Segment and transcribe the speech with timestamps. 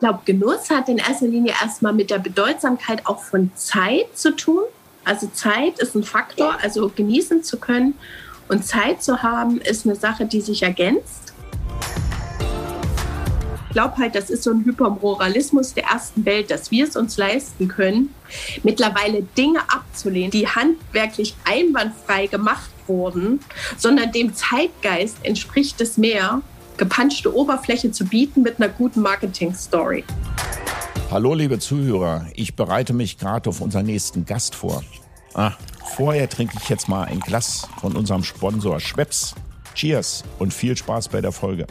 [0.00, 4.62] Glaube, Genuss hat in erster Linie erstmal mit der Bedeutsamkeit auch von Zeit zu tun.
[5.04, 7.94] Also Zeit ist ein Faktor, also genießen zu können
[8.48, 11.32] und Zeit zu haben, ist eine Sache, die sich ergänzt.
[13.68, 17.16] Ich glaube halt, das ist so ein Hypermoralismus der ersten Welt, dass wir es uns
[17.16, 18.14] leisten können,
[18.62, 23.40] mittlerweile Dinge abzulehnen, die handwerklich einwandfrei gemacht wurden,
[23.76, 26.40] sondern dem Zeitgeist entspricht es mehr,
[26.78, 30.04] gepanschte Oberfläche zu bieten mit einer guten Marketing-Story.
[31.10, 32.26] Hallo, liebe Zuhörer.
[32.34, 34.82] Ich bereite mich gerade auf unseren nächsten Gast vor.
[35.34, 35.52] Ah,
[35.96, 39.34] vorher trinke ich jetzt mal ein Glas von unserem Sponsor Schweppes.
[39.74, 41.66] Cheers und viel Spaß bei der Folge.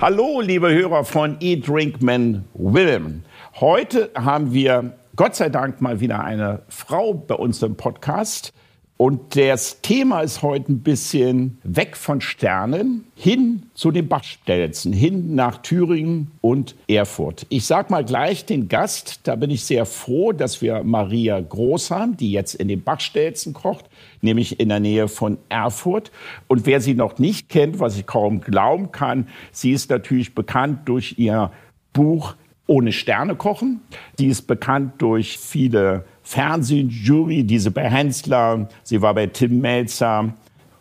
[0.00, 3.22] Hallo, liebe Hörer von Eat Drink Man Will.
[3.60, 8.52] Heute haben wir Gott sei Dank mal wieder eine Frau bei uns im Podcast.
[8.98, 15.36] Und das Thema ist heute ein bisschen weg von Sternen hin zu den Bachstelzen, hin
[15.36, 17.46] nach Thüringen und Erfurt.
[17.48, 21.92] Ich sage mal gleich den Gast, da bin ich sehr froh, dass wir Maria Groß
[21.92, 23.84] haben, die jetzt in den Bachstelzen kocht,
[24.20, 26.10] nämlich in der Nähe von Erfurt.
[26.48, 30.88] Und wer sie noch nicht kennt, was ich kaum glauben kann, sie ist natürlich bekannt
[30.88, 31.52] durch ihr
[31.92, 32.34] Buch
[32.68, 33.80] ohne Sterne kochen.
[34.20, 40.34] Die ist bekannt durch viele Fernsehjury, diese bei Hensler, sie war bei Tim Melzer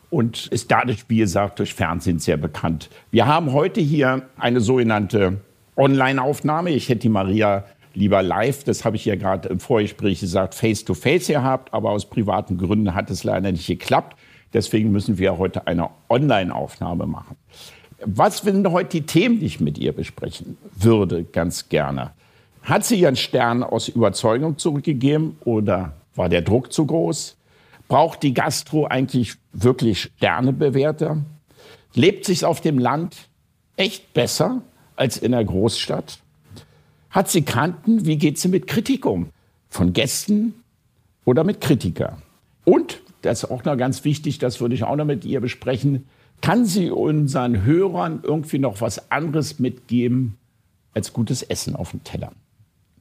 [0.09, 2.89] und ist dadurch, wie gesagt, durch Fernsehen sehr bekannt.
[3.09, 5.41] Wir haben heute hier eine sogenannte
[5.75, 6.71] Online-Aufnahme.
[6.71, 7.63] Ich hätte die Maria
[7.93, 12.09] lieber live, das habe ich ja gerade im Vorgespräch gesagt, face-to-face -face gehabt, aber aus
[12.09, 14.17] privaten Gründen hat es leider nicht geklappt.
[14.53, 17.37] Deswegen müssen wir heute eine Online-Aufnahme machen.
[18.05, 22.11] Was sind heute die Themen, die ich mit ihr besprechen würde, ganz gerne?
[22.61, 27.37] Hat sie ihren Stern aus Überzeugung zurückgegeben oder war der Druck zu groß?
[27.87, 31.23] Braucht die Gastro eigentlich wirklich Sternebewerter?
[31.93, 33.29] Lebt sich auf dem Land
[33.77, 34.61] echt besser
[34.95, 36.19] als in der Großstadt?
[37.09, 38.05] Hat sie Kanten?
[38.05, 39.29] Wie geht sie mit Kritik um?
[39.69, 40.53] Von Gästen
[41.25, 42.21] oder mit Kritikern?
[42.65, 46.07] Und, das ist auch noch ganz wichtig, das würde ich auch noch mit ihr besprechen,
[46.41, 50.37] kann sie unseren Hörern irgendwie noch was anderes mitgeben
[50.93, 52.31] als gutes Essen auf dem Teller?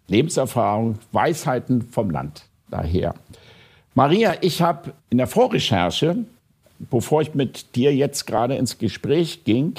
[0.09, 3.15] Lebenserfahrung, Weisheiten vom Land daher.
[3.95, 6.19] Maria, ich habe in der Vorrecherche,
[6.91, 9.75] bevor ich mit dir jetzt gerade ins Gespräch ging,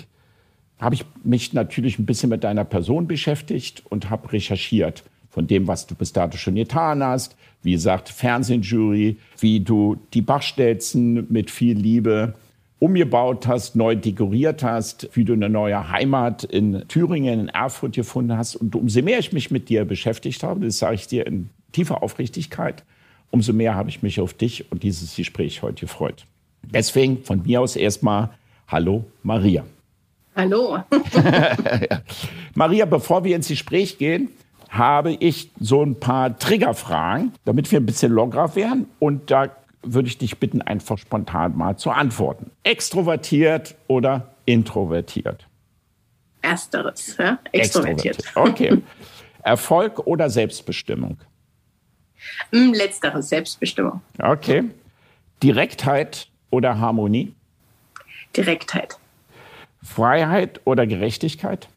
[0.80, 5.68] habe ich mich natürlich ein bisschen mit deiner Person beschäftigt und habe recherchiert von dem,
[5.68, 7.36] was du bis dato schon getan hast.
[7.64, 12.34] Wie gesagt, Fernsehjury, wie du die Bachstelzen mit viel Liebe
[12.80, 18.38] umgebaut hast, neu dekoriert hast, wie du eine neue Heimat in Thüringen, in Erfurt gefunden
[18.38, 18.56] hast.
[18.56, 22.04] Und umso mehr ich mich mit dir beschäftigt habe, das sage ich dir in tiefer
[22.04, 22.84] Aufrichtigkeit,
[23.32, 26.26] umso mehr habe ich mich auf dich und dieses Gespräch heute gefreut.
[26.64, 28.30] Deswegen von mir aus erstmal
[28.68, 29.64] Hallo Maria.
[30.36, 30.78] Hallo.
[32.54, 34.30] Maria, bevor wir ins Gespräch gehen,
[34.70, 38.86] habe ich so ein paar Triggerfragen, damit wir ein bisschen lockerer werden.
[39.00, 39.50] Und da
[39.94, 42.52] würde ich dich bitten, einfach spontan mal zu antworten.
[42.64, 45.48] Extrovertiert oder introvertiert?
[46.42, 47.40] Ersteres, ja?
[47.52, 48.20] extrovertiert.
[48.20, 48.80] extrovertiert.
[48.82, 48.82] Okay.
[49.44, 51.18] Erfolg oder Selbstbestimmung?
[52.52, 54.02] Mm, letzteres, Selbstbestimmung.
[54.20, 54.66] Okay.
[55.42, 57.34] Direktheit oder Harmonie?
[58.36, 58.98] Direktheit.
[59.84, 61.70] Freiheit oder Gerechtigkeit?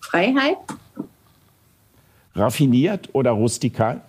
[0.00, 0.58] Freiheit.
[2.34, 4.02] Raffiniert oder rustikal?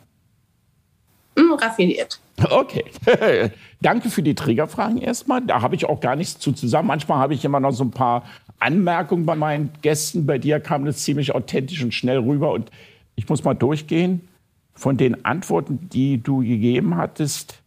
[1.38, 2.20] Mm, raffiniert.
[2.50, 2.84] Okay.
[3.82, 5.42] Danke für die Triggerfragen erstmal.
[5.42, 6.88] Da habe ich auch gar nichts zu zusammen.
[6.88, 8.24] Manchmal habe ich immer noch so ein paar
[8.60, 10.26] Anmerkungen bei meinen Gästen.
[10.26, 12.52] Bei dir kam das ziemlich authentisch und schnell rüber.
[12.52, 12.72] Und
[13.16, 14.28] ich muss mal durchgehen.
[14.74, 17.62] Von den Antworten, die du gegeben hattest,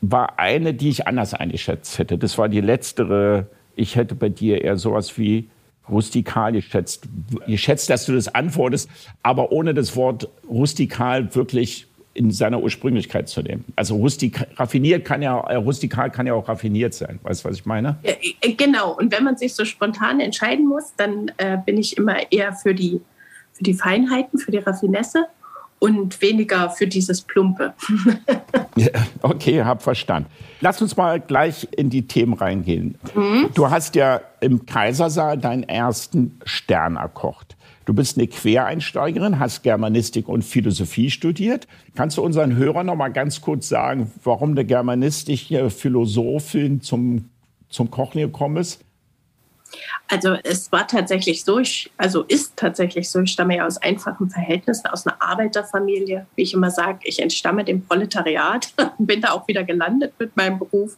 [0.00, 2.18] war eine, die ich anders eingeschätzt hätte.
[2.18, 3.46] Das war die letztere.
[3.76, 5.48] Ich hätte bei dir eher sowas wie
[5.88, 7.08] rustikal geschätzt.
[7.46, 8.88] Ich schätze, dass du das antwortest,
[9.22, 13.64] aber ohne das Wort rustikal wirklich in seiner Ursprünglichkeit zu nehmen.
[13.76, 17.18] Also rustik, raffiniert kann ja, äh, rustikal kann ja auch raffiniert sein.
[17.22, 17.98] Weißt du, was ich meine?
[18.02, 18.96] Ja, äh, genau.
[18.96, 22.74] Und wenn man sich so spontan entscheiden muss, dann äh, bin ich immer eher für
[22.74, 23.00] die,
[23.52, 25.26] für die Feinheiten, für die Raffinesse
[25.80, 27.74] und weniger für dieses Plumpe.
[28.76, 28.88] ja,
[29.22, 30.30] okay, hab verstanden.
[30.60, 32.96] Lass uns mal gleich in die Themen reingehen.
[33.14, 33.50] Mhm.
[33.54, 37.53] Du hast ja im Kaisersaal deinen ersten Stern erkocht.
[37.84, 41.66] Du bist eine Quereinsteigerin, hast Germanistik und Philosophie studiert.
[41.94, 47.28] Kannst du unseren Hörern noch mal ganz kurz sagen, warum eine germanistische Philosophin zum,
[47.68, 48.80] zum Kochen gekommen ist?
[50.08, 54.30] Also es war tatsächlich so, ich, also ist tatsächlich so, ich stamme ja aus einfachen
[54.30, 56.26] Verhältnissen, aus einer Arbeiterfamilie.
[56.36, 60.58] Wie ich immer sage, ich entstamme dem Proletariat, bin da auch wieder gelandet mit meinem
[60.58, 60.96] Beruf.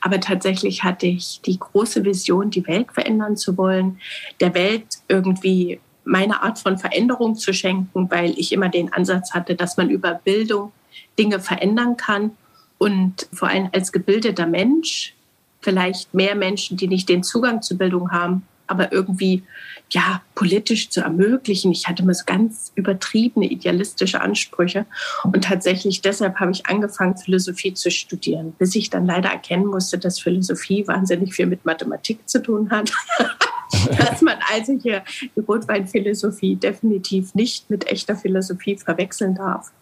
[0.00, 4.00] Aber tatsächlich hatte ich die große Vision, die Welt verändern zu wollen,
[4.40, 5.80] der Welt irgendwie
[6.10, 10.14] meine Art von Veränderung zu schenken, weil ich immer den Ansatz hatte, dass man über
[10.14, 10.72] Bildung
[11.18, 12.32] Dinge verändern kann.
[12.78, 15.14] Und vor allem als gebildeter Mensch
[15.60, 19.42] vielleicht mehr Menschen, die nicht den Zugang zur Bildung haben, aber irgendwie
[19.90, 21.70] ja politisch zu ermöglichen.
[21.72, 24.86] Ich hatte immer so ganz übertriebene idealistische Ansprüche
[25.24, 29.98] und tatsächlich deshalb habe ich angefangen Philosophie zu studieren, bis ich dann leider erkennen musste,
[29.98, 32.90] dass Philosophie wahnsinnig viel mit Mathematik zu tun hat.
[33.98, 35.02] dass man also hier
[35.36, 39.72] die Rotweinphilosophie definitiv nicht mit echter Philosophie verwechseln darf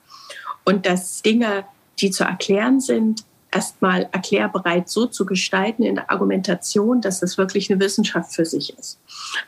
[0.65, 1.65] und dass Dinge,
[2.01, 7.71] die zu erklären sind, erstmal erklärbereit so zu gestalten in der Argumentation, dass das wirklich
[7.71, 9.01] eine Wissenschaft für sich ist.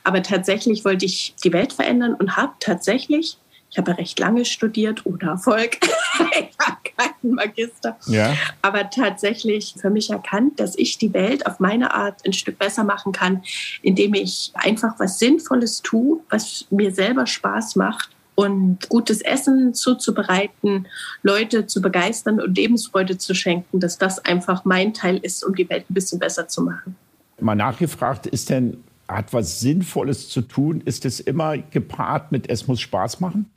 [0.04, 3.36] Aber tatsächlich wollte ich die Welt verändern und habe tatsächlich,
[3.70, 5.78] ich habe recht lange studiert ohne Erfolg,
[6.38, 8.34] ich habe keinen Magister, ja.
[8.62, 12.84] aber tatsächlich für mich erkannt, dass ich die Welt auf meine Art ein Stück besser
[12.84, 13.42] machen kann,
[13.82, 20.88] indem ich einfach was Sinnvolles tue, was mir selber Spaß macht und gutes Essen zuzubereiten,
[21.22, 25.68] Leute zu begeistern und Lebensfreude zu schenken, dass das einfach mein Teil ist, um die
[25.68, 26.96] Welt ein bisschen besser zu machen.
[27.38, 30.80] Mal nachgefragt, ist denn, hat was Sinnvolles zu tun?
[30.84, 33.50] Ist es immer gepaart mit, es muss Spaß machen?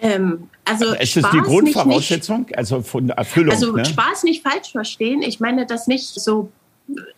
[0.00, 2.42] Ähm, also ist das die Grundvoraussetzung?
[2.42, 3.52] Nicht, also von Erfüllung?
[3.52, 3.84] Also ne?
[3.84, 5.22] Spaß nicht falsch verstehen.
[5.22, 6.50] Ich meine das nicht so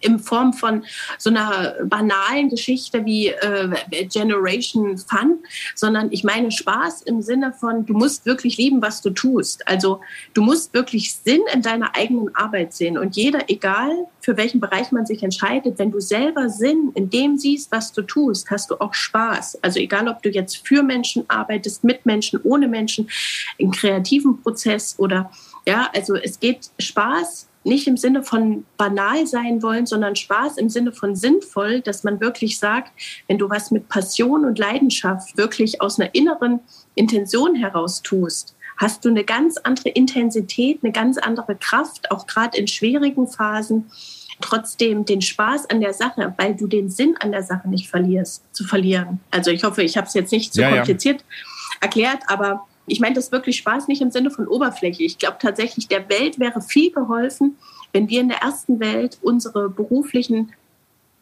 [0.01, 0.85] in Form von
[1.19, 3.69] so einer banalen Geschichte wie äh,
[4.07, 5.39] Generation Fun,
[5.75, 9.67] sondern ich meine Spaß im Sinne von, du musst wirklich lieben, was du tust.
[9.69, 10.01] Also
[10.35, 12.99] du musst wirklich Sinn in deiner eigenen Arbeit sehen.
[12.99, 17.39] Und jeder, egal für welchen Bereich man sich entscheidet, wenn du selber Sinn in dem
[17.39, 19.63] siehst, was du tust, hast du auch Spaß.
[19.63, 23.09] Also egal, ob du jetzt für Menschen arbeitest, mit Menschen, ohne Menschen,
[23.59, 25.31] im kreativen Prozess oder
[25.67, 30.69] ja, also es geht Spaß nicht im Sinne von banal sein wollen, sondern Spaß im
[30.69, 32.93] Sinne von sinnvoll, dass man wirklich sagt,
[33.29, 36.61] wenn du was mit Passion und Leidenschaft wirklich aus einer inneren
[36.95, 42.57] Intention heraus tust, hast du eine ganz andere Intensität, eine ganz andere Kraft, auch gerade
[42.57, 43.91] in schwierigen Phasen,
[44.41, 48.43] trotzdem den Spaß an der Sache, weil du den Sinn an der Sache nicht verlierst,
[48.53, 49.21] zu verlieren.
[49.31, 51.27] Also ich hoffe, ich habe es jetzt nicht zu so ja, kompliziert ja.
[51.83, 55.03] erklärt, aber ich meine das wirklich Spaß nicht im Sinne von Oberfläche.
[55.05, 57.57] Ich glaube tatsächlich, der Welt wäre viel geholfen,
[57.93, 60.53] wenn wir in der ersten Welt unsere beruflichen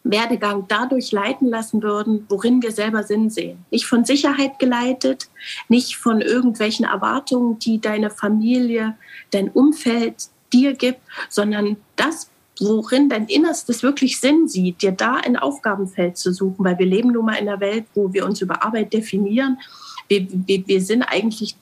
[0.04, 3.64] Werdegang dadurch leiten lassen würden, worin wir selber Sinn sehen.
[3.70, 5.28] Nicht von Sicherheit geleitet,
[5.68, 8.96] nicht von irgendwelchen Erwartungen, die deine Familie,
[9.30, 15.36] dein Umfeld dir gibt, sondern das, worin dein Innerstes wirklich Sinn sieht, dir da ein
[15.36, 18.64] Aufgabenfeld zu suchen, weil wir leben nun mal in einer Welt, wo wir uns über
[18.64, 19.58] Arbeit definieren
[20.08, 21.56] wir, wir, wir sind eigentlich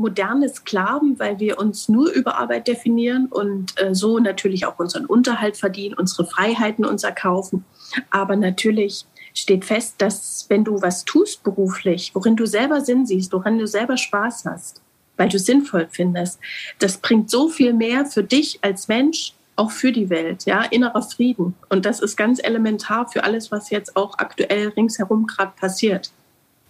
[0.00, 5.04] moderne Sklaven, weil wir uns nur über Arbeit definieren und äh, so natürlich auch unseren
[5.04, 7.64] Unterhalt verdienen, unsere Freiheiten uns erkaufen.
[8.10, 9.04] Aber natürlich
[9.34, 13.66] steht fest, dass wenn du was tust beruflich, worin du selber Sinn siehst, worin du
[13.66, 14.80] selber Spaß hast,
[15.18, 16.40] weil du sinnvoll findest,
[16.78, 21.02] das bringt so viel mehr für dich als Mensch, auch für die Welt, ja, innerer
[21.02, 21.54] Frieden.
[21.68, 26.10] Und das ist ganz elementar für alles, was jetzt auch aktuell ringsherum gerade passiert.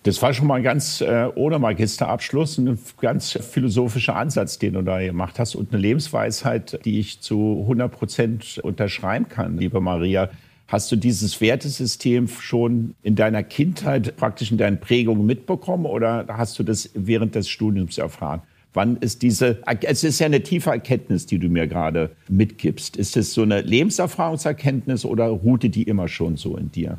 [0.03, 4.83] Das war schon mal ein ganz äh, ohne Magisterabschluss, ein ganz philosophischer Ansatz, den du
[4.83, 10.31] da gemacht hast und eine Lebensweisheit, die ich zu 100 Prozent unterschreiben kann, liebe Maria.
[10.69, 16.59] Hast du dieses Wertesystem schon in deiner Kindheit praktisch in deinen Prägungen mitbekommen oder hast
[16.59, 18.41] du das während des Studiums erfahren?
[18.73, 22.97] Wann ist diese, es ist ja eine tiefe Erkenntnis, die du mir gerade mitgibst.
[22.97, 26.99] Ist es so eine Lebenserfahrungserkenntnis oder ruhte die immer schon so in dir?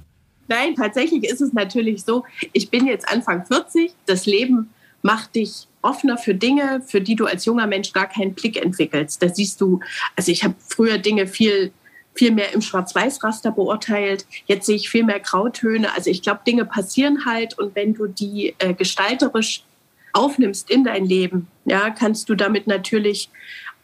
[0.52, 4.70] Nein, tatsächlich ist es natürlich so, ich bin jetzt Anfang 40, das Leben
[5.02, 9.24] macht dich offener für Dinge, für die du als junger Mensch gar keinen Blick entwickelst.
[9.24, 9.80] Da siehst du,
[10.18, 11.72] also ich habe früher Dinge viel
[12.14, 14.26] viel mehr im Schwarz-Weiß-Raster beurteilt.
[14.46, 15.96] Jetzt sehe ich viel mehr Grautöne.
[15.96, 19.64] Also ich glaube, Dinge passieren halt und wenn du die äh, gestalterisch
[20.12, 23.30] aufnimmst in dein Leben, ja, kannst du damit natürlich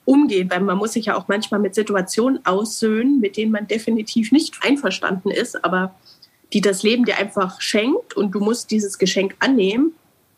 [0.04, 4.34] umgehen, weil man muss sich ja auch manchmal mit Situationen aussöhnen, mit denen man definitiv
[4.34, 5.96] nicht einverstanden ist, aber
[6.54, 9.94] die das Leben dir einfach schenkt und du musst dieses Geschenk annehmen.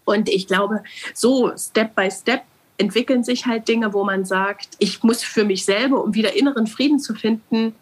[0.06, 2.42] Und ich glaube, so Step by Step
[2.78, 6.66] entwickeln sich halt Dinge, wo man sagt, ich muss für mich selber, um wieder inneren
[6.66, 7.76] Frieden zu finden,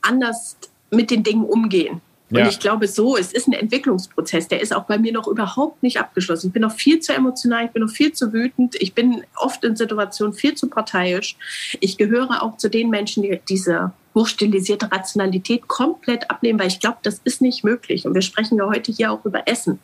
[0.00, 0.56] anders
[0.90, 2.00] mit den Dingen umgehen.
[2.30, 2.48] Und ja.
[2.48, 5.98] ich glaube so, es ist ein Entwicklungsprozess, der ist auch bei mir noch überhaupt nicht
[5.98, 6.48] abgeschlossen.
[6.48, 9.64] Ich bin noch viel zu emotional, ich bin noch viel zu wütend, ich bin oft
[9.64, 11.36] in Situationen viel zu parteiisch.
[11.80, 16.98] Ich gehöre auch zu den Menschen, die diese hochstilisierte Rationalität komplett ablehnen, weil ich glaube,
[17.02, 18.06] das ist nicht möglich.
[18.06, 19.78] Und wir sprechen ja heute hier auch über Essen.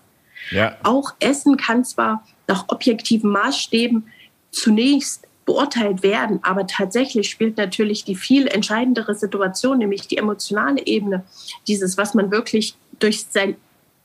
[0.50, 0.76] Ja.
[0.82, 4.04] Auch Essen kann zwar nach objektiven Maßstäben
[4.50, 11.24] zunächst beurteilt werden, aber tatsächlich spielt natürlich die viel entscheidendere Situation, nämlich die emotionale Ebene,
[11.68, 13.56] dieses, was man wirklich durch sein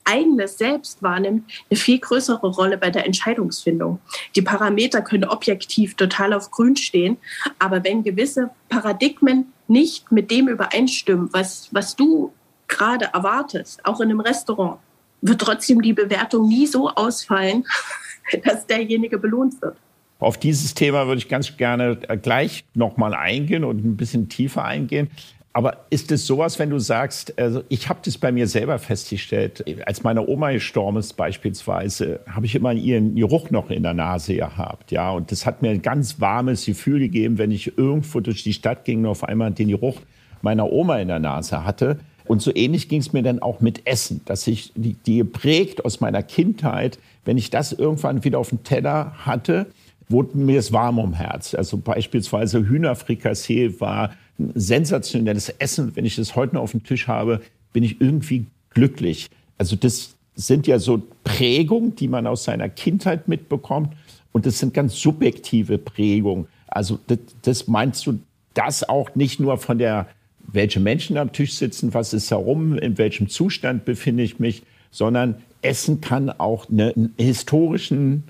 [0.10, 4.00] eigenes Selbst wahrnimmt, eine viel größere Rolle bei der Entscheidungsfindung.
[4.36, 7.18] Die Parameter können objektiv total auf Grün stehen,
[7.60, 12.34] aber wenn gewisse Paradigmen nicht mit dem übereinstimmen, was, was du
[12.68, 14.80] gerade erwartest, auch in einem Restaurant,
[15.22, 17.66] wird trotzdem die Bewertung nie so ausfallen,
[18.46, 19.76] dass derjenige belohnt wird.
[20.20, 25.10] Auf dieses Thema würde ich ganz gerne gleich nochmal eingehen und ein bisschen tiefer eingehen.
[25.52, 29.66] Aber ist es sowas, wenn du sagst, also ich habe das bei mir selber festgestellt,
[29.88, 34.36] als meine Oma gestorben ist beispielsweise, habe ich immer ihren Geruch noch in der Nase
[34.36, 38.44] gehabt, ja, und das hat mir ein ganz warmes Gefühl gegeben, wenn ich irgendwo durch
[38.44, 39.98] die Stadt ging und auf einmal den Geruch
[40.42, 42.00] meiner Oma in der Nase hatte.
[42.26, 45.84] Und so ähnlich ging es mir dann auch mit Essen, dass ich die, die geprägt
[45.84, 49.66] aus meiner Kindheit, wenn ich das irgendwann wieder auf dem Teller hatte,
[50.10, 51.56] wurde mir es warm um Herz.
[51.56, 54.12] Also beispielsweise Hühnerfrikassee war
[54.56, 55.96] sensationelles Essen.
[55.96, 57.42] Wenn ich das heute noch auf dem Tisch habe,
[57.74, 59.30] bin ich irgendwie glücklich.
[59.58, 63.94] Also das sind ja so Prägungen, die man aus seiner Kindheit mitbekommt.
[64.32, 66.48] Und das sind ganz subjektive Prägungen.
[66.68, 68.20] Also das, das meinst du,
[68.54, 70.08] das auch nicht nur von der,
[70.40, 75.36] welche Menschen am Tisch sitzen, was ist herum, in welchem Zustand befinde ich mich, sondern
[75.62, 78.24] Essen kann auch einen historischen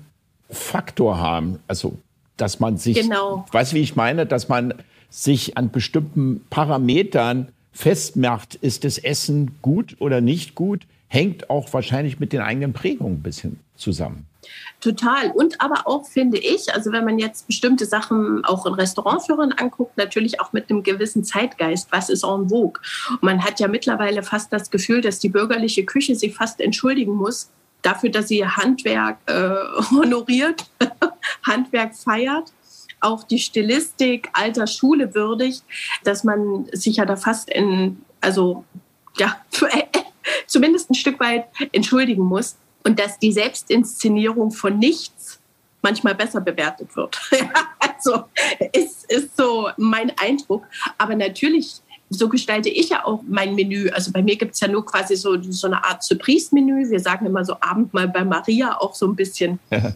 [0.48, 1.58] Faktor haben.
[1.68, 1.96] Also,
[2.36, 3.44] dass man sich, genau.
[3.52, 4.74] weißt du, wie ich meine, dass man
[5.10, 12.20] sich an bestimmten Parametern festmacht, ist das Essen gut oder nicht gut, hängt auch wahrscheinlich
[12.20, 14.26] mit den eigenen Prägungen ein bisschen zusammen.
[14.80, 15.30] Total.
[15.32, 19.96] Und aber auch finde ich, also wenn man jetzt bestimmte Sachen auch in Restaurantführern anguckt,
[19.96, 21.88] natürlich auch mit einem gewissen Zeitgeist.
[21.90, 22.80] Was ist en vogue?
[23.10, 27.14] Und man hat ja mittlerweile fast das Gefühl, dass die bürgerliche Küche sich fast entschuldigen
[27.14, 27.50] muss
[27.82, 29.32] dafür, dass sie Handwerk äh,
[29.90, 30.70] honoriert,
[31.46, 32.52] Handwerk feiert
[33.00, 35.64] auch die Stilistik alter Schule würdigt,
[36.04, 38.64] dass man sich ja da fast in, also
[39.16, 39.36] ja,
[40.46, 45.40] zumindest ein Stück weit entschuldigen muss und dass die Selbstinszenierung von nichts
[45.82, 47.20] manchmal besser bewertet wird.
[47.78, 48.24] also
[48.72, 50.64] ist, ist so mein Eindruck.
[50.98, 51.80] Aber natürlich
[52.12, 53.88] so gestalte ich ja auch mein Menü.
[53.90, 56.90] Also bei mir gibt es ja nur quasi so, so eine Art Surprise-Menü.
[56.90, 59.94] Wir sagen immer so Abendmahl bei Maria auch so ein bisschen, ja,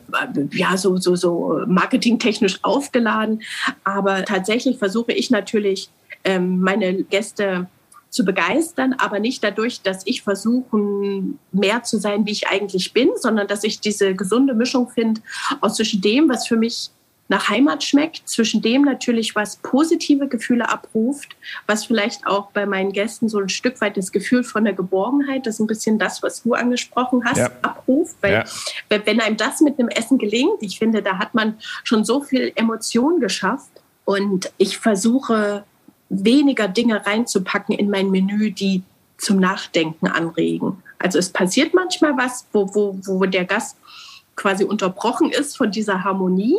[0.52, 3.42] ja so, so, so marketingtechnisch aufgeladen.
[3.82, 5.90] Aber tatsächlich versuche ich natürlich,
[6.22, 7.66] ähm, meine Gäste
[8.10, 13.10] zu begeistern, aber nicht dadurch, dass ich versuche, mehr zu sein, wie ich eigentlich bin,
[13.16, 15.20] sondern dass ich diese gesunde Mischung finde
[15.60, 16.90] aus zwischen dem, was für mich
[17.28, 22.92] nach Heimat schmeckt, zwischen dem natürlich, was positive Gefühle abruft, was vielleicht auch bei meinen
[22.92, 26.22] Gästen so ein Stück weit das Gefühl von der Geborgenheit, das ist ein bisschen das,
[26.22, 27.50] was du angesprochen hast, ja.
[27.62, 28.16] abruft.
[28.20, 28.44] Weil
[28.90, 29.06] ja.
[29.06, 32.52] wenn einem das mit einem Essen gelingt, ich finde, da hat man schon so viel
[32.56, 33.70] Emotion geschafft.
[34.04, 35.64] Und ich versuche
[36.10, 38.82] weniger Dinge reinzupacken in mein Menü, die
[39.16, 40.82] zum Nachdenken anregen.
[40.98, 43.76] Also es passiert manchmal was, wo, wo, wo der Gast
[44.36, 46.58] quasi unterbrochen ist von dieser Harmonie.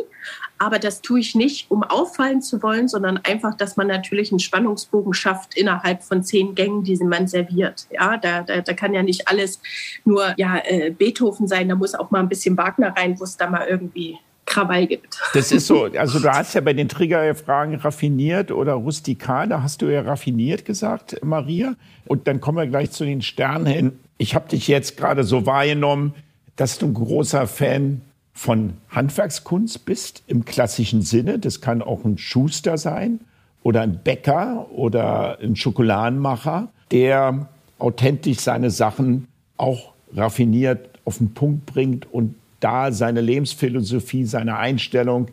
[0.58, 4.38] Aber das tue ich nicht, um auffallen zu wollen, sondern einfach, dass man natürlich einen
[4.38, 7.86] Spannungsbogen schafft innerhalb von zehn Gängen, die man serviert.
[7.90, 9.60] Ja, da, da, da kann ja nicht alles
[10.04, 13.36] nur ja, äh, Beethoven sein, da muss auch mal ein bisschen Wagner rein, wo es
[13.36, 15.18] da mal irgendwie Krawall gibt.
[15.34, 19.82] Das ist so, also du hast ja bei den Triggerfragen raffiniert oder rustikal, da hast
[19.82, 21.74] du ja raffiniert gesagt, Maria.
[22.06, 23.98] Und dann kommen wir gleich zu den Sternen hin.
[24.16, 26.14] Ich habe dich jetzt gerade so wahrgenommen,
[26.56, 28.00] dass du ein großer Fan
[28.32, 31.38] von Handwerkskunst bist im klassischen Sinne.
[31.38, 33.20] Das kann auch ein Schuster sein
[33.62, 37.48] oder ein Bäcker oder ein Schokoladenmacher, der
[37.78, 45.28] authentisch seine Sachen auch raffiniert auf den Punkt bringt und da seine Lebensphilosophie, seine Einstellung.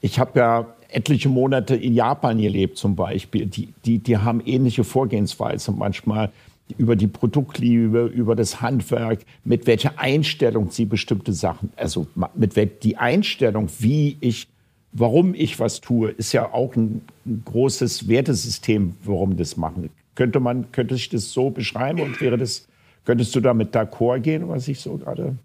[0.00, 3.46] Ich habe ja etliche Monate in Japan gelebt zum Beispiel.
[3.46, 6.30] Die, die, die haben ähnliche Vorgehensweise manchmal
[6.78, 12.66] über die Produktliebe, über das Handwerk, mit welcher Einstellung sie bestimmte Sachen, also mit wel,
[12.66, 14.48] die Einstellung, wie ich,
[14.92, 19.90] warum ich was tue, ist ja auch ein, ein großes Wertesystem, warum das machen.
[20.14, 22.66] Könnte man, könnte ich das so beschreiben und wäre das,
[23.04, 25.36] könntest du damit d'accord gehen, was ich so gerade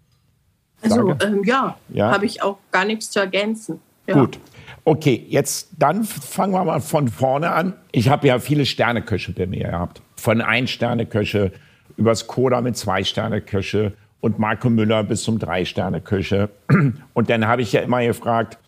[0.82, 2.10] also ähm, ja, ja?
[2.12, 3.80] habe ich auch gar nichts zu ergänzen.
[4.06, 4.14] Ja.
[4.14, 4.38] Gut.
[4.84, 7.74] Okay, jetzt dann fangen wir mal von vorne an.
[7.92, 10.00] Ich habe ja viele Sterneköche bei mir gehabt.
[10.16, 11.52] Von Ein-Sterne-Köche
[11.96, 16.50] übers Koda mit Zwei-Sterne-Köche und Marco Müller bis zum Drei-Sterne-Köche.
[17.14, 18.58] Und dann habe ich ja immer gefragt,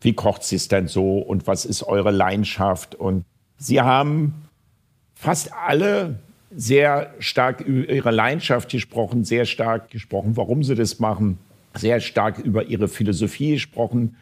[0.00, 2.94] wie kocht sie es denn so und was ist eure Leidenschaft?
[2.94, 3.24] Und
[3.56, 4.34] sie haben
[5.14, 6.18] fast alle
[6.54, 11.38] sehr stark über ihre Leidenschaft gesprochen, sehr stark gesprochen, warum sie das machen,
[11.74, 14.16] sehr stark über ihre Philosophie gesprochen.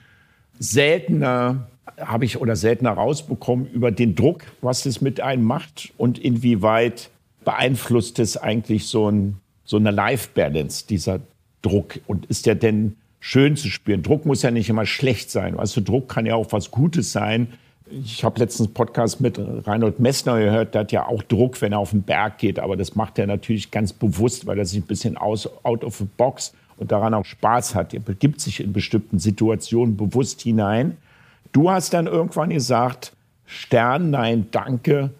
[0.59, 6.19] Seltener habe ich oder seltener rausbekommen über den Druck, was das mit einem macht und
[6.19, 7.11] inwieweit
[7.45, 11.21] beeinflusst es eigentlich so, ein, so eine Life-Balance, dieser
[11.61, 12.01] Druck.
[12.07, 14.03] Und ist der denn schön zu spüren?
[14.03, 15.59] Druck muss ja nicht immer schlecht sein.
[15.59, 17.49] Also Druck kann ja auch was Gutes sein.
[17.91, 21.73] Ich habe letztens einen Podcast mit Reinhold Messner gehört, der hat ja auch Druck, wenn
[21.73, 22.59] er auf den Berg geht.
[22.59, 25.97] Aber das macht er natürlich ganz bewusst, weil er sich ein bisschen aus, out of
[25.97, 27.93] the box und daran auch Spaß hat.
[27.93, 30.97] Er begibt sich in bestimmten Situationen bewusst hinein.
[31.53, 33.13] Du hast dann irgendwann gesagt,
[33.45, 35.11] Stern, nein, danke.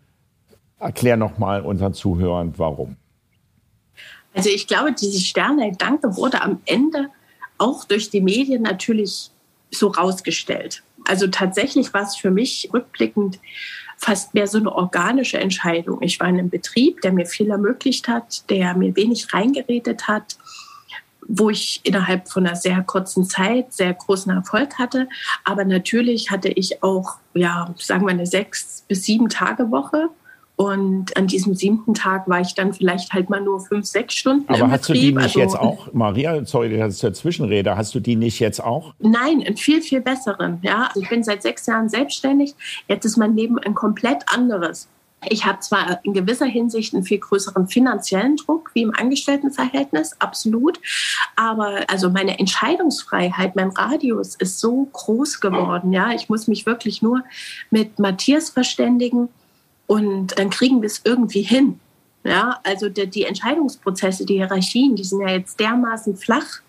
[0.79, 2.97] Erklär noch mal unseren Zuhörern, warum.
[4.35, 7.09] Also ich glaube, dieses Stern, nein, danke wurde am Ende
[7.59, 9.31] auch durch die Medien natürlich
[9.71, 10.83] so rausgestellt.
[11.07, 13.39] Also tatsächlich war es für mich rückblickend
[13.99, 16.03] fast mehr so eine organische Entscheidung.
[16.03, 20.37] Ich war in einem Betrieb, der mir viel ermöglicht hat, der mir wenig reingeredet hat,
[21.35, 25.09] wo ich innerhalb von einer sehr kurzen Zeit sehr großen Erfolg hatte.
[25.45, 30.11] Aber natürlich hatte ich auch, ja, sagen wir eine sechs bis sieben Tage Woche.
[30.57, 34.45] Und an diesem siebten Tag war ich dann vielleicht halt mal nur fünf, sechs Stunden
[34.49, 34.95] Aber im hast Betrieb.
[34.95, 38.15] du die nicht also, jetzt auch, Maria, sorry, das ist der Zwischenrede, hast du die
[38.15, 38.93] nicht jetzt auch?
[38.99, 40.59] Nein, einen viel, viel besseren.
[40.61, 40.89] Ja?
[40.89, 42.55] Also ich bin seit sechs Jahren selbstständig.
[42.87, 44.89] Jetzt ist mein Leben ein komplett anderes.
[45.29, 50.81] Ich habe zwar in gewisser Hinsicht einen viel größeren finanziellen Druck wie im Angestelltenverhältnis, absolut.
[51.37, 55.93] Aber also meine Entscheidungsfreiheit, mein Radius ist so groß geworden.
[55.93, 57.23] Ja, ich muss mich wirklich nur
[57.71, 59.29] mit Matthias verständigen
[59.87, 61.79] und dann kriegen wir es irgendwie hin.
[62.25, 66.61] Ja, also die, die Entscheidungsprozesse, die Hierarchien, die sind ja jetzt dermaßen flach.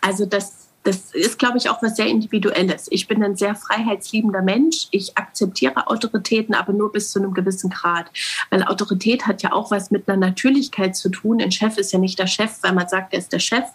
[0.00, 2.86] Also das, das ist, glaube ich, auch was sehr Individuelles.
[2.90, 4.88] Ich bin ein sehr freiheitsliebender Mensch.
[4.90, 8.06] Ich akzeptiere Autoritäten, aber nur bis zu einem gewissen Grad.
[8.48, 11.42] Weil Autorität hat ja auch was mit einer Natürlichkeit zu tun.
[11.42, 13.66] Ein Chef ist ja nicht der Chef, weil man sagt, er ist der Chef,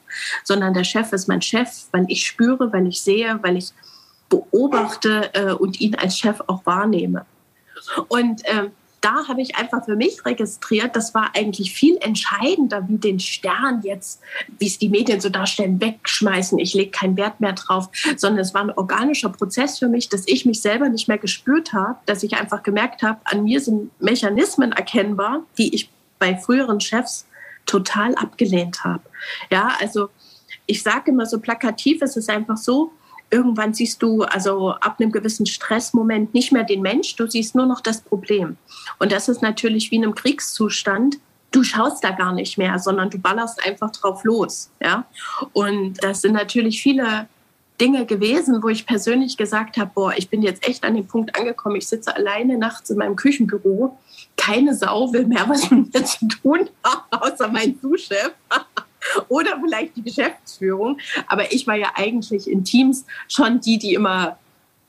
[0.43, 3.69] sondern der Chef ist mein Chef, weil ich spüre, weil ich sehe, weil ich
[4.29, 7.25] beobachte äh, und ihn als Chef auch wahrnehme.
[8.07, 8.69] Und äh,
[9.05, 13.81] da habe ich einfach für mich registriert, das war eigentlich viel entscheidender, wie den Stern
[13.83, 14.19] jetzt,
[14.57, 16.57] wie es die Medien so darstellen, wegschmeißen.
[16.57, 17.87] Ich lege keinen Wert mehr drauf,
[18.17, 21.71] sondern es war ein organischer Prozess für mich, dass ich mich selber nicht mehr gespürt
[21.71, 26.79] habe, dass ich einfach gemerkt habe, an mir sind Mechanismen erkennbar, die ich bei früheren
[26.79, 27.27] Chefs
[27.67, 29.03] total abgelehnt habe.
[29.51, 30.09] Ja, also
[30.65, 32.91] ich sage immer so plakativ, es ist einfach so,
[33.29, 37.65] irgendwann siehst du also ab einem gewissen Stressmoment nicht mehr den Mensch, du siehst nur
[37.65, 38.57] noch das Problem.
[38.99, 41.17] Und das ist natürlich wie in einem Kriegszustand.
[41.51, 44.69] Du schaust da gar nicht mehr, sondern du ballerst einfach drauf los.
[44.81, 45.05] Ja?
[45.53, 47.27] Und das sind natürlich viele
[47.79, 51.37] Dinge gewesen, wo ich persönlich gesagt habe, boah, ich bin jetzt echt an dem Punkt
[51.37, 53.97] angekommen, ich sitze alleine nachts in meinem Küchenbüro,
[54.37, 58.31] keine Sau will mehr was mit mir zu tun haben, außer mein Zuschef.
[59.35, 60.97] Oder vielleicht die Geschäftsführung.
[61.27, 64.37] Aber ich war ja eigentlich in Teams schon die, die immer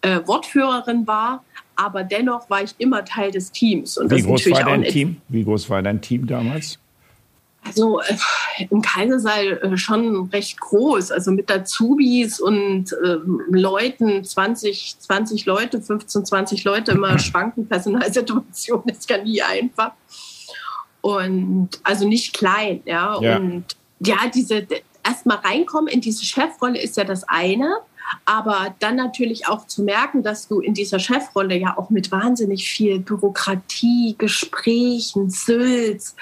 [0.02, 1.44] äh, Wortführerin war.
[1.74, 3.98] Aber dennoch war ich immer Teil des Teams.
[3.98, 5.20] Und Wie groß war dein Team?
[5.28, 6.78] Wie groß war dein Team damals?
[7.66, 8.14] Also äh,
[8.70, 13.16] im Kaisersaal äh, schon recht groß, also mit Azubis und äh,
[13.50, 19.92] Leuten, 20, 20 Leute, 15, 20 Leute, immer schwanken Personalsituation ist ja nie einfach.
[21.00, 23.20] Und also nicht klein, ja.
[23.20, 23.36] ja.
[23.36, 23.64] Und
[24.00, 24.66] ja, diese
[25.04, 27.76] erstmal reinkommen in diese Chefrolle ist ja das eine.
[28.24, 32.70] Aber dann natürlich auch zu merken, dass du in dieser Chefrolle ja auch mit wahnsinnig
[32.70, 36.14] viel Bürokratie, Gesprächen, Sülz,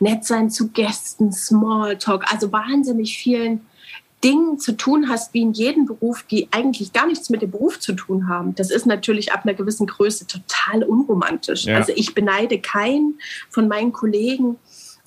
[0.00, 3.62] nett sein zu Gästen, Smalltalk, also wahnsinnig vielen
[4.22, 7.80] Dingen zu tun hast, wie in jedem Beruf, die eigentlich gar nichts mit dem Beruf
[7.80, 8.54] zu tun haben.
[8.54, 11.64] Das ist natürlich ab einer gewissen Größe total unromantisch.
[11.64, 11.76] Ja.
[11.76, 14.56] Also ich beneide keinen von meinen Kollegen,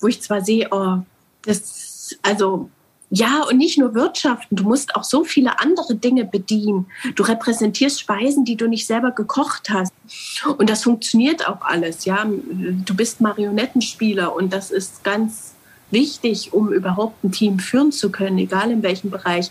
[0.00, 0.98] wo ich zwar sehe, oh,
[1.42, 2.70] das also
[3.10, 6.86] ja, und nicht nur wirtschaften, du musst auch so viele andere Dinge bedienen.
[7.14, 9.92] Du repräsentierst Speisen, die du nicht selber gekocht hast.
[10.58, 12.26] Und das funktioniert auch alles, ja.
[12.26, 15.54] Du bist Marionettenspieler und das ist ganz
[15.92, 19.50] wichtig, um überhaupt ein Team führen zu können, egal in welchem Bereich.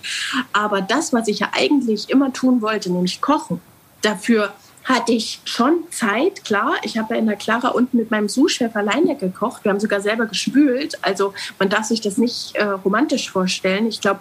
[0.51, 3.61] Aber das, was ich ja eigentlich immer tun wollte, nämlich kochen,
[4.01, 4.51] dafür
[4.83, 6.73] hatte ich schon Zeit, klar.
[6.83, 9.63] Ich habe ja in der Clara unten mit meinem Sous-Chef alleine gekocht.
[9.63, 10.97] Wir haben sogar selber gespült.
[11.01, 13.87] Also man darf sich das nicht äh, romantisch vorstellen.
[13.87, 14.19] Ich glaube,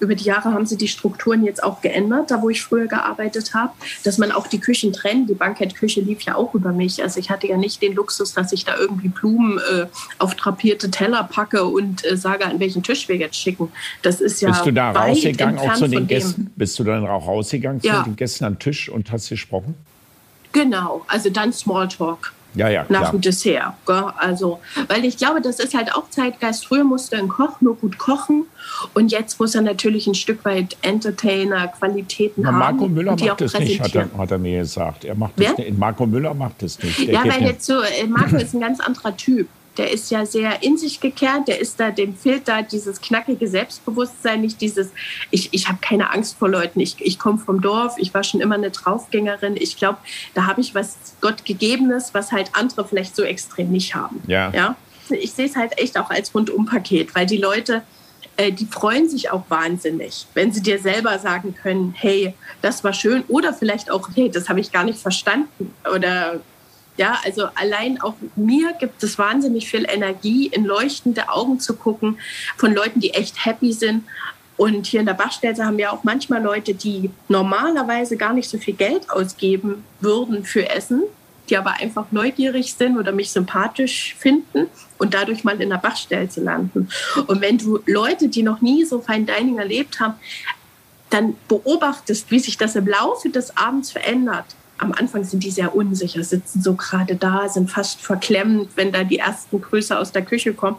[0.00, 3.54] über die Jahre haben sie die Strukturen jetzt auch geändert, da wo ich früher gearbeitet
[3.54, 3.72] habe,
[4.02, 5.30] dass man auch die Küchen trennt.
[5.30, 7.02] Die Bankettküche lief ja auch über mich.
[7.02, 9.86] Also ich hatte ja nicht den Luxus, dass ich da irgendwie Blumen äh,
[10.18, 13.70] auf drapierte Teller packe und äh, sage, an welchen Tisch wir jetzt schicken.
[14.02, 16.50] Das ist ja Bist du da rausgegangen auch zu den Gästen?
[16.56, 17.98] Bist du dann auch rausgegangen ja.
[17.98, 19.74] zu den Gästen am Tisch und hast gesprochen?
[20.54, 22.32] Genau, also dann Smalltalk.
[22.54, 23.74] Ja, ja, nach dem Dessert.
[23.84, 24.04] Gell?
[24.16, 26.66] Also, weil ich glaube, das ist halt auch Zeitgeist.
[26.66, 28.44] Früher musste ein Koch nur gut kochen
[28.94, 32.58] und jetzt muss er natürlich ein Stück weit Entertainer, Qualitäten Na, haben.
[32.58, 35.04] Marco Müller macht das nicht, hat er, hat er mir gesagt.
[35.04, 35.50] Er macht Wer?
[35.50, 35.76] das nicht.
[35.76, 37.00] Marco Müller macht das nicht.
[37.00, 39.48] Der Ja, weil jetzt so, äh, Marco ist ein ganz anderer Typ.
[39.76, 43.48] Der ist ja sehr in sich gekehrt, der ist da, dem fehlt da dieses knackige
[43.48, 44.90] Selbstbewusstsein, nicht dieses,
[45.30, 48.40] ich, ich habe keine Angst vor Leuten, ich, ich komme vom Dorf, ich war schon
[48.40, 49.56] immer eine Draufgängerin.
[49.56, 49.98] Ich glaube,
[50.34, 54.22] da habe ich was Gott gegebenes, was halt andere vielleicht so extrem nicht haben.
[54.26, 54.50] Ja.
[54.50, 54.76] ja?
[55.10, 57.82] Ich sehe es halt echt auch als Rundumpaket, weil die Leute,
[58.36, 62.92] äh, die freuen sich auch wahnsinnig, wenn sie dir selber sagen können, hey, das war
[62.92, 66.40] schön oder vielleicht auch, hey, das habe ich gar nicht verstanden oder
[66.96, 72.18] ja, also allein auch mir gibt es wahnsinnig viel Energie, in leuchtende Augen zu gucken
[72.56, 74.04] von Leuten, die echt happy sind.
[74.56, 78.58] Und hier in der Bachstelze haben wir auch manchmal Leute, die normalerweise gar nicht so
[78.58, 81.02] viel Geld ausgeben würden für Essen,
[81.48, 86.40] die aber einfach neugierig sind oder mich sympathisch finden und dadurch mal in der Bachstelze
[86.40, 86.88] landen.
[87.26, 90.14] Und wenn du Leute, die noch nie so Fine Dining erlebt haben,
[91.10, 94.46] dann beobachtest, wie sich das im Laufe des Abends verändert.
[94.78, 99.04] Am Anfang sind die sehr unsicher, sitzen so gerade da, sind fast verklemmt, wenn da
[99.04, 100.76] die ersten Grüße aus der Küche kommen.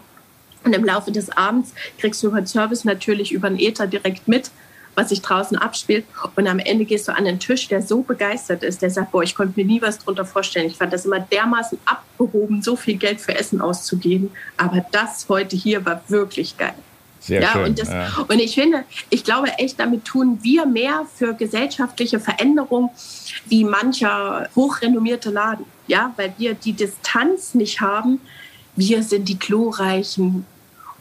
[0.63, 4.27] Und im Laufe des Abends kriegst du über den Service natürlich über den Ether direkt
[4.27, 4.51] mit,
[4.95, 6.05] was sich draußen abspielt.
[6.35, 9.23] Und am Ende gehst du an den Tisch, der so begeistert ist, der sagt, boah,
[9.23, 10.67] ich konnte mir nie was drunter vorstellen.
[10.67, 14.31] Ich fand das immer dermaßen abgehoben, so viel Geld für Essen auszugeben.
[14.57, 16.75] Aber das heute hier war wirklich geil.
[17.25, 17.65] Sehr ja, schön.
[17.65, 18.25] und, das, ja.
[18.27, 22.91] und ich finde, ich glaube echt, damit tun wir mehr für gesellschaftliche Veränderung
[23.47, 25.65] wie mancher hochrenommierte Laden.
[25.87, 28.21] Ja, weil wir die Distanz nicht haben.
[28.75, 30.45] Wir sind die Glorreichen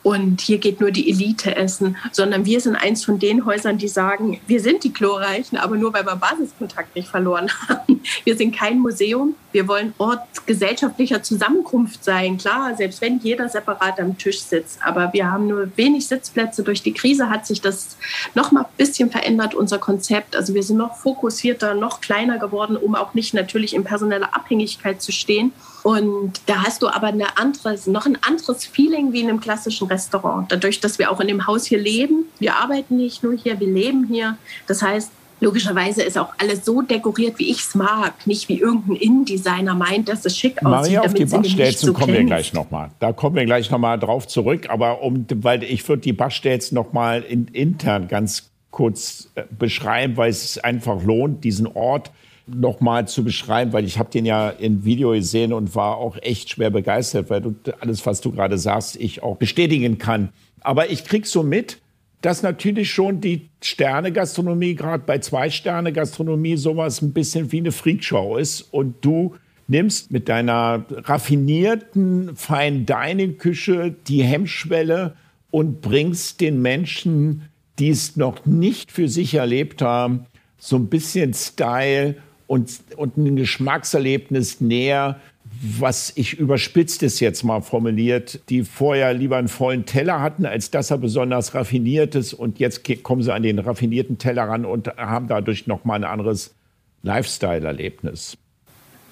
[0.05, 3.89] und hier geht nur die Elite essen, sondern wir sind eins von den Häusern, die
[3.89, 8.03] sagen, wir sind die Glorreichen, aber nur weil wir Basiskontakt nicht verloren haben.
[8.23, 9.35] Wir sind kein Museum.
[9.51, 12.37] Wir wollen Ort gesellschaftlicher Zusammenkunft sein.
[12.37, 14.79] Klar, selbst wenn jeder separat am Tisch sitzt.
[14.85, 16.63] Aber wir haben nur wenig Sitzplätze.
[16.63, 17.97] Durch die Krise hat sich das
[18.35, 20.37] noch mal ein bisschen verändert, unser Konzept.
[20.37, 25.01] Also wir sind noch fokussierter, noch kleiner geworden, um auch nicht natürlich in personeller Abhängigkeit
[25.01, 25.53] zu stehen.
[25.85, 29.87] Und da hast du aber eine anderes, noch ein anderes Feeling wie in einem klassischen
[29.87, 30.51] Restaurant.
[30.51, 32.25] Dadurch, dass wir auch in dem Haus hier leben.
[32.39, 34.39] Wir arbeiten nicht nur hier, wir leben hier.
[34.67, 38.27] Das heißt, Logischerweise ist auch alles so dekoriert, wie ich es mag.
[38.27, 40.95] Nicht wie irgendein Innendesigner meint, dass es schick aussieht.
[40.95, 42.91] Maria, auf damit die Bachstelzen so kommen wir gleich nochmal.
[43.01, 44.71] Da kommen wir gleich nochmal drauf zurück.
[44.71, 50.31] Aber um, weil ich würde die Bachstelzen nochmal in, intern ganz kurz äh, beschreiben, weil
[50.31, 52.11] es einfach lohnt, diesen Ort
[52.47, 56.51] nochmal zu beschreiben, weil ich habe den ja im Video gesehen und war auch echt
[56.51, 60.31] schwer begeistert, weil du alles, was du gerade sagst, ich auch bestätigen kann.
[60.61, 61.81] Aber ich krieg so mit,
[62.21, 68.63] dass natürlich schon die Sterne-Gastronomie, gerade bei Zwei-Sterne-Gastronomie, sowas ein bisschen wie eine Freakshow ist.
[68.63, 69.35] Und du
[69.69, 75.17] nimmst mit deiner raffinierten Fine-Dining-Küche die Hemmschwelle
[75.51, 80.27] und bringst den Menschen, die es noch nicht für sich erlebt haben,
[80.59, 85.21] so ein bisschen Style und, und ein Geschmackserlebnis näher,
[85.63, 90.71] was ich überspitzt es jetzt mal formuliert, die vorher lieber einen vollen Teller hatten, als
[90.71, 92.35] dass er besonders raffiniert ist.
[92.35, 96.55] Und jetzt kommen sie an den raffinierten Teller ran und haben dadurch nochmal ein anderes
[97.03, 98.37] Lifestyle-Erlebnis.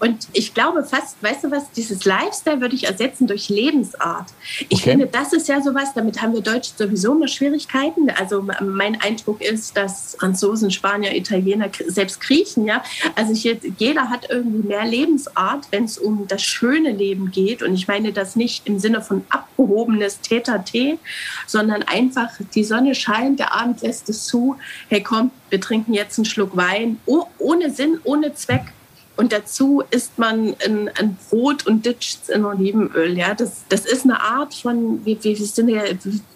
[0.02, 4.26] Und ich glaube fast, weißt du was, dieses Lifestyle würde ich ersetzen durch Lebensart.
[4.68, 4.90] Ich Okay.
[4.90, 8.10] finde, das ist ja sowas, damit haben wir Deutschen sowieso immer Schwierigkeiten.
[8.10, 12.82] Also mein Eindruck ist, dass Franzosen, Spanier, Italiener, selbst Griechen, ja,
[13.14, 17.62] also hier, jeder hat irgendwie mehr Lebensart, wenn es um das schöne Leben geht.
[17.62, 20.98] Und ich meine das nicht im Sinne von abgehobenes Tete,
[21.46, 24.56] sondern einfach die Sonne scheint, der Abend lässt es zu.
[24.88, 28.72] Hey, komm, wir trinken jetzt einen Schluck Wein, oh, ohne Sinn, ohne Zweck.
[29.16, 33.16] Und dazu isst man ein, ein Brot und ditcht in Olivenöl.
[33.16, 35.82] Ja, das, das ist eine Art von, wir, wir sind ja,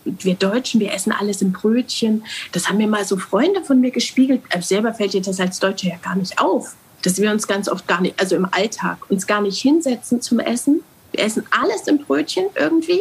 [0.04, 2.24] wir Deutschen, wir essen alles in Brötchen.
[2.52, 4.42] Das haben mir mal so Freunde von mir gespiegelt.
[4.52, 7.68] Aber selber fällt dir das als Deutsche ja gar nicht auf, dass wir uns ganz
[7.68, 10.82] oft gar nicht, also im Alltag, uns gar nicht hinsetzen zum Essen.
[11.12, 13.00] Wir essen alles in Brötchen irgendwie.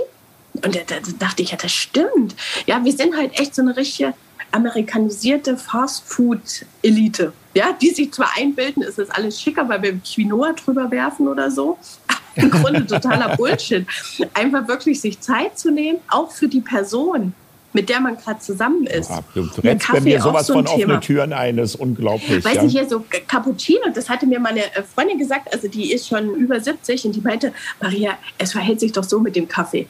[0.53, 2.35] Und da, da dachte ich, ja, das stimmt.
[2.65, 4.13] Ja, wir sind halt echt so eine richtige
[4.51, 7.33] amerikanisierte Fast-Food-Elite.
[7.55, 11.77] Ja, die sich zwar einbilden, ist alles schicker, weil wir Quinoa drüber werfen oder so.
[12.35, 13.87] Im Grunde totaler Bullshit.
[14.33, 17.33] Einfach wirklich sich Zeit zu nehmen, auch für die Person,
[17.71, 19.09] mit der man gerade zusammen ist.
[19.09, 20.99] Ja, du rennst bei mir auch sowas so von offene Thema.
[20.99, 22.43] Türen ein, das ist unglaublich.
[22.43, 22.61] Weißt ja.
[22.61, 26.35] du, hier so Cappuccino, das hatte mir meine äh, Freundin gesagt, also die ist schon
[26.35, 29.87] über 70 und die meinte, Maria, es verhält sich doch so mit dem Kaffee.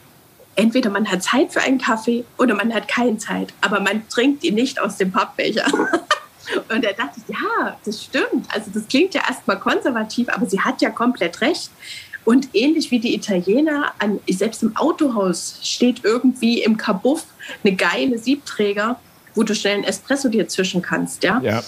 [0.55, 4.43] Entweder man hat Zeit für einen Kaffee oder man hat keine Zeit, aber man trinkt
[4.43, 5.65] ihn nicht aus dem Pappbecher.
[6.69, 8.47] Und da dachte ich, ja, das stimmt.
[8.49, 11.71] Also das klingt ja erstmal konservativ, aber sie hat ja komplett recht.
[12.23, 17.25] Und ähnlich wie die Italiener, an, selbst im Autohaus steht irgendwie im Kabuff
[17.63, 18.99] eine geile Siebträger,
[19.35, 21.23] wo du schnell einen Espresso dir zwischen kannst.
[21.23, 21.39] Ja?
[21.41, 21.63] ja.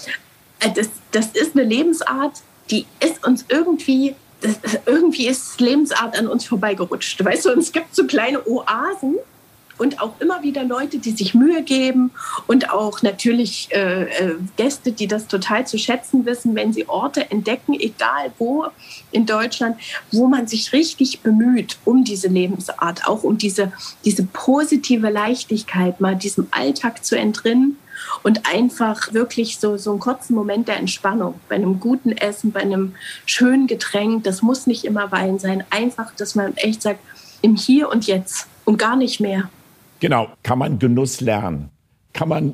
[0.59, 6.27] Äh, das, das ist eine Lebensart, die ist uns irgendwie, das, irgendwie ist Lebensart an
[6.27, 7.23] uns vorbeigerutscht.
[7.23, 9.17] Weißt du, und es gibt so kleine Oasen,
[9.77, 12.11] und auch immer wieder Leute, die sich Mühe geben
[12.47, 17.29] und auch natürlich äh, äh, Gäste, die das total zu schätzen wissen, wenn sie Orte
[17.31, 18.65] entdecken, egal wo
[19.11, 19.77] in Deutschland,
[20.11, 23.71] wo man sich richtig bemüht um diese Lebensart, auch um diese,
[24.05, 27.77] diese positive Leichtigkeit, mal diesem Alltag zu entrinnen
[28.23, 32.61] und einfach wirklich so, so einen kurzen Moment der Entspannung bei einem guten Essen, bei
[32.61, 34.23] einem schönen Getränk.
[34.23, 35.63] Das muss nicht immer Wein sein.
[35.69, 36.99] Einfach, dass man echt sagt,
[37.41, 39.49] im Hier und Jetzt und gar nicht mehr.
[39.99, 41.69] Genau, kann man Genuss lernen.
[42.13, 42.53] Kann man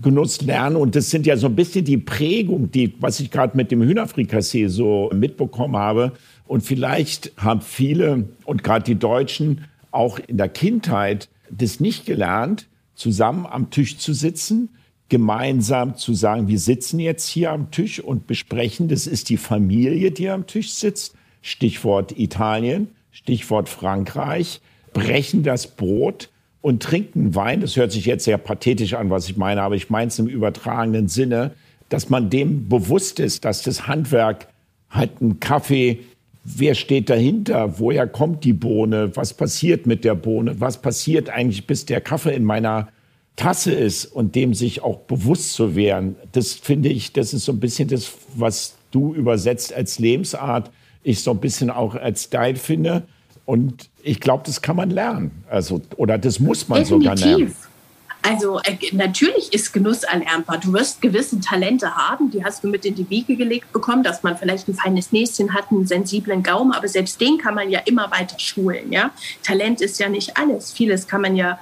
[0.00, 0.76] Genuss lernen.
[0.76, 3.82] Und das sind ja so ein bisschen die Prägung, die, was ich gerade mit dem
[3.82, 6.12] Hühnerfrikassee so mitbekommen habe.
[6.46, 12.66] Und vielleicht haben viele und gerade die Deutschen auch in der Kindheit das nicht gelernt,
[12.94, 14.68] zusammen am Tisch zu sitzen,
[15.08, 20.10] gemeinsam zu sagen, wir sitzen jetzt hier am Tisch und besprechen, das ist die Familie,
[20.10, 21.14] die am Tisch sitzt.
[21.42, 24.60] Stichwort Italien, Stichwort Frankreich,
[24.92, 26.28] brechen das Brot
[26.66, 27.60] und trinken Wein.
[27.60, 30.26] Das hört sich jetzt sehr pathetisch an, was ich meine, aber ich meine es im
[30.26, 31.52] übertragenen Sinne,
[31.90, 34.48] dass man dem bewusst ist, dass das Handwerk
[34.90, 36.00] halt ein Kaffee,
[36.42, 41.68] wer steht dahinter, woher kommt die Bohne, was passiert mit der Bohne, was passiert eigentlich,
[41.68, 42.88] bis der Kaffee in meiner
[43.36, 46.16] Tasse ist und dem sich auch bewusst zu werden.
[46.32, 50.72] Das finde ich, das ist so ein bisschen das, was du übersetzt als Lebensart,
[51.04, 53.04] ich so ein bisschen auch als Style finde.
[53.46, 55.44] Und ich glaube, das kann man lernen.
[55.48, 57.16] Also, oder das muss man Definitiv.
[57.16, 57.56] sogar lernen.
[58.22, 60.58] Also äh, natürlich ist Genuss erlernbar.
[60.58, 64.24] Du wirst gewisse Talente haben, die hast du mit in die Wiege gelegt bekommen, dass
[64.24, 67.78] man vielleicht ein feines Näschen hat, einen sensiblen Gaumen, aber selbst den kann man ja
[67.84, 68.92] immer weiter schulen.
[68.92, 69.12] Ja?
[69.44, 70.72] Talent ist ja nicht alles.
[70.72, 71.56] Vieles kann man ja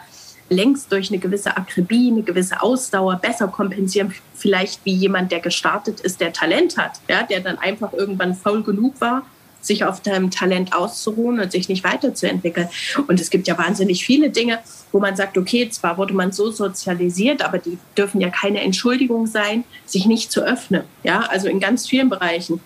[0.48, 6.00] längst durch eine gewisse Akribie, eine gewisse Ausdauer besser kompensieren, vielleicht wie jemand, der gestartet
[6.00, 7.24] ist, der Talent hat, ja?
[7.24, 9.26] der dann einfach irgendwann faul genug war
[9.64, 12.68] sich auf deinem Talent auszuruhen und sich nicht weiterzuentwickeln.
[13.06, 14.60] Und es gibt ja wahnsinnig viele Dinge,
[14.92, 19.26] wo man sagt, okay, zwar wurde man so sozialisiert, aber die dürfen ja keine Entschuldigung
[19.26, 20.84] sein, sich nicht zu öffnen.
[21.02, 22.60] Ja, also in ganz vielen Bereichen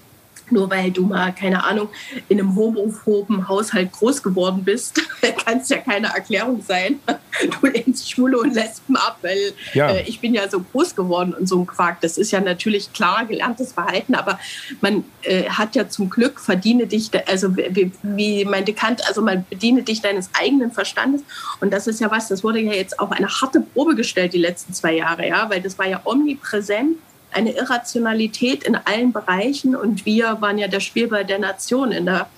[0.53, 1.89] nur weil du mal, keine Ahnung,
[2.29, 5.01] in einem homophoben Haushalt groß geworden bist,
[5.45, 7.01] kann es ja keine Erklärung sein.
[7.61, 9.91] Du lehnst Schwule und Lesben ab, weil ja.
[9.91, 12.01] äh, ich bin ja so groß geworden und so ein Quark.
[12.01, 14.41] Das ist ja natürlich klar gelerntes Verhalten, aber
[14.81, 19.45] man äh, hat ja zum Glück, verdiene dich, also wie, wie meinte Kant, also man
[19.49, 21.23] bediene dich deines eigenen Verstandes.
[21.61, 24.39] Und das ist ja was, das wurde ja jetzt auf eine harte Probe gestellt die
[24.39, 26.97] letzten zwei Jahre, ja, weil das war ja omnipräsent
[27.33, 32.29] eine Irrationalität in allen Bereichen und wir waren ja der Spielball der Nation in der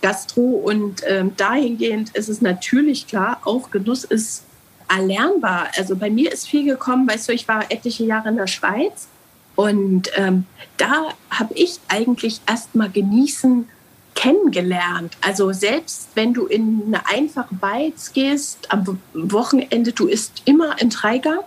[0.00, 4.44] Gastro und ähm, dahingehend ist es natürlich klar, auch Genuss ist
[4.88, 5.68] erlernbar.
[5.76, 9.08] Also bei mir ist viel gekommen, weißt du, ich war etliche Jahre in der Schweiz
[9.54, 10.44] und ähm,
[10.76, 13.68] da habe ich eigentlich erst mal genießen
[14.14, 15.16] kennengelernt.
[15.20, 20.90] Also selbst wenn du in eine einfache Beiz gehst, am Wochenende, du isst immer in
[20.90, 21.40] Dreigang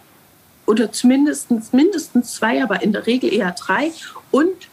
[0.71, 3.91] oder zumindest mindestens zwei, aber in der Regel eher drei.
[4.31, 4.69] Und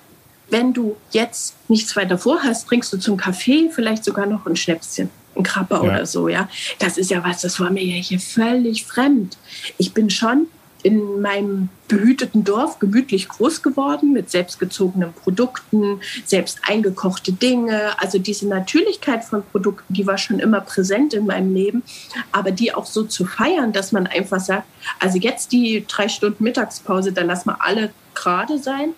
[0.48, 5.10] wenn du jetzt nichts weiter vorhast, trinkst du zum Kaffee vielleicht sogar noch ein Schnäpschen,
[5.34, 5.90] ein Krabber ja.
[5.90, 6.48] oder so, ja.
[6.78, 9.36] Das ist ja was, das war mir ja hier völlig fremd.
[9.76, 10.46] Ich bin schon
[10.82, 17.98] in meinem behüteten Dorf gemütlich groß geworden mit selbstgezogenen Produkten, selbst eingekochte Dinge.
[17.98, 21.82] Also diese Natürlichkeit von Produkten, die war schon immer präsent in meinem Leben.
[22.30, 24.66] Aber die auch so zu feiern, dass man einfach sagt,
[25.00, 28.90] also jetzt die drei Stunden Mittagspause, da lassen wir alle gerade sein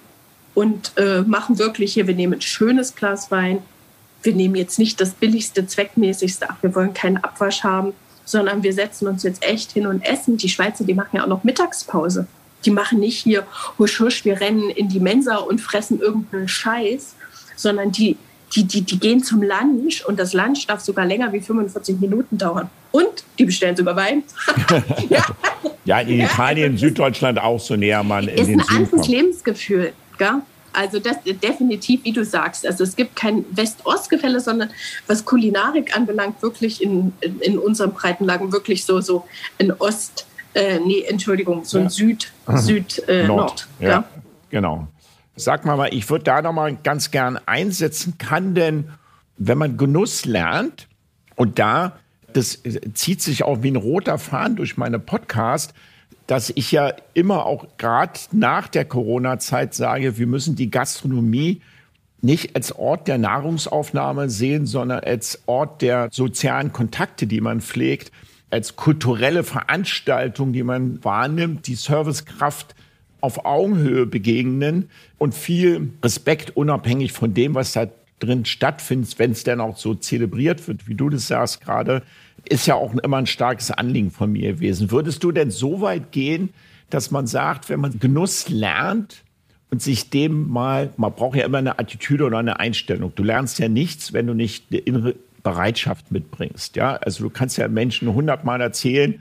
[0.55, 3.63] und äh, machen wirklich hier, wir nehmen ein schönes Glas Wein.
[4.23, 7.95] Wir nehmen jetzt nicht das billigste, zweckmäßigste, ach, wir wollen keinen Abwasch haben
[8.31, 10.37] sondern wir setzen uns jetzt echt hin und essen.
[10.37, 12.27] Die Schweizer, die machen ja auch noch Mittagspause.
[12.65, 13.47] Die machen nicht hier
[13.79, 17.15] husch husch, wir rennen in die Mensa und fressen irgendeinen Scheiß,
[17.57, 18.17] sondern die,
[18.55, 22.37] die, die, die gehen zum Lunch und das Lunch darf sogar länger wie 45 Minuten
[22.37, 22.69] dauern.
[22.93, 24.25] Und die bestellen sogar Wein.
[25.09, 25.25] ja.
[25.85, 29.93] ja, in Italien, Süddeutschland auch so näher man in ist den ein anderes Lebensgefühl.
[30.19, 30.43] Gell?
[30.73, 32.67] Also das definitiv, wie du sagst.
[32.67, 34.71] Also es gibt kein West-Ost-Gefälle, sondern
[35.07, 39.25] was Kulinarik anbelangt, wirklich in, in, in unseren Breitenlagen wirklich so, so
[39.59, 41.91] ein Ost, äh, nee, Entschuldigung, so ein ja.
[41.91, 43.39] Süd, Süd, äh, Nord.
[43.39, 44.05] Nord ja, ja,
[44.51, 44.89] genau.
[45.37, 48.19] Sag mal, mal ich würde da noch mal ganz gern einsetzen.
[48.19, 48.91] Kann denn,
[49.37, 50.87] wenn man Genuss lernt
[51.35, 51.99] und da,
[52.33, 52.63] das
[52.95, 55.73] zieht sich auch wie ein roter Faden durch meine Podcast,
[56.31, 61.61] dass ich ja immer auch gerade nach der Corona-Zeit sage, wir müssen die Gastronomie
[62.21, 68.13] nicht als Ort der Nahrungsaufnahme sehen, sondern als Ort der sozialen Kontakte, die man pflegt,
[68.49, 72.77] als kulturelle Veranstaltung, die man wahrnimmt, die Servicekraft
[73.21, 74.89] auf Augenhöhe begegnen
[75.19, 77.89] und viel Respekt unabhängig von dem, was da
[78.21, 82.03] drin stattfindet, wenn es denn auch so zelebriert wird, wie du das sagst gerade,
[82.49, 84.91] ist ja auch immer ein starkes Anliegen von mir gewesen.
[84.91, 86.51] Würdest du denn so weit gehen,
[86.91, 89.23] dass man sagt, wenn man Genuss lernt
[89.71, 93.13] und sich dem mal, man braucht ja immer eine Attitüde oder eine Einstellung.
[93.15, 96.77] Du lernst ja nichts, wenn du nicht eine innere Bereitschaft mitbringst.
[96.77, 99.21] Ja, also du kannst ja Menschen hundertmal erzählen,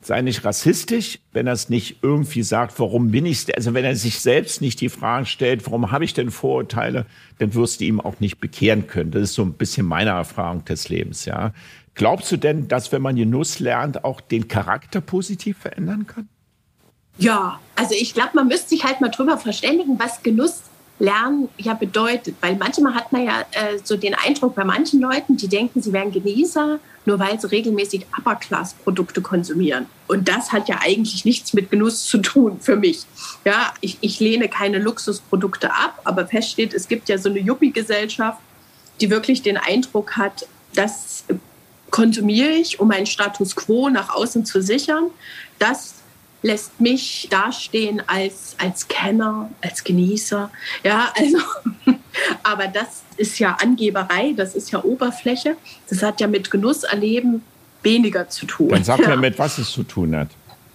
[0.00, 3.96] sei nicht rassistisch, wenn er es nicht irgendwie sagt, warum bin ich, also wenn er
[3.96, 7.06] sich selbst nicht die Frage stellt, warum habe ich denn Vorurteile,
[7.38, 9.10] dann wirst du ihm auch nicht bekehren können.
[9.10, 11.52] Das ist so ein bisschen meine Erfahrung des Lebens, ja.
[11.96, 16.28] Glaubst du denn, dass wenn man Genuss lernt, auch den Charakter positiv verändern kann?
[17.18, 20.62] Ja, also ich glaube, man müsste sich halt mal drüber verständigen, was Genuss
[20.98, 22.36] Lernen ja bedeutet.
[22.40, 25.92] Weil manchmal hat man ja äh, so den Eindruck bei manchen Leuten, die denken, sie
[25.92, 29.86] wären Genießer, nur weil sie regelmäßig Upper-Class-Produkte konsumieren.
[30.08, 33.04] Und das hat ja eigentlich nichts mit Genuss zu tun für mich.
[33.44, 38.40] Ja, ich, ich lehne keine Luxusprodukte ab, aber feststeht, es gibt ja so eine Yuppie-Gesellschaft,
[39.00, 41.24] die wirklich den Eindruck hat, das
[41.96, 45.04] konsumiere ich, um meinen Status quo nach außen zu sichern.
[45.58, 45.94] Das
[46.42, 50.50] lässt mich dastehen als, als Kenner, als Genießer.
[50.84, 51.38] Ja, also,
[52.42, 55.56] aber das ist ja Angeberei, das ist ja Oberfläche.
[55.88, 57.42] Das hat ja mit Genuss erleben
[57.82, 58.68] weniger zu tun.
[58.68, 59.08] Dann sag ja.
[59.08, 60.28] mir, mit was es zu tun hat.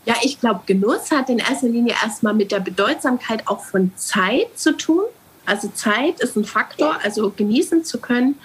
[0.05, 4.47] Ja, ich glaube, Genuss hat in erster Linie erstmal mit der Bedeutsamkeit auch von Zeit
[4.57, 5.03] zu tun.
[5.45, 8.39] Also Zeit ist ein Faktor, also genießen zu können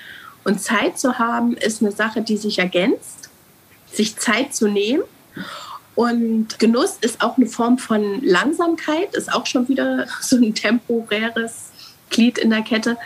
[0.47, 3.31] und Zeit zu haben, ist eine Sache, die sich ergänzt.
[3.93, 5.03] Sich Zeit zu nehmen.
[5.97, 11.71] Und Genuss ist auch eine Form von Langsamkeit, ist auch schon wieder so ein temporäres
[12.11, 12.97] Glied in der Kette.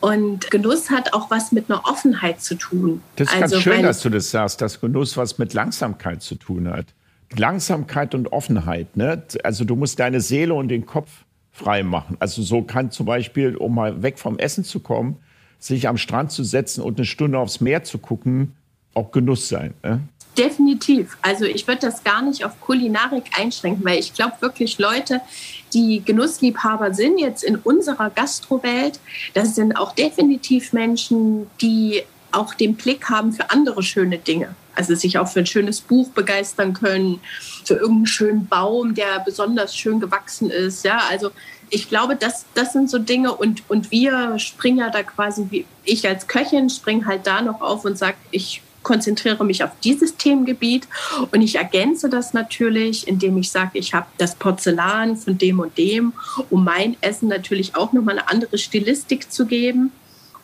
[0.00, 3.02] Und Genuss hat auch was mit einer Offenheit zu tun.
[3.16, 6.34] Das ist also, ganz schön, dass du das sagst, dass Genuss was mit Langsamkeit zu
[6.34, 6.86] tun hat.
[7.34, 8.94] Langsamkeit und Offenheit.
[8.94, 9.22] Ne?
[9.42, 12.18] Also du musst deine Seele und den Kopf frei machen.
[12.20, 15.16] Also so kann zum Beispiel, um mal weg vom Essen zu kommen,
[15.58, 18.54] sich am Strand zu setzen und eine Stunde aufs Meer zu gucken,
[18.94, 19.74] auch Genuss sein.
[19.82, 20.00] Ne?
[20.36, 21.18] Definitiv.
[21.20, 25.20] Also ich würde das gar nicht auf Kulinarik einschränken, weil ich glaube wirklich Leute,
[25.74, 29.00] die Genussliebhaber sind jetzt in unserer Gastrowelt,
[29.34, 34.54] das sind auch definitiv Menschen, die auch den Blick haben für andere schöne Dinge.
[34.74, 37.20] Also sich auch für ein schönes Buch begeistern können,
[37.64, 40.84] für irgendeinen schönen Baum, der besonders schön gewachsen ist.
[40.84, 41.30] Ja, also
[41.70, 45.66] ich glaube, das, das sind so Dinge und, und wir springen ja da quasi, wie
[45.84, 50.16] ich als Köchin springe halt da noch auf und sage, ich konzentriere mich auf dieses
[50.16, 50.88] Themengebiet
[51.32, 55.76] und ich ergänze das natürlich, indem ich sage, ich habe das Porzellan von dem und
[55.76, 56.14] dem,
[56.48, 59.92] um mein Essen natürlich auch nochmal eine andere Stilistik zu geben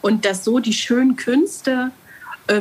[0.02, 1.90] und dass so die schönen Künste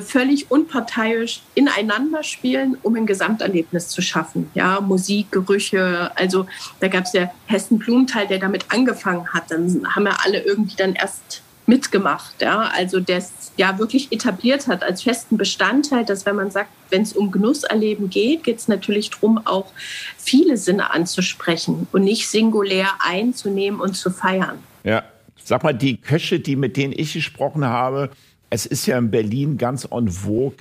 [0.02, 4.50] völlig unparteiisch ineinander spielen, um ein Gesamterlebnis zu schaffen.
[4.54, 6.46] Ja, Musik, Gerüche, also
[6.80, 9.52] da gab es ja Hessen Blumenthal, der damit angefangen hat.
[9.52, 12.42] Dann haben wir alle irgendwie dann erst mitgemacht.
[12.42, 12.72] Ja?
[12.74, 17.14] Also das ja wirklich etabliert hat als festen Bestandteil, dass wenn man sagt, wenn es
[17.14, 19.72] um Genusserleben geht, geht es natürlich darum, auch
[20.18, 24.60] viele Sinne anzusprechen und nicht singulär einzunehmen und zu feiern.
[24.84, 25.04] Ja,
[25.44, 28.10] sag mal, die Köche, die mit denen ich gesprochen habe,
[28.54, 30.58] es ist ja in Berlin ganz en vogue,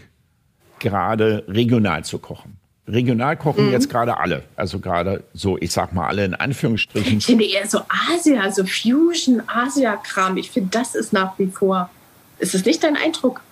[0.78, 2.57] gerade regional zu kochen.
[2.88, 3.72] Regional kochen mhm.
[3.72, 4.44] jetzt gerade alle.
[4.57, 7.18] Also gerade so, ich sag mal alle in Anführungsstrichen.
[7.18, 10.38] Ich finde eher so Asia, so Fusion, Asia-Kram.
[10.38, 11.90] Ich finde, das ist nach wie vor.
[12.38, 13.42] Ist das nicht dein Eindruck?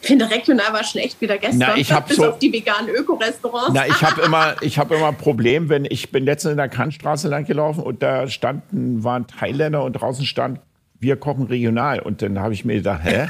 [0.00, 1.58] Ich finde, regional war schon echt wieder gestern.
[1.58, 3.72] Na, ich bis so, auf die veganen Öko-Restaurants.
[3.74, 6.70] Na, ich habe immer, ich habe immer ein Problem, wenn ich bin letztens in der
[6.70, 10.58] Kantstraße lang gelaufen und da standen, waren Thailänder und draußen stand
[11.00, 11.98] wir kochen regional.
[11.98, 13.26] Und dann habe ich mir gedacht, hä?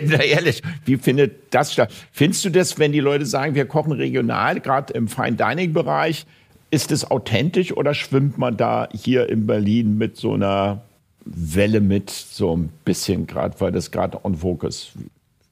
[0.24, 1.92] ehrlich, wie findet das statt?
[2.12, 6.24] Findest du das, wenn die Leute sagen, wir kochen regional, gerade im Fine Dining Bereich,
[6.70, 10.82] ist es authentisch oder schwimmt man da hier in Berlin mit so einer
[11.24, 14.92] Welle mit, so ein bisschen gerade, weil das gerade on vogue ist?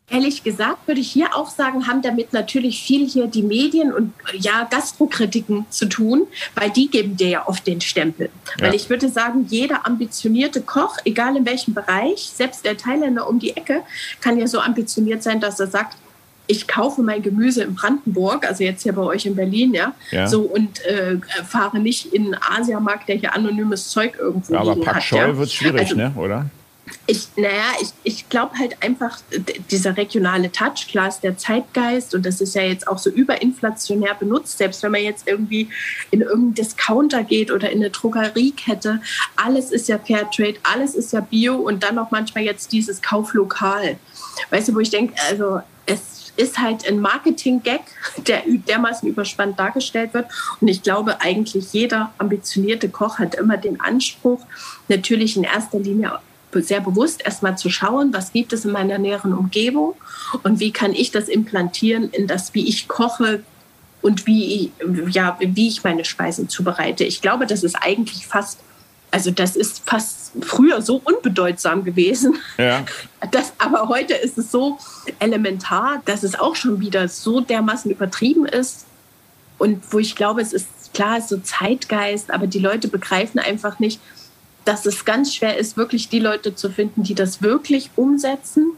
[0.09, 4.12] Ehrlich gesagt würde ich hier auch sagen, haben damit natürlich viel hier die Medien und
[4.35, 8.31] ja Gastrokritiken zu tun, weil die geben dir ja oft den Stempel.
[8.59, 8.66] Ja.
[8.66, 13.41] Weil ich würde sagen, jeder ambitionierte Koch, egal in welchem Bereich, selbst der Thailänder um
[13.41, 13.83] die Ecke,
[14.20, 15.97] kann ja so ambitioniert sein, dass er sagt,
[16.47, 20.26] ich kaufe mein Gemüse in Brandenburg, also jetzt hier bei euch in Berlin, ja, ja.
[20.28, 24.76] so und äh, fahre nicht in einen Asiamarkt, der hier anonymes Zeug irgendwo ja, aber
[24.76, 25.37] Pak Choi ja.
[25.37, 26.47] wird schwierig, also, ne, oder?
[27.09, 29.21] Ich, naja, ich, ich glaube halt einfach,
[29.71, 34.15] dieser regionale Touch, klar ist der Zeitgeist und das ist ja jetzt auch so überinflationär
[34.15, 35.69] benutzt, selbst wenn man jetzt irgendwie
[36.11, 39.01] in irgendeinen Discounter geht oder in eine Drogeriekette,
[39.37, 43.99] alles ist ja Fairtrade, alles ist ja Bio und dann noch manchmal jetzt dieses Kauflokal.
[44.51, 47.81] Weißt du, wo ich denke, also es ist halt ein Marketing-Gag,
[48.27, 50.27] der dermaßen überspannt dargestellt wird.
[50.61, 54.41] Und ich glaube, eigentlich jeder ambitionierte Koch hat immer den Anspruch,
[54.89, 56.19] natürlich in erster Linie
[56.63, 59.95] sehr bewusst erstmal zu schauen, was gibt es in meiner näheren Umgebung
[60.43, 63.43] und wie kann ich das implantieren in das, wie ich koche
[64.03, 64.73] und wie,
[65.09, 67.05] ja, wie ich meine Speisen zubereite.
[67.05, 68.61] Ich glaube, das ist eigentlich fast,
[69.11, 72.37] also das ist fast früher so unbedeutsam gewesen.
[72.59, 72.85] Ja.
[73.33, 74.79] Das, aber heute ist es so
[75.19, 78.87] elementar, dass es auch schon wieder so dermaßen übertrieben ist.
[79.59, 83.41] Und wo ich glaube, es ist klar, es ist so Zeitgeist, aber die Leute begreifen
[83.41, 84.01] einfach nicht,
[84.67, 88.73] dass es ganz schwer ist, wirklich die Leute zu finden, die das wirklich umsetzen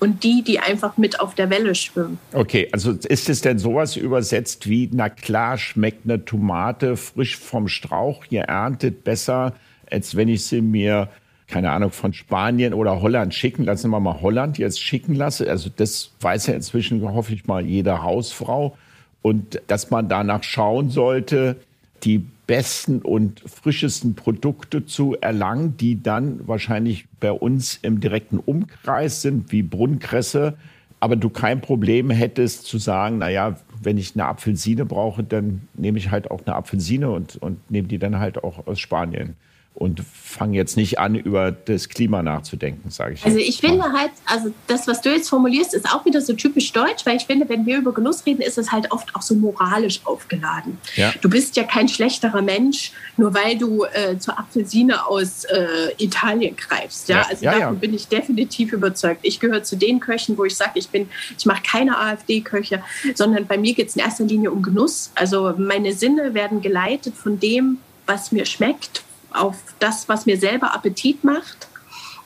[0.00, 2.18] und die, die einfach mit auf der Welle schwimmen.
[2.32, 7.68] Okay, also ist es denn sowas übersetzt wie, na klar, schmeckt eine Tomate frisch vom
[7.68, 9.54] Strauch, ihr erntet besser,
[9.90, 11.08] als wenn ich sie mir,
[11.48, 15.48] keine Ahnung, von Spanien oder Holland schicken, lassen wir mal Holland jetzt schicken lasse.
[15.48, 18.76] Also das weiß ja inzwischen, hoffe ich mal, jede Hausfrau.
[19.22, 21.56] Und dass man danach schauen sollte,
[22.04, 29.22] die besten und frischesten Produkte zu erlangen, die dann wahrscheinlich bei uns im direkten Umkreis
[29.22, 30.56] sind, wie Brunnenkresse,
[30.98, 35.98] aber du kein Problem hättest zu sagen, naja, wenn ich eine Apfelsine brauche, dann nehme
[35.98, 39.36] ich halt auch eine Apfelsine und, und nehme die dann halt auch aus Spanien
[39.78, 43.24] und fange jetzt nicht an, über das Klima nachzudenken, sage ich.
[43.24, 46.72] Also ich finde halt, also das, was du jetzt formulierst, ist auch wieder so typisch
[46.72, 49.36] deutsch, weil ich finde, wenn wir über Genuss reden, ist es halt oft auch so
[49.36, 50.78] moralisch aufgeladen.
[50.96, 51.12] Ja.
[51.20, 55.66] Du bist ja kein schlechterer Mensch, nur weil du äh, zur Apfelsine aus äh,
[55.98, 57.08] Italien greifst.
[57.08, 57.26] Ja, ja.
[57.28, 57.80] also ja, davon ja.
[57.80, 59.20] bin ich definitiv überzeugt.
[59.22, 61.08] Ich gehöre zu den Köchen, wo ich sage, ich bin,
[61.38, 62.82] ich mache keine AfD-Köche,
[63.14, 65.12] sondern bei mir geht es in erster Linie um Genuss.
[65.14, 70.74] Also meine Sinne werden geleitet von dem, was mir schmeckt, auf das, was mir selber
[70.74, 71.68] Appetit macht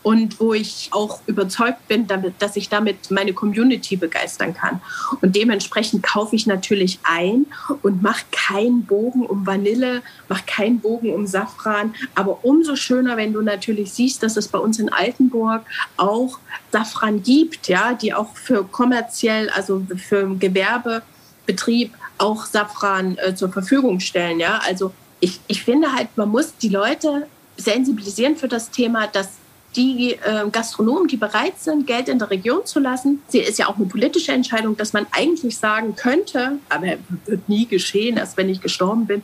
[0.03, 4.81] und wo ich auch überzeugt bin, damit, dass ich damit meine Community begeistern kann.
[5.21, 7.47] Und dementsprechend kaufe ich natürlich ein
[7.83, 11.95] und mache keinen Bogen um Vanille, mache keinen Bogen um Safran.
[12.15, 15.63] Aber umso schöner, wenn du natürlich siehst, dass es bei uns in Altenburg
[15.97, 16.39] auch
[16.73, 24.01] Safran gibt, ja, die auch für kommerziell, also für Gewerbebetrieb auch Safran äh, zur Verfügung
[24.01, 24.41] stellen.
[24.41, 24.93] Ja, also
[25.23, 29.29] ich, ich finde halt, man muss die Leute sensibilisieren für das Thema, dass
[29.77, 33.23] die äh, Gastronomen, die bereit sind, Geld in der Region zu lassen.
[33.29, 37.67] Sie ist ja auch eine politische Entscheidung, dass man eigentlich sagen könnte, aber wird nie
[37.67, 39.23] geschehen, erst wenn ich gestorben bin,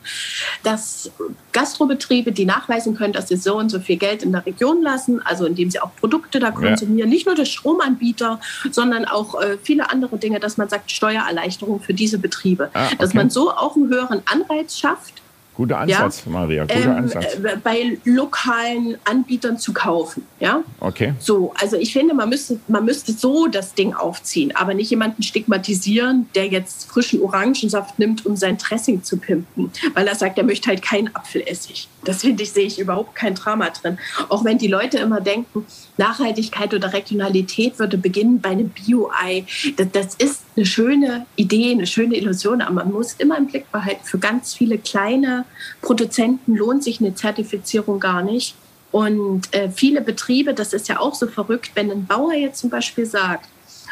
[0.63, 1.11] dass
[1.51, 5.21] Gastrobetriebe, die nachweisen können, dass sie so und so viel Geld in der Region lassen,
[5.23, 7.05] also indem sie auch Produkte da konsumieren, ja.
[7.05, 8.39] nicht nur der Stromanbieter,
[8.71, 12.95] sondern auch äh, viele andere Dinge, dass man sagt, Steuererleichterung für diese Betriebe, ah, okay.
[12.97, 15.21] dass man so auch einen höheren Anreiz schafft,
[15.59, 16.31] Guter Ansatz, ja?
[16.31, 17.35] Maria, guter ähm, Ansatz.
[17.35, 20.25] Äh, bei lokalen Anbietern zu kaufen.
[20.39, 20.63] Ja?
[20.79, 21.15] Okay.
[21.19, 25.21] So, also ich finde, man müsste, man müsste so das Ding aufziehen, aber nicht jemanden
[25.21, 30.45] stigmatisieren, der jetzt frischen Orangensaft nimmt, um sein Dressing zu pimpen, weil er sagt, er
[30.45, 31.89] möchte halt keinen Apfelessig.
[32.05, 33.97] Das finde ich, sehe ich überhaupt kein Drama drin.
[34.29, 35.65] Auch wenn die Leute immer denken,
[35.97, 39.45] Nachhaltigkeit oder Regionalität würde beginnen bei einem Bio-Ei.
[39.75, 43.71] Das, das ist eine schöne Idee, eine schöne Illusion, aber man muss immer im Blick
[43.71, 45.45] behalten, für ganz viele kleine
[45.81, 48.55] Produzenten lohnt sich eine Zertifizierung gar nicht.
[48.91, 52.69] Und äh, viele Betriebe, das ist ja auch so verrückt, wenn ein Bauer jetzt zum
[52.69, 53.47] Beispiel sagt,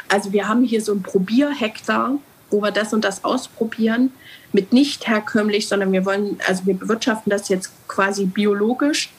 [0.09, 2.17] also wir haben hier so ein Probierhektar,
[2.49, 4.11] wo wir das und das ausprobieren,
[4.51, 9.09] mit nicht herkömmlich, sondern wir wollen, also wir bewirtschaften das jetzt quasi biologisch.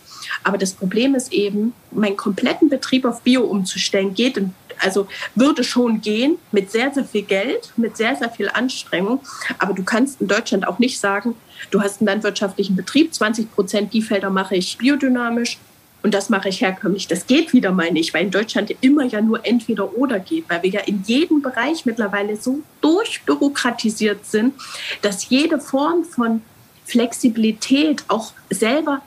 [0.44, 4.36] Aber das Problem ist eben, meinen kompletten Betrieb auf Bio umzustellen geht,
[4.80, 9.20] also würde schon gehen mit sehr, sehr viel Geld, mit sehr, sehr viel Anstrengung.
[9.58, 11.34] Aber du kannst in Deutschland auch nicht sagen,
[11.70, 15.58] du hast einen landwirtschaftlichen Betrieb, 20 Prozent die Felder mache ich biodynamisch
[16.02, 17.08] und das mache ich herkömmlich.
[17.08, 20.62] Das geht wieder mal nicht, weil in Deutschland immer ja nur entweder oder geht, weil
[20.62, 24.54] wir ja in jedem Bereich mittlerweile so durchbürokratisiert sind,
[25.02, 26.42] dass jede Form von
[26.84, 29.02] Flexibilität auch selber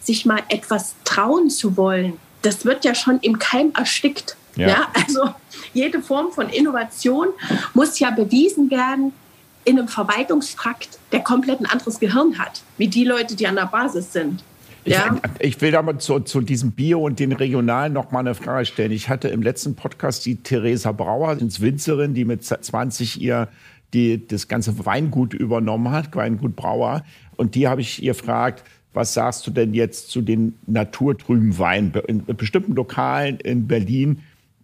[0.00, 4.36] sich mal etwas trauen zu wollen, das wird ja schon im Keim erstickt.
[4.56, 4.68] Ja.
[4.68, 4.88] ja.
[4.94, 5.34] also
[5.72, 7.28] jede Form von Innovation
[7.72, 9.12] muss ja bewiesen werden
[9.64, 13.66] in einem Verwaltungstrakt, der komplett ein anderes Gehirn hat, wie die Leute, die an der
[13.66, 14.44] Basis sind.
[14.84, 15.18] Ja.
[15.38, 18.66] Ich, ich, will aber zu, zu diesem Bio und den Regionalen noch mal eine Frage
[18.66, 18.92] stellen.
[18.92, 23.48] Ich hatte im letzten Podcast die Theresa Brauer, ins Winzerin, die mit 20 ihr
[23.94, 27.04] die das ganze Weingut übernommen hat, Weingut Brauer.
[27.36, 31.92] Und die habe ich ihr gefragt, Was sagst du denn jetzt zu den naturtrüben Weinen?
[32.06, 34.20] In bestimmten Lokalen in Berlin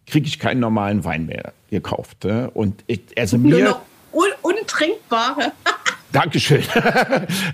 [0.06, 2.24] kriege ich keinen normalen Wein mehr gekauft.
[2.24, 2.50] Ne?
[2.52, 3.80] Und ich, also mir.
[4.12, 5.52] Un untrinkbare.
[6.12, 6.62] Dankeschön.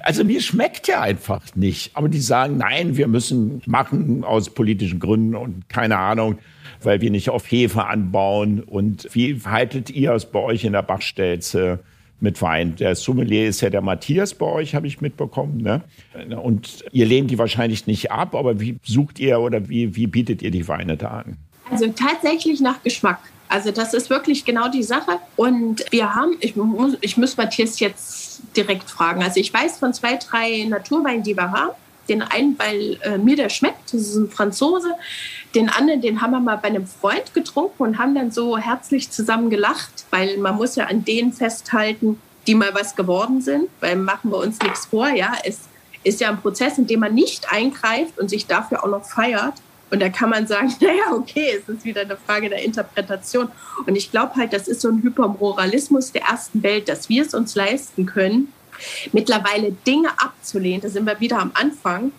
[0.01, 1.91] Also mir schmeckt ja einfach nicht.
[1.95, 6.39] Aber die sagen, nein, wir müssen machen aus politischen Gründen und keine Ahnung,
[6.83, 8.61] weil wir nicht auf Hefe anbauen.
[8.63, 11.81] Und wie haltet ihr es bei euch in der Bachstelze
[12.21, 12.77] mit Wein?
[12.77, 15.59] Der Sommelier ist ja der Matthias bei euch, habe ich mitbekommen.
[15.59, 15.83] Ne?
[16.41, 20.41] Und ihr lehnt die wahrscheinlich nicht ab, aber wie sucht ihr oder wie, wie bietet
[20.43, 21.37] ihr die Weine da an?
[21.71, 23.19] Also tatsächlich nach Geschmack.
[23.49, 25.19] Also das ist wirklich genau die Sache.
[25.37, 29.23] Und wir haben, ich muss, ich muss Matthias jetzt direkt fragen.
[29.23, 31.73] Also ich weiß von zwei, drei Naturweinen, die wir haben.
[32.09, 34.95] Den einen, weil äh, mir der schmeckt, das ist ein Franzose.
[35.57, 39.11] Den anderen, den haben wir mal bei einem Freund getrunken und haben dann so herzlich
[39.11, 43.97] zusammen gelacht, weil man muss ja an denen festhalten, die mal was geworden sind, weil
[43.97, 45.33] machen wir uns nichts vor, ja.
[45.45, 45.63] Es
[46.05, 49.55] ist ja ein Prozess, in dem man nicht eingreift und sich dafür auch noch feiert.
[49.91, 53.49] Und da kann man sagen, naja, okay, es ist wieder eine Frage der Interpretation.
[53.87, 57.35] Und ich glaube halt, das ist so ein Hypermoralismus der ersten Welt, dass wir es
[57.35, 58.53] uns leisten können,
[59.13, 60.81] mittlerweile Dinge abzulehnen.
[60.81, 62.13] Da sind wir wieder am Anfang,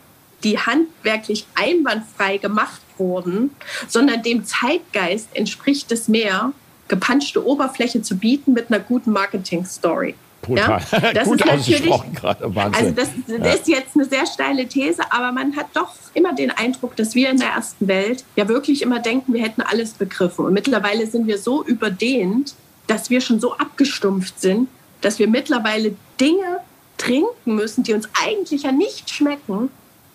[0.44, 3.52] die handwerklich einwandfrei gemacht wurden,
[3.88, 6.54] sondern dem Zeitgeist entspricht es mehr,
[6.88, 10.16] gepanschte Oberfläche zu bieten mit einer guten Marketing-Story.
[10.42, 10.82] Brutal.
[10.92, 12.56] Ja, das Gut ist ausgesprochen gerade.
[12.56, 12.86] Wahnsinn.
[12.86, 13.54] Also das, das ja.
[13.54, 17.30] ist jetzt eine sehr steile These, aber man hat doch immer den Eindruck, dass wir
[17.30, 20.46] in der ersten Welt ja wirklich immer denken, wir hätten alles begriffen.
[20.46, 22.56] Und mittlerweile sind wir so überdehnt,
[22.88, 24.70] dass wir schon so abgestumpft sind,
[25.02, 26.62] dass wir mittlerweile Dinge
[26.98, 29.70] trinken müssen, die uns eigentlich ja nicht schmecken.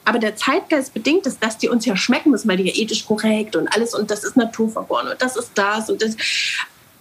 [0.04, 3.06] Aber der Zeitgeist bedingt es, dass die uns ja schmecken müssen, weil die ja ethisch
[3.06, 6.16] korrekt und alles und das ist naturverborgen und das ist das und das.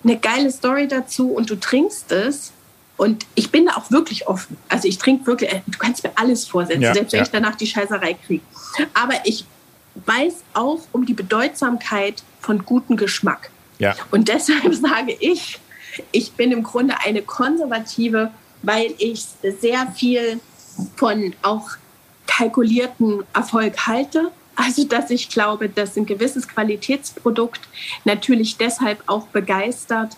[0.04, 2.54] Eine geile Story dazu und du trinkst es
[3.02, 4.58] und ich bin da auch wirklich offen.
[4.70, 7.24] Also ich trinke wirklich, äh, du kannst mir alles vorsetzen, ja, selbst wenn ja.
[7.24, 8.44] ich danach die Scheißerei kriege.
[8.94, 9.44] Aber ich
[10.06, 13.50] weiß auch um die Bedeutsamkeit von gutem Geschmack.
[13.80, 13.96] Ja.
[14.12, 15.58] Und deshalb sage ich,
[16.12, 18.30] ich bin im Grunde eine Konservative,
[18.62, 20.40] weil ich sehr viel
[20.96, 21.72] von auch
[22.28, 24.32] kalkulierten Erfolg halte.
[24.56, 27.62] Also, dass ich glaube, dass ein gewisses Qualitätsprodukt
[28.06, 30.18] natürlich deshalb auch begeistert,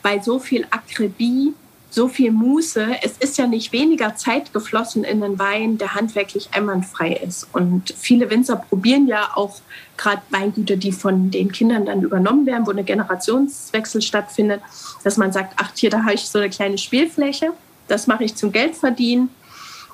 [0.00, 1.52] weil so viel Akribie
[1.92, 2.96] so viel Muße.
[3.02, 7.46] Es ist ja nicht weniger Zeit geflossen in den Wein, der handwerklich einwandfrei ist.
[7.52, 9.60] Und viele Winzer probieren ja auch
[9.98, 14.62] gerade Weingüter, die von den Kindern dann übernommen werden, wo eine Generationswechsel stattfindet,
[15.04, 17.52] dass man sagt, ach hier, da habe ich so eine kleine Spielfläche,
[17.88, 19.28] das mache ich zum Geldverdienen.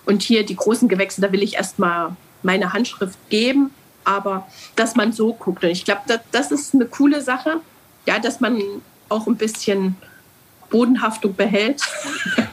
[0.07, 3.73] Und hier die großen Gewächse, da will ich erstmal meine Handschrift geben.
[4.05, 4.47] Aber
[4.77, 5.65] dass man so guckt.
[5.65, 7.61] Und ich glaube, das, das ist eine coole Sache,
[8.07, 8.63] ja, dass man
[9.09, 9.97] auch ein bisschen
[10.71, 11.83] Bodenhaftung behält.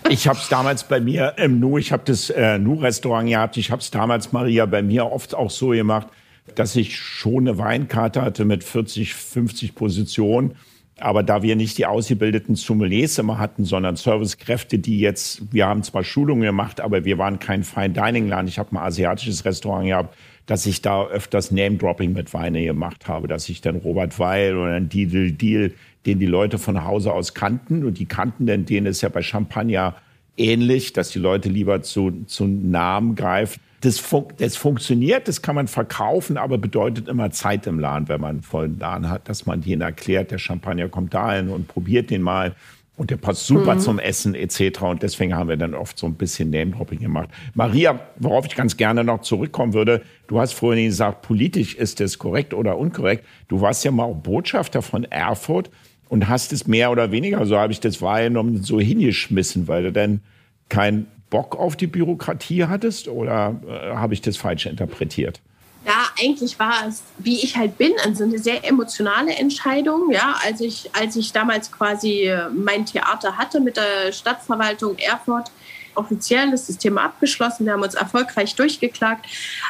[0.07, 3.72] Ich habe es damals bei mir im Nu, ich habe das äh, Nu-Restaurant gehabt, ich
[3.72, 6.09] habe es damals, Maria, bei mir oft auch so gemacht,
[6.53, 10.55] dass ich schon eine Weinkarte hatte mit 40, 50 Positionen.
[10.99, 15.84] Aber da wir nicht die ausgebildeten Sommeliers immer hatten, sondern Servicekräfte, die jetzt, wir haben
[15.84, 18.47] zwar Schulungen gemacht, aber wir waren kein Fine Dining Land.
[18.47, 23.07] Ich habe mal asiatisches Restaurant gehabt, dass ich da öfters Name Dropping mit Weine gemacht
[23.07, 25.74] habe, dass ich dann Robert Weil oder ein Deal Deal
[26.06, 27.84] den die Leute von Hause aus kannten.
[27.84, 29.95] Und die kannten, denn denen ist ja bei Champagner
[30.38, 33.60] ähnlich, dass die Leute lieber zu, zu Namen greifen.
[33.82, 38.20] Das, fun das funktioniert, das kann man verkaufen, aber bedeutet immer Zeit im Laden, wenn
[38.20, 42.10] man einen vollen Laden hat, dass man denen erklärt, der Champagner kommt dahin und probiert
[42.10, 42.56] den mal.
[42.97, 43.80] Und der passt super mhm.
[43.80, 44.82] zum Essen etc.
[44.84, 47.30] Und deswegen haben wir dann oft so ein bisschen Name-Dropping gemacht.
[47.53, 52.18] Maria, worauf ich ganz gerne noch zurückkommen würde, du hast vorhin gesagt, politisch ist es
[52.18, 53.26] korrekt oder unkorrekt.
[53.49, 55.70] Du warst ja mal Botschafter von Erfurt
[56.10, 59.91] und hast es mehr oder weniger, so habe ich das wahrgenommen, so hingeschmissen, weil du
[59.91, 60.22] dann
[60.70, 65.41] keinen Bock auf die Bürokratie hattest oder äh, habe ich das falsch interpretiert?
[65.86, 70.12] Ja, eigentlich war es, wie ich halt bin, also eine sehr emotionale Entscheidung.
[70.12, 75.51] Ja, als ich, als ich damals quasi äh, mein Theater hatte mit der Stadtverwaltung Erfurt,
[75.93, 77.66] offiziell ist das Thema abgeschlossen.
[77.66, 79.26] Wir haben uns erfolgreich durchgeklagt.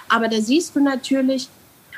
[0.08, 1.50] Aber da siehst du natürlich,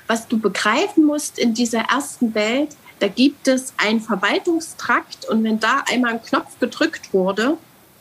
[0.07, 2.69] was du begreifen musst in dieser ersten Welt,
[2.99, 7.57] da gibt es einen Verwaltungstrakt und wenn da einmal ein Knopf gedrückt wurde,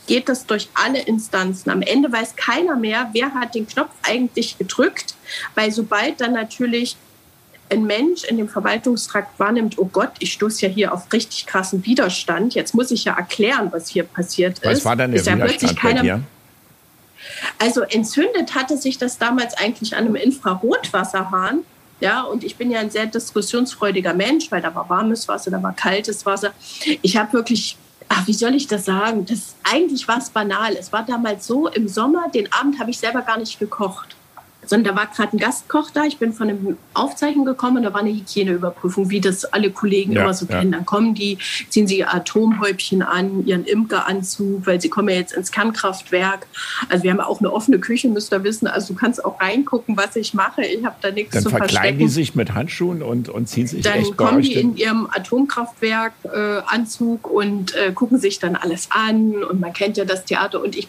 [0.06, 1.70] geht das durch alle Instanzen.
[1.70, 5.14] Am Ende weiß keiner mehr, wer hat den Knopf eigentlich gedrückt,
[5.54, 6.96] weil sobald dann natürlich
[7.68, 11.84] ein Mensch in dem Verwaltungstrakt wahrnimmt, oh Gott, ich stoße ja hier auf richtig krassen
[11.84, 14.64] Widerstand, jetzt muss ich ja erklären, was hier passiert ist.
[14.64, 16.22] Was war denn der ist Widerstand keiner, bei dir?
[17.58, 21.64] Also entzündet hatte sich das damals eigentlich an einem Infrarotwasserhahn.
[22.00, 25.62] Ja, und ich bin ja ein sehr diskussionsfreudiger Mensch, weil da war warmes Wasser, da
[25.62, 26.52] war kaltes Wasser.
[27.02, 27.76] Ich habe wirklich,
[28.08, 29.24] ach, wie soll ich das sagen?
[29.24, 30.74] Das, eigentlich war es banal.
[30.74, 34.15] Es war damals so, im Sommer, den Abend habe ich selber gar nicht gekocht.
[34.66, 36.04] Sondern da war gerade ein Gastkoch da.
[36.04, 40.12] Ich bin von einem Aufzeichen gekommen und da war eine Hygieneüberprüfung, wie das alle Kollegen
[40.12, 40.58] ja, immer so ja.
[40.58, 40.72] kennen.
[40.72, 41.38] Dann kommen die,
[41.68, 46.46] ziehen sie ihr Atomhäubchen an, ihren Imkeranzug, weil sie kommen ja jetzt ins Kernkraftwerk.
[46.88, 48.66] Also wir haben auch eine offene Küche, müsst ihr wissen.
[48.66, 50.62] Also du kannst auch reingucken, was ich mache.
[50.62, 51.98] Ich habe da nichts Dann zu verkleiden verstecken.
[51.98, 57.26] die sich mit Handschuhen und, und ziehen sich Dann echt kommen die in ihrem Atomkraftwerk-Anzug
[57.26, 59.44] äh, und äh, gucken sich dann alles an.
[59.44, 60.62] Und man kennt ja das Theater.
[60.62, 60.88] Und ich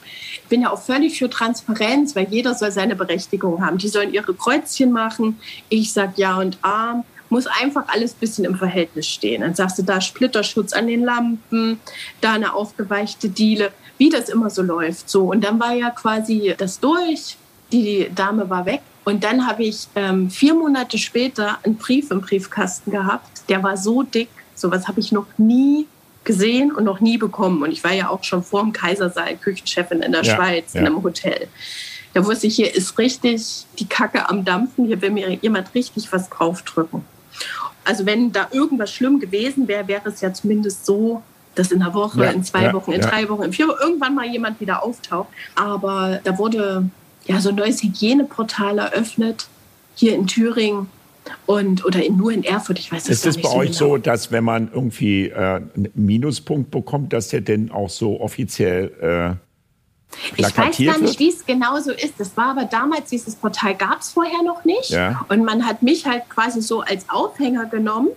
[0.50, 3.67] bin ja auch völlig für Transparenz, weil jeder soll seine Berechtigung haben.
[3.76, 5.40] Die sollen ihre Kreuzchen machen.
[5.70, 7.04] Ich sage Ja und A.
[7.30, 9.42] Muss einfach alles ein bisschen im Verhältnis stehen.
[9.42, 11.78] Dann sagst du da Splitterschutz an den Lampen,
[12.22, 15.10] da eine aufgeweichte Diele, wie das immer so läuft.
[15.10, 17.36] So, und dann war ja quasi das durch.
[17.74, 18.82] Die Dame war weg.
[19.04, 23.42] Und dann habe ich ähm, vier Monate später einen Brief im Briefkasten gehabt.
[23.50, 24.30] Der war so dick.
[24.56, 25.88] Sowas habe ich noch nie
[26.26, 27.64] gesehen und noch nie bekommen.
[27.64, 30.82] Und ich war ja auch schon vor dem Kaisersaal Küchenchefin in der ja, Schweiz, ja.
[30.82, 31.48] in einem Hotel.
[32.18, 36.12] Da wusste ich, hier ist richtig die Kacke am Dampfen, hier will mir jemand richtig
[36.12, 37.04] was draufdrücken.
[37.84, 41.22] Also wenn da irgendwas schlimm gewesen wäre, wäre es ja zumindest so,
[41.54, 43.08] dass in einer Woche, ja, in zwei ja, Wochen, in ja.
[43.08, 45.28] drei Wochen, in vier Wochen irgendwann mal jemand wieder auftaucht.
[45.54, 46.90] Aber da wurde
[47.26, 49.48] ja so ein neues Hygieneportal eröffnet,
[49.94, 50.90] hier in Thüringen.
[51.46, 53.18] Und, oder in, nur in Erfurt, ich weiß es nicht.
[53.20, 53.78] Ist es bei so euch genau.
[53.78, 59.38] so, dass wenn man irgendwie äh, einen Minuspunkt bekommt, dass der denn auch so offiziell
[59.40, 59.47] äh
[60.36, 62.16] ich weiß gar nicht, wie es genau so ist.
[62.18, 64.90] Das war aber damals, dieses Portal gab es vorher noch nicht.
[64.90, 65.26] Ja.
[65.30, 68.10] Und man hat mich halt quasi so als Aufhänger genommen,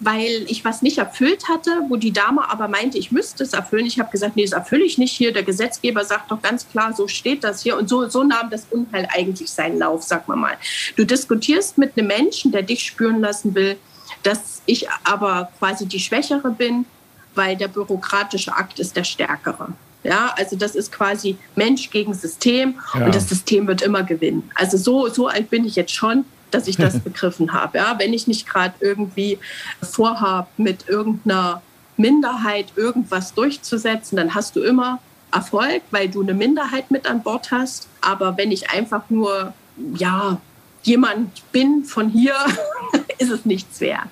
[0.00, 3.86] weil ich was nicht erfüllt hatte, wo die Dame aber meinte, ich müsste es erfüllen.
[3.86, 5.32] Ich habe gesagt, nee, das erfülle ich nicht hier.
[5.32, 7.78] Der Gesetzgeber sagt doch ganz klar, so steht das hier.
[7.78, 10.56] Und so, so nahm das Unheil eigentlich seinen Lauf, sag mal mal.
[10.96, 13.76] Du diskutierst mit einem Menschen, der dich spüren lassen will,
[14.22, 16.86] dass ich aber quasi die Schwächere bin,
[17.34, 19.68] weil der bürokratische Akt ist der stärkere.
[20.04, 23.06] Ja, also das ist quasi Mensch gegen System ja.
[23.06, 24.50] und das System wird immer gewinnen.
[24.54, 27.78] Also so, so alt bin ich jetzt schon, dass ich das begriffen habe.
[27.78, 29.38] Ja, wenn ich nicht gerade irgendwie
[29.82, 31.62] vorhabe, mit irgendeiner
[31.96, 35.00] Minderheit irgendwas durchzusetzen, dann hast du immer
[35.32, 37.88] Erfolg, weil du eine Minderheit mit an Bord hast.
[38.00, 39.54] Aber wenn ich einfach nur,
[39.96, 40.38] ja,
[40.82, 42.34] jemand bin von hier,
[43.18, 44.08] ist es nichts wert.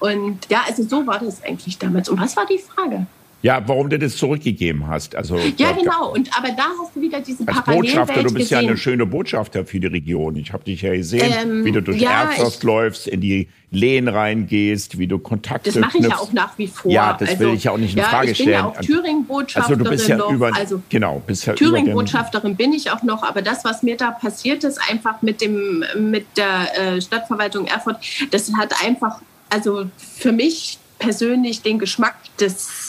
[0.00, 2.08] Und ja, also so war das eigentlich damals.
[2.08, 3.06] Und was war die Frage?
[3.42, 5.16] Ja, warum du das zurückgegeben hast.
[5.16, 6.12] Also, ja, genau.
[6.12, 8.62] Und aber da hast du wieder diese Als Botschafter, du bist gesehen.
[8.62, 10.36] ja eine schöne Botschafter für die Region.
[10.36, 14.08] Ich habe dich ja gesehen, ähm, wie du durch ja, Erzast läufst, in die Lehen
[14.08, 16.92] reingehst, wie du Kontakte Das mache ich ja auch nach wie vor.
[16.92, 18.48] Ja, das also, will ich ja auch nicht in ja, Frage stellen.
[18.50, 20.30] Ich bin ja auch Thüringen-Botschafterin also, du bist ja noch.
[20.30, 23.22] Über, also genau, bist ja Thüringen-Botschafterin bin ich auch noch.
[23.22, 27.96] Aber das, was mir da passiert ist, einfach mit dem mit der äh, Stadtverwaltung Erfurt,
[28.32, 32.79] das hat einfach, also für mich persönlich den Geschmack des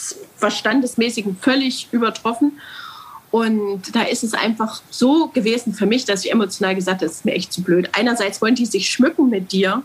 [0.41, 2.59] Verstandesmäßigen völlig übertroffen.
[3.29, 7.17] Und da ist es einfach so gewesen für mich, dass ich emotional gesagt habe, das
[7.17, 7.89] ist mir echt zu blöd.
[7.93, 9.83] Einerseits wollen die sich schmücken mit dir.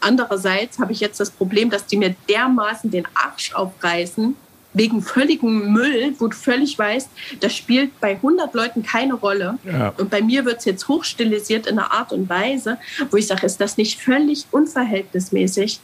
[0.00, 4.36] Andererseits habe ich jetzt das Problem, dass die mir dermaßen den Arsch aufreißen,
[4.72, 7.08] wegen völligem Müll, wo du völlig weißt,
[7.40, 9.58] das spielt bei 100 Leuten keine Rolle.
[9.64, 9.92] Ja.
[9.98, 12.78] Und bei mir wird es jetzt hochstilisiert in einer Art und Weise,
[13.10, 15.80] wo ich sage, ist das nicht völlig unverhältnismäßig?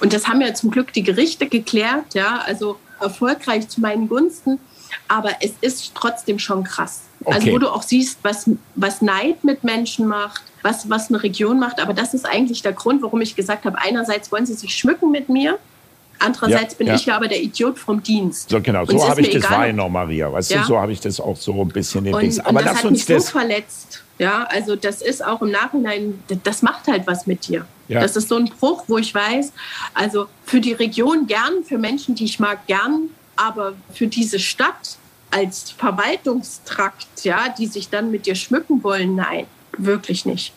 [0.00, 4.58] Und das haben ja zum Glück die Gerichte geklärt, ja, also erfolgreich zu meinen Gunsten.
[5.06, 7.02] Aber es ist trotzdem schon krass.
[7.20, 7.38] Also okay.
[7.38, 11.58] Also wo du auch siehst, was, was Neid mit Menschen macht, was, was eine Region
[11.58, 11.80] macht.
[11.80, 15.10] Aber das ist eigentlich der Grund, warum ich gesagt habe, einerseits wollen sie sich schmücken
[15.10, 15.58] mit mir,
[16.20, 16.94] Andererseits ja, bin ja.
[16.94, 18.50] ich ja aber der Idiot vom Dienst.
[18.50, 20.32] So genau, so habe ich das wahrgenommen, Maria.
[20.32, 20.62] Weißt ja?
[20.62, 22.90] du, so habe ich das auch so ein bisschen in und, Aber und das hat
[22.90, 24.02] mich so verletzt.
[24.18, 27.66] Ja, also das ist auch im Nachhinein, das macht halt was mit dir.
[27.88, 28.00] Ja.
[28.00, 29.52] Das ist so ein Bruch, wo ich weiß,
[29.94, 34.96] also für die Region gern, für Menschen, die ich mag, gern, aber für diese Stadt
[35.30, 40.52] als Verwaltungstrakt, ja, die sich dann mit dir schmücken wollen, nein, wirklich nicht.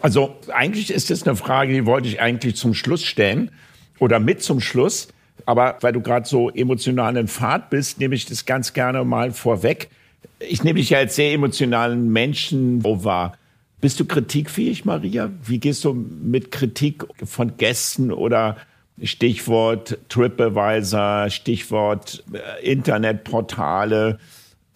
[0.00, 3.50] Also eigentlich ist das eine Frage, die wollte ich eigentlich zum Schluss stellen
[3.98, 5.08] oder mit zum Schluss.
[5.46, 9.32] Aber weil du gerade so emotional in Fahrt bist, nehme ich das ganz gerne mal
[9.32, 9.90] vorweg.
[10.38, 13.36] Ich nehme dich ja als sehr emotionalen Menschen wahr.
[13.84, 15.30] Bist du kritikfähig, Maria?
[15.42, 18.56] Wie gehst du mit Kritik von Gästen oder
[19.02, 24.18] Stichwort TripAdvisor, Stichwort äh, Internetportale?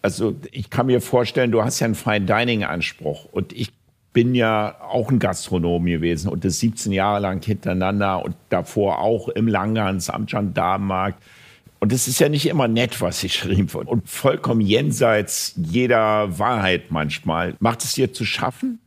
[0.03, 3.73] Also ich kann mir vorstellen, du hast ja einen Fine Dining Anspruch und ich
[4.13, 9.27] bin ja auch ein Gastronom gewesen und das 17 Jahre lang hintereinander und davor auch
[9.29, 11.19] im Langhans am Gendarmenmarkt.
[11.79, 16.91] Und es ist ja nicht immer nett, was geschrieben wird und vollkommen jenseits jeder Wahrheit
[16.91, 17.55] manchmal.
[17.59, 18.77] Macht es dir zu schaffen?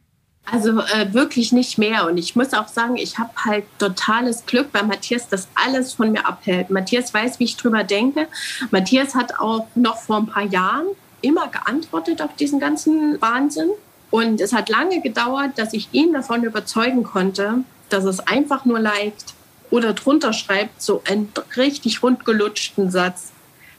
[0.45, 2.07] Also äh, wirklich nicht mehr.
[2.07, 6.13] Und ich muss auch sagen, ich habe halt totales Glück, weil Matthias das alles von
[6.13, 6.71] mir abhält.
[6.71, 8.27] Matthias weiß, wie ich drüber denke.
[8.71, 10.87] Matthias hat auch noch vor ein paar Jahren
[11.21, 13.71] immer geantwortet auf diesen ganzen Wahnsinn
[14.11, 18.81] Und es hat lange gedauert, dass ich ihn davon überzeugen konnte, dass es einfach nur
[18.81, 19.35] liked
[19.71, 23.31] oder drunter schreibt, so einen richtig rundgelutschten Satz.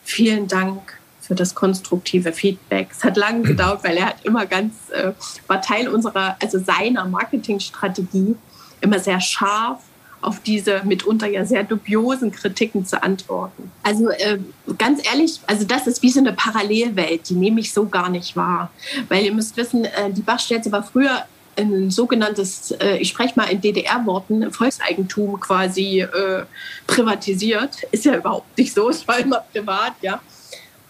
[0.03, 2.89] Vielen Dank für das konstruktive Feedback.
[2.91, 5.13] Es hat lange gedauert, weil er hat immer ganz, äh,
[5.47, 8.35] war Teil unserer, also seiner Marketingstrategie,
[8.81, 9.79] immer sehr scharf
[10.21, 13.71] auf diese mitunter ja sehr dubiosen Kritiken zu antworten.
[13.83, 14.39] Also äh,
[14.77, 18.35] ganz ehrlich, also das ist wie so eine Parallelwelt, die nehme ich so gar nicht
[18.35, 18.71] wahr.
[19.09, 23.45] Weil ihr müsst wissen, äh, die Bachstelze war früher ein sogenanntes, äh, ich spreche mal
[23.45, 26.43] in DDR-Worten, Volkseigentum quasi äh,
[26.87, 27.83] privatisiert.
[27.91, 30.21] Ist ja überhaupt nicht so, es war immer privat, ja.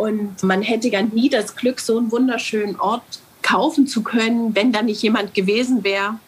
[0.04, 4.74] Und man hätte ja nie das Glück, so einen wunderschönen Ort kaufen zu können, wenn
[4.74, 6.20] da nicht jemand gewesen wäre,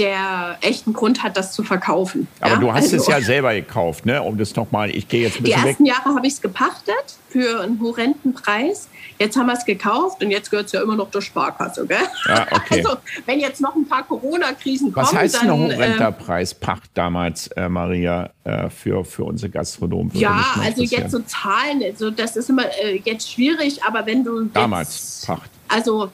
[0.00, 2.26] der echten Grund hat, das zu verkaufen.
[2.40, 2.58] Aber ja?
[2.58, 4.22] du hast also, es ja selber gekauft, ne?
[4.22, 5.92] Um das nochmal, ich gehe jetzt ein bisschen Die ersten weg.
[5.92, 6.94] Jahre habe ich es gepachtet
[7.28, 8.88] für einen horrenden Preis.
[9.18, 11.98] Jetzt haben wir es gekauft und jetzt gehört es ja immer noch der Sparkasse, gell?
[12.26, 12.82] Ja, okay.
[12.82, 12.96] Also,
[13.26, 16.90] wenn jetzt noch ein paar Corona-Krisen kommen, Was heißt dann, ein horrender äh, Preis, Pacht
[16.94, 20.10] damals, äh, Maria, äh, für, für unsere Gastronomen?
[20.14, 24.44] Ja, also jetzt so Zahlen, also das ist immer äh, jetzt schwierig, aber wenn du.
[24.44, 25.50] Damals Pacht.
[25.68, 26.10] Also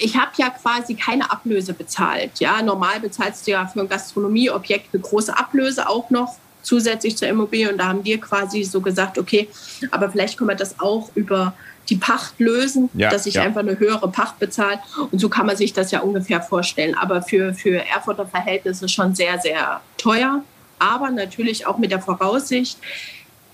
[0.00, 2.40] ich habe ja quasi keine Ablöse bezahlt.
[2.40, 7.28] Ja, normal bezahlst du ja für ein Gastronomieobjekt eine große Ablöse auch noch zusätzlich zur
[7.28, 7.70] Immobilie.
[7.70, 9.48] Und da haben wir quasi so gesagt, okay,
[9.90, 11.54] aber vielleicht können wir das auch über
[11.88, 13.42] die Pacht lösen, ja, dass ich ja.
[13.42, 14.78] einfach eine höhere Pacht bezahle.
[15.10, 16.94] Und so kann man sich das ja ungefähr vorstellen.
[16.94, 20.42] Aber für, für Erfurter Verhältnisse schon sehr, sehr teuer.
[20.78, 22.78] Aber natürlich auch mit der Voraussicht,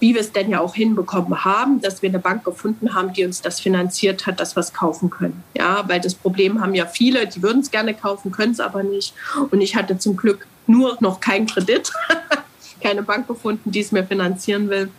[0.05, 3.25] wie wir es denn ja auch hinbekommen haben, dass wir eine Bank gefunden haben, die
[3.25, 5.43] uns das finanziert hat, dass wir es kaufen können.
[5.57, 8.83] Ja, weil das Problem haben ja viele, die würden es gerne kaufen, können es aber
[8.83, 9.15] nicht.
[9.51, 11.91] Und ich hatte zum Glück nur noch keinen Kredit,
[12.83, 14.91] keine Bank gefunden, die es mir finanzieren will.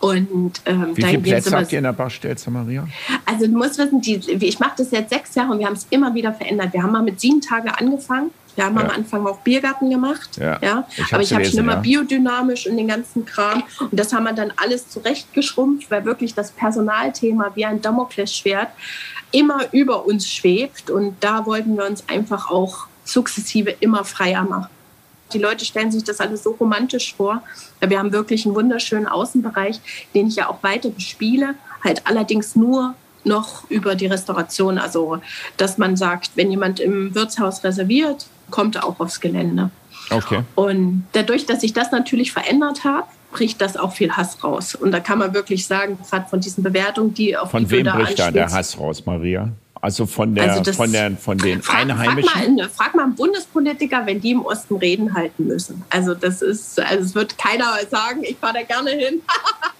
[0.00, 2.88] Und, ähm, Wie viele Plätze habt ihr in der Barstelze, Maria?
[3.26, 5.86] Also du musst wissen, die, ich mache das jetzt sechs Jahre und wir haben es
[5.90, 6.72] immer wieder verändert.
[6.72, 8.32] Wir haben mal mit sieben Tagen angefangen.
[8.56, 8.84] Wir haben ja.
[8.84, 10.36] am Anfang auch Biergarten gemacht.
[10.38, 10.58] Ja.
[10.62, 10.86] ja.
[10.96, 11.80] Ich aber ich habe schon immer ja.
[11.80, 13.62] biodynamisch und den ganzen Kram.
[13.78, 18.68] Und das haben wir dann alles zurechtgeschrumpft, weil wirklich das Personalthema wie ein Damoklesschwert
[19.32, 20.90] immer über uns schwebt.
[20.90, 24.68] Und da wollten wir uns einfach auch sukzessive immer freier machen.
[25.32, 27.42] Die Leute stellen sich das alles so romantisch vor.
[27.80, 29.80] Wir haben wirklich einen wunderschönen Außenbereich,
[30.14, 32.94] den ich ja auch weiter bespiele, halt allerdings nur
[33.24, 34.78] noch über die Restauration.
[34.78, 35.18] Also,
[35.56, 39.70] dass man sagt, wenn jemand im Wirtshaus reserviert, kommt auch aufs Gelände.
[40.10, 40.42] Okay.
[40.54, 44.74] Und dadurch, dass ich das natürlich verändert habe, bricht das auch viel Hass raus.
[44.74, 47.86] Und da kann man wirklich sagen, gerade von diesen Bewertungen, die auf Von die wem
[47.86, 49.50] bricht da der Hass raus, Maria?
[49.82, 52.28] Also von, der, also von, der, von den frag, Einheimischen?
[52.28, 55.82] Frag mal, frag mal einen Bundespolitiker, wenn die im Osten Reden halten müssen.
[55.88, 59.22] Also das ist, also es wird keiner sagen, ich fahre da gerne hin.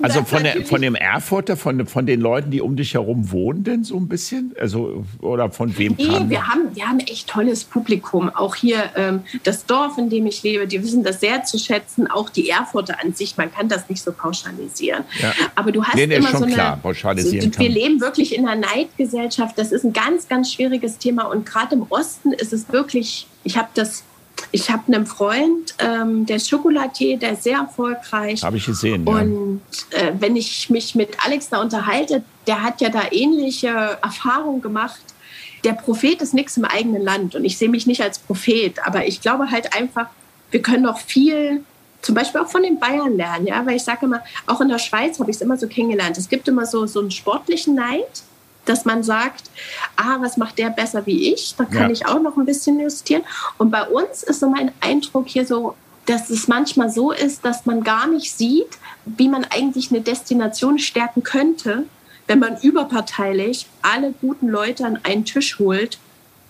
[0.00, 3.64] also von, der, von dem Erfurter, von, von den Leuten, die um dich herum wohnen,
[3.64, 4.54] denn so ein bisschen?
[4.58, 8.28] Also, oder von wem nee, wir haben, wir haben echt tolles Publikum.
[8.30, 12.10] Auch hier ähm, das Dorf, in dem ich lebe, die wissen das sehr zu schätzen.
[12.10, 15.04] Auch die Erfurter an sich, man kann das nicht so pauschalisieren.
[15.20, 15.32] Ja.
[15.54, 16.52] Aber du hast nee, nee, immer so eine...
[16.52, 19.56] Klar, pauschalisieren so, wir leben wirklich in einer Neidgesellschaft.
[19.58, 21.24] Das ist ein ganz, ganz schwieriges Thema.
[21.24, 23.26] Und gerade im Osten ist es wirklich...
[23.44, 24.04] Ich habe das
[24.50, 28.42] ich habe einen Freund, ähm, der ist Schokolatier, der ist sehr erfolgreich.
[28.42, 29.06] Habe ich gesehen.
[29.06, 29.12] Ja.
[29.12, 33.68] Und äh, wenn ich mich mit Alex da unterhalte, der hat ja da ähnliche
[34.02, 35.02] Erfahrungen gemacht.
[35.64, 39.06] Der Prophet ist nichts im eigenen Land und ich sehe mich nicht als Prophet, aber
[39.06, 40.06] ich glaube halt einfach,
[40.50, 41.62] wir können noch viel
[42.02, 44.80] zum Beispiel auch von den Bayern lernen, ja, weil ich sage immer, auch in der
[44.80, 46.18] Schweiz habe ich es immer so kennengelernt.
[46.18, 48.24] Es gibt immer so, so einen sportlichen Neid
[48.64, 49.50] dass man sagt,
[49.96, 51.54] ah, was macht der besser wie ich?
[51.56, 51.90] Da kann ja.
[51.90, 53.22] ich auch noch ein bisschen justieren.
[53.58, 55.74] Und bei uns ist so mein Eindruck hier so,
[56.06, 60.78] dass es manchmal so ist, dass man gar nicht sieht, wie man eigentlich eine Destination
[60.78, 61.84] stärken könnte,
[62.26, 65.98] wenn man überparteilich alle guten Leute an einen Tisch holt,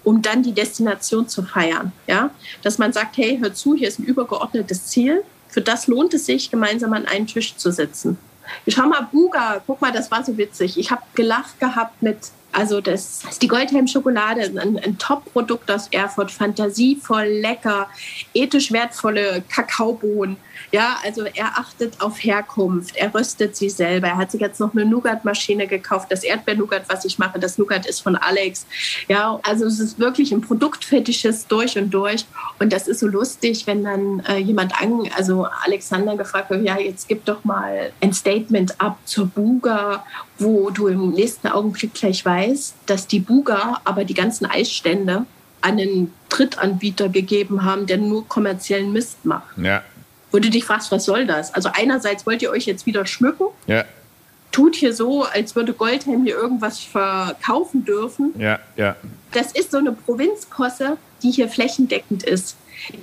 [0.05, 1.93] um dann die Destination zu feiern.
[2.07, 2.31] Ja?
[2.63, 5.23] Dass man sagt, hey, hör zu, hier ist ein übergeordnetes Ziel.
[5.49, 8.19] Für das lohnt es sich, gemeinsam an einen Tisch zu sitzen.
[8.69, 10.79] Schau mal, Buga, guck mal, das war so witzig.
[10.79, 12.19] Ich habe gelacht gehabt mit,
[12.53, 17.89] also das ist die Goldhelm-Schokolade, ein, ein Top-Produkt aus Erfurt, fantasievoll, lecker,
[18.35, 20.37] ethisch wertvolle Kakaobohnen.
[20.71, 24.09] Ja, also er achtet auf Herkunft, er röstet sie selber.
[24.09, 26.11] Er hat sich jetzt noch eine Nougat-Maschine gekauft.
[26.11, 28.67] Das Erdbeer-Nougat, was ich mache, das Nougat ist von Alex.
[29.09, 32.25] Ja, also es ist wirklich ein Produktfetisches durch und durch.
[32.59, 36.79] Und das ist so lustig, wenn dann äh, jemand an, also Alexander gefragt wird, ja,
[36.79, 40.05] jetzt gib doch mal ein Statement ab zur Buga,
[40.39, 45.27] wo du im nächsten Augenblick gleich weißt, dass die Buga aber die ganzen Eisstände
[45.61, 49.57] an einen Drittanbieter gegeben haben, der nur kommerziellen Mist macht.
[49.59, 49.83] Ja
[50.33, 51.55] wo du dich fragst, was soll das?
[51.55, 53.47] Also einerseits wollt ihr euch jetzt wieder schmücken.
[53.67, 53.85] Ja.
[54.51, 58.35] tut hier so, als würde Goldhelm hier irgendwas verkaufen dürfen.
[58.39, 58.97] Ja, ja.
[59.33, 62.57] Das ist so eine Provinzposse, die hier flächendeckend ist.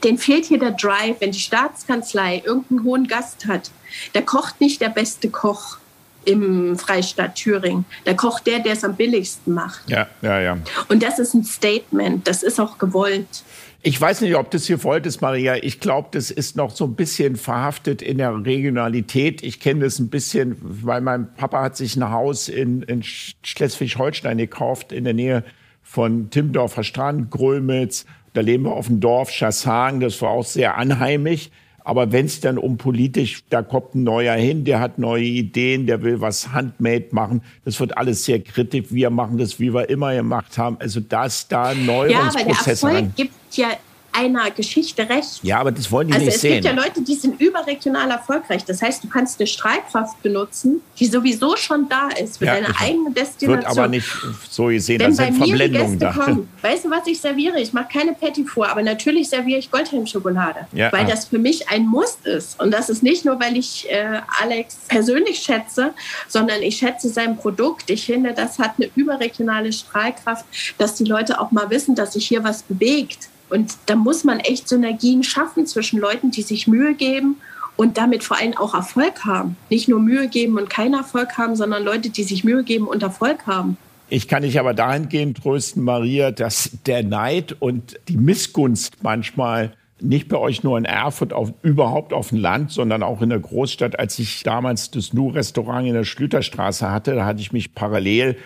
[0.04, 3.72] Den fehlt hier der Drive, wenn die Staatskanzlei irgendeinen hohen Gast hat.
[4.14, 5.78] Da kocht nicht der beste Koch
[6.26, 7.86] im Freistaat Thüringen.
[8.06, 9.90] Da kocht der, der es am billigsten macht.
[9.90, 10.58] Ja, ja, ja.
[10.88, 12.28] Und das ist ein Statement.
[12.28, 13.44] Das ist auch gewollt.
[13.82, 15.56] Ich weiß nicht, ob das hier gewollt ist, Maria.
[15.56, 19.42] Ich glaube, das ist noch so ein bisschen verhaftet in der Regionalität.
[19.42, 24.38] Ich kenne das ein bisschen, weil mein Papa hat sich ein Haus in, in Schleswig-Holstein
[24.38, 25.46] gekauft, in der Nähe
[25.82, 28.06] von Timmendorfer Strand, Grömitz.
[28.34, 30.02] Da leben wir auf dem Dorf Schasshagen.
[30.02, 31.50] Das war auch sehr anheimisch.
[31.84, 35.88] Aber wenn es dann um politisch, da kommt ein neuer hin, der hat neue Ideen,
[35.88, 38.86] der will was handmade machen, das wird alles sehr kritisch.
[38.90, 40.78] Wir machen das, wie wir immer gemacht haben.
[40.80, 43.70] Also dass da Neuerungsprozesse ja, aber der Erfolg gibt ja
[44.12, 45.40] einer Geschichte recht.
[45.44, 46.58] Ja, aber das wollen die also nicht sehen.
[46.58, 48.66] Es gibt ja Leute, die sind überregional erfolgreich.
[48.66, 52.78] Das heißt, du kannst eine Streitkraft benutzen, die sowieso schon da ist für ja, deine
[52.80, 53.58] eigene Destination.
[53.58, 54.08] Wird aber nicht
[54.50, 56.12] so gesehen, Wenn da sind Verblendungen da.
[56.12, 57.60] Kommen, weißt du, was ich serviere?
[57.60, 61.10] Ich mache keine Petit Four, aber natürlich serviere ich Goldhelm-Schokolade, ja, weil ah.
[61.10, 62.60] das für mich ein Muss ist.
[62.60, 65.94] Und das ist nicht nur, weil ich äh, Alex persönlich schätze,
[66.28, 67.90] sondern ich schätze sein Produkt.
[67.90, 70.46] Ich finde, das hat eine überregionale Strahlkraft,
[70.78, 74.40] dass die Leute auch mal wissen, dass sich hier was bewegt und da muss man
[74.40, 77.38] echt Synergien schaffen zwischen Leuten, die sich Mühe geben
[77.76, 79.56] und damit vor allem auch Erfolg haben.
[79.70, 83.04] Nicht nur Mühe geben und keinen Erfolg haben, sondern Leute, die sich Mühe geben und
[83.04, 83.78] Erfolg haben.
[84.10, 90.30] Ich kann dich aber dahingehend trösten, Maria, dass der Neid und die Missgunst manchmal nicht
[90.30, 94.00] bei euch nur in Erfurt, auf, überhaupt auf dem Land, sondern auch in der Großstadt.
[94.00, 98.38] Als ich damals das Nu-Restaurant in der Schlüterstraße hatte, da hatte ich mich parallel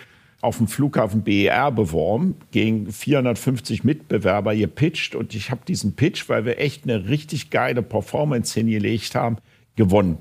[0.44, 6.44] auf dem Flughafen BER beworben, gegen 450 Mitbewerber gepitcht und ich habe diesen Pitch, weil
[6.44, 9.38] wir echt eine richtig geile Performance hingelegt haben,
[9.76, 10.18] gewonnen.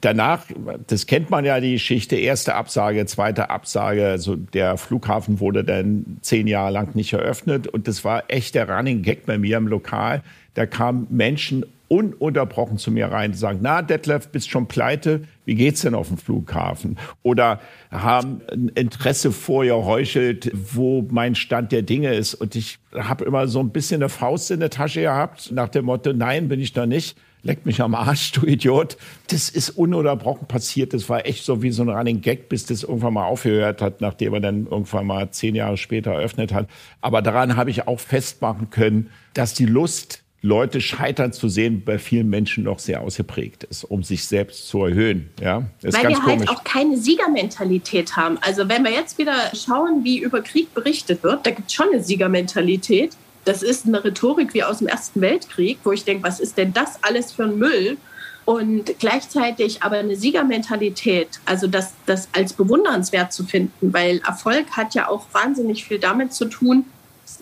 [0.00, 0.46] Danach,
[0.86, 6.18] das kennt man ja die Geschichte, erste Absage, zweite Absage, also der Flughafen wurde dann
[6.22, 9.68] zehn Jahre lang nicht eröffnet und das war echt der Running Gag bei mir im
[9.68, 10.22] Lokal.
[10.54, 15.82] Da kamen Menschen ununterbrochen zu mir rein, sagen, na Detlef, bist schon pleite, wie geht's
[15.82, 16.98] denn auf dem Flughafen?
[17.22, 17.60] Oder
[17.90, 22.34] haben ein Interesse vorher heuchelt, wo mein Stand der Dinge ist.
[22.34, 25.84] Und ich habe immer so ein bisschen eine Faust in der Tasche gehabt, nach dem
[25.84, 27.16] Motto, nein, bin ich da nicht.
[27.42, 28.96] Leck mich am Arsch, du Idiot.
[29.28, 30.92] Das ist ununterbrochen passiert.
[30.92, 34.00] Das war echt so wie so ein Running Gag, bis das irgendwann mal aufgehört hat,
[34.00, 36.68] nachdem er dann irgendwann mal zehn Jahre später eröffnet hat.
[37.00, 41.98] Aber daran habe ich auch festmachen können, dass die Lust Leute scheitern zu sehen, bei
[41.98, 45.28] vielen Menschen noch sehr ausgeprägt ist, um sich selbst zu erhöhen.
[45.40, 48.38] Ja, Weil wir halt auch keine Siegermentalität haben.
[48.40, 51.88] Also wenn wir jetzt wieder schauen, wie über Krieg berichtet wird, da gibt es schon
[51.92, 53.16] eine Siegermentalität.
[53.44, 56.72] Das ist eine Rhetorik wie aus dem Ersten Weltkrieg, wo ich denke, was ist denn
[56.72, 57.96] das alles für ein Müll?
[58.44, 64.94] Und gleichzeitig aber eine Siegermentalität, also das, das als bewundernswert zu finden, weil Erfolg hat
[64.94, 66.84] ja auch wahnsinnig viel damit zu tun,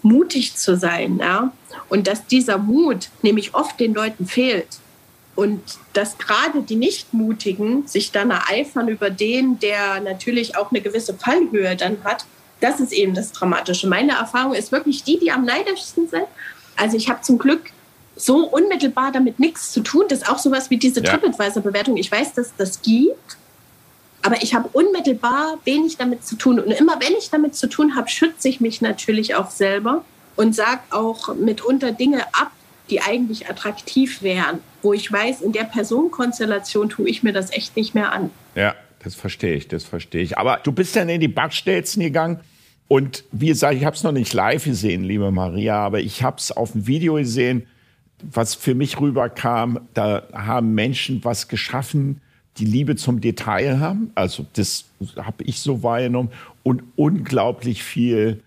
[0.05, 1.19] mutig zu sein.
[1.19, 1.53] Ja?
[1.89, 4.69] Und dass dieser Mut nämlich oft den Leuten fehlt.
[5.37, 5.61] Und
[5.95, 11.75] dass gerade die Nichtmutigen sich dann ereifern über den, der natürlich auch eine gewisse Fallhöhe
[11.75, 12.25] dann hat,
[12.61, 13.89] das ist eben das Dramatische.
[13.89, 16.25] Meine Erfahrung ist wirklich die, die am neidischsten sind.
[16.77, 17.71] Also ich habe zum Glück
[18.17, 20.05] so unmittelbar damit nichts zu tun.
[20.09, 21.11] Das ist auch sowas wie diese ja.
[21.11, 21.97] TripAdvisor-Bewertung.
[21.97, 23.37] Ich weiß, dass das gibt.
[24.25, 26.59] Aber ich habe unmittelbar wenig damit zu tun.
[26.59, 30.03] Und immer wenn ich damit zu tun habe, schütze ich mich natürlich auch selber
[30.35, 32.51] und sage auch mitunter Dinge ab,
[32.89, 37.77] die eigentlich attraktiv wären, wo ich weiß, in der Personenkonstellation tue ich mir das echt
[37.77, 38.31] nicht mehr an.
[38.55, 40.39] Ja, das verstehe ich, das verstehe ich.
[40.39, 42.41] Aber du bist dann in die Backstelzen gegangen
[42.89, 46.39] und wie gesagt, ich habe es noch nicht live gesehen, liebe Maria, aber ich habe
[46.39, 47.67] es auf dem Video gesehen,
[48.23, 49.81] was für mich rüberkam.
[49.93, 52.23] Da haben Menschen was geschaffen,
[52.59, 54.11] die Liebe zum Detail haben.
[54.15, 54.85] Also das
[55.17, 56.31] habe ich so wahrgenommen
[56.63, 58.43] und unglaublich viel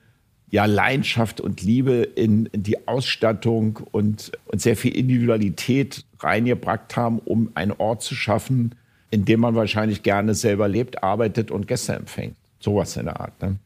[0.50, 7.20] ja, Leidenschaft und Liebe in, in die Ausstattung und, und sehr viel Individualität reingebracht haben,
[7.20, 8.76] um einen Ort zu schaffen,
[9.12, 12.36] in dem man wahrscheinlich gerne selber lebt, arbeitet und Gäste empfängt.
[12.60, 13.42] Sowas in der Art.
[13.42, 13.58] Ne?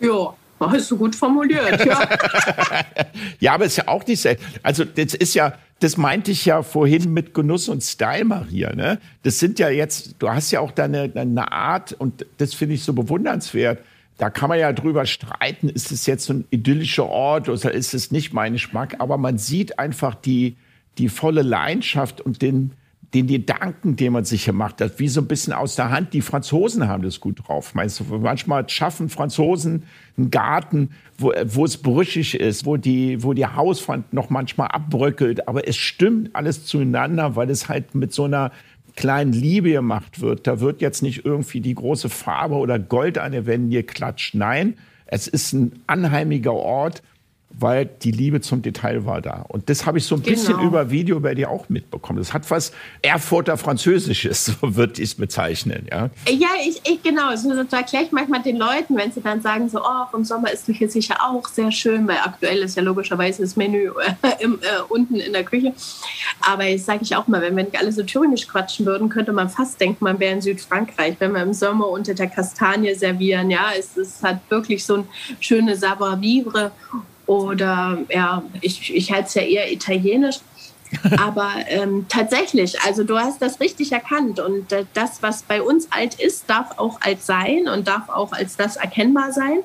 [0.00, 2.08] Ja, hast du gut formuliert, ja.
[3.40, 4.44] ja, aber es ist ja auch nicht selten.
[4.62, 8.74] Also das ist ja, das meinte ich ja vorhin mit Genuss und Style, Maria.
[8.74, 8.98] Ne?
[9.22, 12.82] Das sind ja jetzt, du hast ja auch deine, deine Art und das finde ich
[12.82, 13.80] so bewundernswert.
[14.16, 17.94] Da kann man ja drüber streiten, ist es jetzt so ein idyllischer Ort oder ist
[17.94, 18.96] es nicht mein Geschmack.
[18.98, 20.56] Aber man sieht einfach die,
[20.98, 22.72] die volle Leidenschaft und den,
[23.14, 26.12] den Gedanken, den man sich hier macht, das wie so ein bisschen aus der Hand.
[26.12, 27.74] Die Franzosen haben das gut drauf.
[27.74, 29.84] Meinst du, manchmal schaffen Franzosen
[30.18, 35.48] einen Garten, wo, wo es brüchig ist, wo die, wo die Hauswand noch manchmal abbröckelt,
[35.48, 38.52] aber es stimmt alles zueinander, weil es halt mit so einer
[38.94, 40.46] kleinen Liebe gemacht wird.
[40.46, 44.34] Da wird jetzt nicht irgendwie die große Farbe oder Gold an den Wänden geklatscht.
[44.34, 44.74] Nein,
[45.06, 47.02] es ist ein anheimiger Ort,
[47.50, 49.44] weil die Liebe zum Detail war da.
[49.48, 50.36] Und das habe ich so ein genau.
[50.36, 52.18] bisschen über Video bei dir auch mitbekommen.
[52.18, 52.72] Das hat was
[53.02, 55.86] Erfurter Französisches, so würde ich es bezeichnen.
[55.90, 57.34] Ja, ja ich, ich genau.
[57.36, 60.52] So, so erkläre ich manchmal den Leuten, wenn sie dann sagen, so, oh, im Sommer
[60.52, 63.90] ist hier sicher auch sehr schön, weil aktuell ist ja logischerweise das Menü
[64.22, 65.72] äh, im, äh, unten in der Küche.
[66.40, 69.32] Aber jetzt sage ich auch mal, wenn wir nicht alle so thüringisch quatschen würden, könnte
[69.32, 73.50] man fast denken, man wäre in Südfrankreich, wenn wir im Sommer unter der Kastanie servieren.
[73.50, 75.08] Ja, es, es hat wirklich so ein
[75.40, 76.70] schönes Savoir-vivre
[77.28, 80.40] oder ja, ich, ich halte es ja eher italienisch.
[81.18, 85.92] Aber ähm, tatsächlich, also du hast das richtig erkannt und äh, das, was bei uns
[85.92, 89.58] alt ist, darf auch alt sein und darf auch als das erkennbar sein.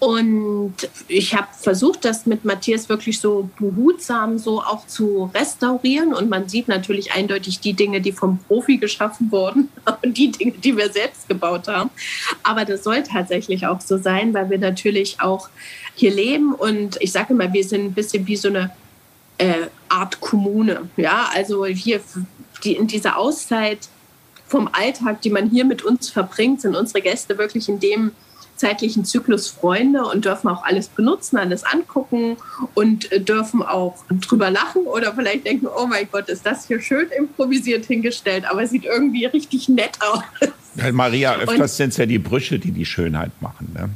[0.00, 0.74] Und
[1.08, 6.14] ich habe versucht, das mit Matthias wirklich so behutsam so auch zu restaurieren.
[6.14, 9.70] Und man sieht natürlich eindeutig die Dinge, die vom Profi geschaffen wurden
[10.02, 11.90] und die Dinge, die wir selbst gebaut haben.
[12.44, 15.48] Aber das soll tatsächlich auch so sein, weil wir natürlich auch
[15.98, 16.54] hier leben.
[16.54, 18.70] Und ich sage immer, wir sind ein bisschen wie so eine
[19.38, 20.88] äh, Art Kommune.
[20.96, 22.00] Ja, also hier
[22.64, 23.88] die, in dieser Auszeit
[24.46, 28.12] vom Alltag, die man hier mit uns verbringt, sind unsere Gäste wirklich in dem
[28.56, 32.36] zeitlichen Zyklus Freunde und dürfen auch alles benutzen, alles angucken
[32.74, 36.80] und äh, dürfen auch drüber lachen oder vielleicht denken, oh mein Gott, ist das hier
[36.80, 40.22] schön improvisiert hingestellt, aber es sieht irgendwie richtig nett aus.
[40.92, 43.70] Maria, öfters sind es ja die Brüche, die die Schönheit machen.
[43.74, 43.90] Ne?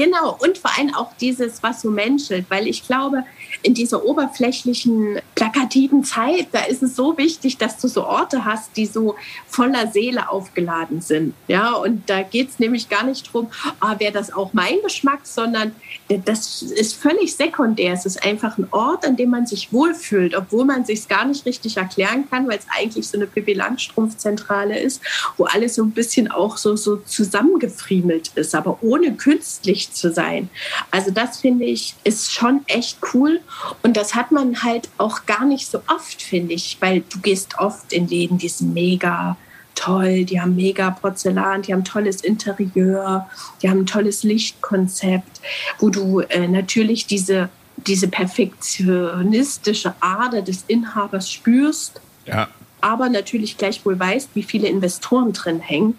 [0.00, 3.22] Genau, und vor allem auch dieses, was so menschelt, weil ich glaube,
[3.62, 8.76] in dieser oberflächlichen, plakativen Zeit, da ist es so wichtig, dass du so Orte hast,
[8.76, 9.16] die so
[9.48, 11.34] voller Seele aufgeladen sind.
[11.48, 13.48] Ja, und da geht es nämlich gar nicht darum,
[13.80, 15.72] ah, wäre das auch mein Geschmack, sondern
[16.08, 17.92] das ist völlig sekundär.
[17.92, 21.46] Es ist einfach ein Ort, an dem man sich wohlfühlt, obwohl man sich gar nicht
[21.46, 25.00] richtig erklären kann, weil es eigentlich so eine Pippi Langstrumpf-Zentrale ist,
[25.36, 30.50] wo alles so ein bisschen auch so, so zusammengefriemelt ist, aber ohne künstlich zu sein.
[30.90, 33.39] Also das finde ich ist schon echt cool
[33.82, 37.58] und das hat man halt auch gar nicht so oft, finde ich, weil du gehst
[37.58, 39.36] oft in Läden, die sind mega
[39.74, 43.28] toll, die haben mega Porzellan, die haben tolles Interieur,
[43.62, 45.40] die haben ein tolles Lichtkonzept,
[45.78, 52.48] wo du äh, natürlich diese, diese perfektionistische Ader des Inhabers spürst, ja.
[52.80, 55.96] aber natürlich gleichwohl weißt, wie viele Investoren drin hängen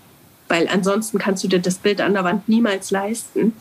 [0.51, 3.53] weil ansonsten kannst du dir das Bild an der Wand niemals leisten.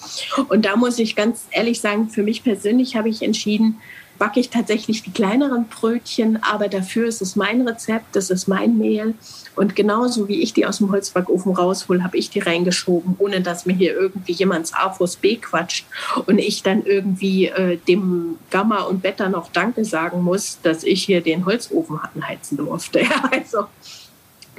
[0.48, 3.80] Und da muss ich ganz ehrlich sagen, für mich persönlich habe ich entschieden,
[4.18, 8.76] backe ich tatsächlich die kleineren Brötchen, aber dafür ist es mein Rezept, das ist mein
[8.76, 9.14] Mehl.
[9.56, 13.66] Und genauso wie ich die aus dem Holzbackofen raushole, habe ich die reingeschoben, ohne dass
[13.66, 15.86] mir hier irgendwie jemands A vors B quatscht
[16.26, 21.04] und ich dann irgendwie äh, dem Gamma und Beta noch Danke sagen muss, dass ich
[21.04, 23.02] hier den Holzofen heizen durfte.
[23.30, 23.66] also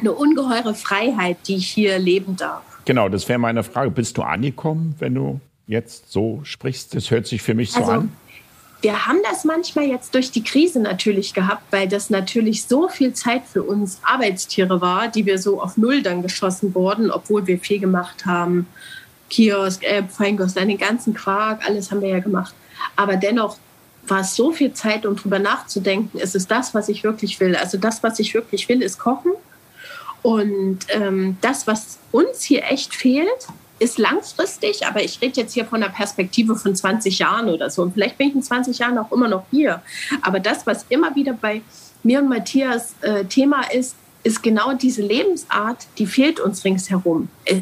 [0.02, 2.64] eine ungeheure Freiheit, die ich hier leben darf.
[2.86, 3.92] Genau, das wäre meine Frage.
[3.92, 6.96] Bist du angekommen, wenn du jetzt so sprichst?
[6.96, 8.12] Das hört sich für mich so also, an.
[8.82, 13.14] Wir haben das manchmal jetzt durch die Krise natürlich gehabt, weil das natürlich so viel
[13.14, 17.60] Zeit für uns Arbeitstiere war, die wir so auf Null dann geschossen wurden, obwohl wir
[17.60, 18.66] viel gemacht haben.
[19.30, 22.54] Kiosk, App, Feinkost, den ganzen Quark, alles haben wir ja gemacht.
[22.96, 23.58] Aber dennoch
[24.08, 27.56] war es so viel Zeit, um drüber nachzudenken, ist es das, was ich wirklich will.
[27.56, 29.32] Also das, was ich wirklich will, ist kochen.
[30.22, 33.48] Und ähm, das, was uns hier echt fehlt,
[33.80, 37.82] ist langfristig, aber ich rede jetzt hier von einer Perspektive von 20 Jahren oder so.
[37.82, 39.82] Und vielleicht bin ich in 20 Jahren auch immer noch hier.
[40.22, 41.62] Aber das, was immer wieder bei
[42.04, 47.30] mir und Matthias äh, Thema ist, ist genau diese Lebensart, die fehlt uns ringsherum.
[47.46, 47.62] Äh,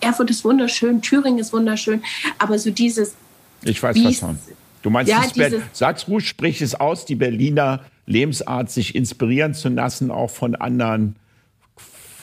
[0.00, 2.02] Erfurt ist wunderschön, Thüringen ist wunderschön,
[2.38, 3.14] aber so dieses.
[3.62, 4.38] Ich weiß was von.
[4.82, 9.68] Du meinst, ja, dieses, sag's ruhig, sprich es aus, die Berliner Lebensart, sich inspirieren zu
[9.70, 11.16] lassen, auch von anderen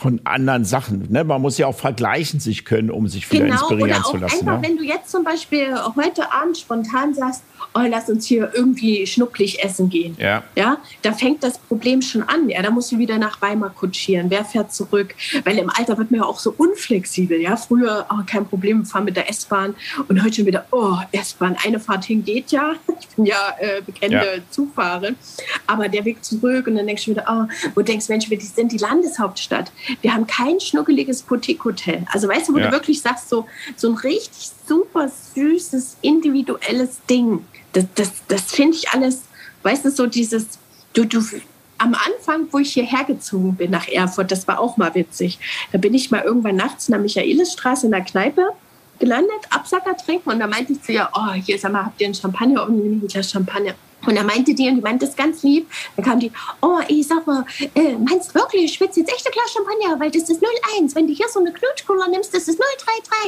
[0.06, 1.08] von anderen Sachen.
[1.10, 1.24] Ne?
[1.24, 4.48] Man muss ja auch vergleichen sich können, um sich wieder genau, inspirieren zu lassen.
[4.48, 4.68] Einfach, ne?
[4.68, 7.42] wenn du jetzt zum Beispiel heute Abend spontan sagst,
[7.74, 10.16] oh, lass uns hier irgendwie schnucklig essen gehen.
[10.20, 10.44] Ja.
[10.56, 10.78] ja.
[11.02, 12.50] Da fängt das Problem schon an.
[12.50, 14.30] Ja, da musst du wieder nach Weimar kutschieren.
[14.30, 15.16] Wer fährt zurück?
[15.44, 17.42] Weil im Alter wird man ja auch so unflexibel.
[17.42, 19.74] Ja, früher oh, kein Problem, fahren mit der S-Bahn
[20.08, 22.76] und heute schon wieder, oh, S-Bahn, eine Fahrt hin geht ja.
[23.00, 24.42] Ich bin ja äh, bekannte ja.
[24.50, 25.12] Zufahrer.
[25.68, 28.40] Aber der Weg zurück und dann denkst du wieder, oh, wo du denkst, Mensch, wir
[28.40, 29.72] sind die Landeshauptstadt.
[30.02, 32.06] Wir haben kein schnuckeliges Boutique-Hotel.
[32.12, 32.68] Also weißt du, wo ja.
[32.68, 38.78] du wirklich sagst, so, so ein richtig super süßes, individuelles Ding das, das, das finde
[38.78, 39.24] ich alles,
[39.64, 40.48] weißt du, so dieses,
[40.94, 41.22] du, du,
[41.78, 45.40] am Anfang, wo ich hierher gezogen bin nach Erfurt, das war auch mal witzig.
[45.74, 48.52] Da bin ich mal irgendwann nachts in der Michaelisstraße in der Kneipe
[49.00, 52.08] gelandet, Absacker trinken und da meinte ich zu ihr, oh, hier, sag mal, habt ihr
[52.08, 52.68] einen Champagner?
[52.68, 53.76] Und ein Glas Champagner.
[54.06, 56.32] Und da meinte die, und die meinte das ganz lieb, dann kam die,
[56.62, 60.00] oh, ich sag mal, äh, meinst du wirklich, ich schwitze jetzt echt ein Glas Champagner,
[60.00, 60.44] weil das ist
[60.80, 60.96] 01.
[60.96, 62.60] Wenn du hier so eine Knutschcola nimmst, das ist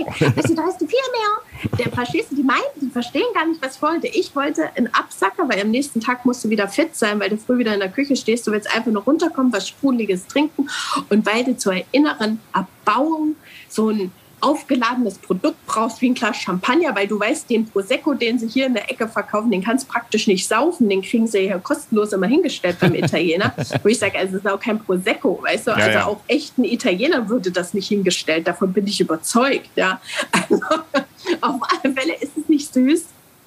[0.05, 0.37] 033.
[0.37, 1.79] weißt du, da hast du viel mehr.
[1.79, 4.07] Der verstehst du, die meinten, die verstehen gar nicht, was ich wollte.
[4.07, 7.37] Ich wollte einen Absacker, weil am nächsten Tag musst du wieder fit sein, weil du
[7.37, 8.45] früh wieder in der Küche stehst.
[8.45, 10.69] Du willst einfach nur runterkommen, was Sprudeliges trinken
[11.09, 13.35] und weil du zur inneren Erbauung
[13.67, 18.37] so ein aufgeladenes Produkt brauchst wie ein Glas Champagner, weil du weißt, den Prosecco, den
[18.37, 21.39] sie hier in der Ecke verkaufen, den kannst du praktisch nicht saufen, den kriegen sie
[21.39, 23.53] ja kostenlos immer hingestellt beim Italiener.
[23.81, 26.05] Wo ich sage, also es ist auch kein Prosecco, weißt du, ja, also ja.
[26.05, 29.99] auch echt ein Italiener würde das nicht hingestellt, davon bin ich überzeugt, ja.
[30.31, 30.61] Also,
[31.41, 33.05] auf alle Fälle ist es nicht süß,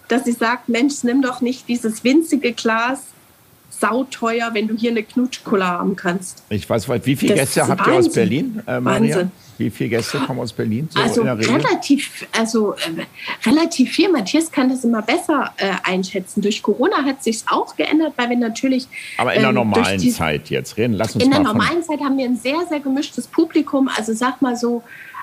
[0.08, 3.02] dass ich sage, Mensch, nimm doch nicht dieses winzige Glas
[3.70, 6.42] sauteuer, wenn du hier eine Knutschcola haben kannst.
[6.50, 9.16] Ich weiß, wie viele das Gäste habt ihr aus Berlin, äh, Maria?
[9.16, 9.30] Wahnsinn.
[9.60, 10.88] Wie viele Gäste kommen aus Berlin?
[10.90, 14.10] So also relativ, also äh, relativ viel.
[14.10, 16.40] Matthias kann das immer besser äh, einschätzen.
[16.40, 18.88] Durch Corona hat sich auch geändert, weil wir natürlich.
[19.18, 20.94] Aber in der ähm, normalen die, Zeit jetzt reden.
[20.94, 23.88] Lass uns in der normalen Zeit haben wir ein sehr, sehr gemischtes Publikum.
[23.94, 24.82] Also sag mal so.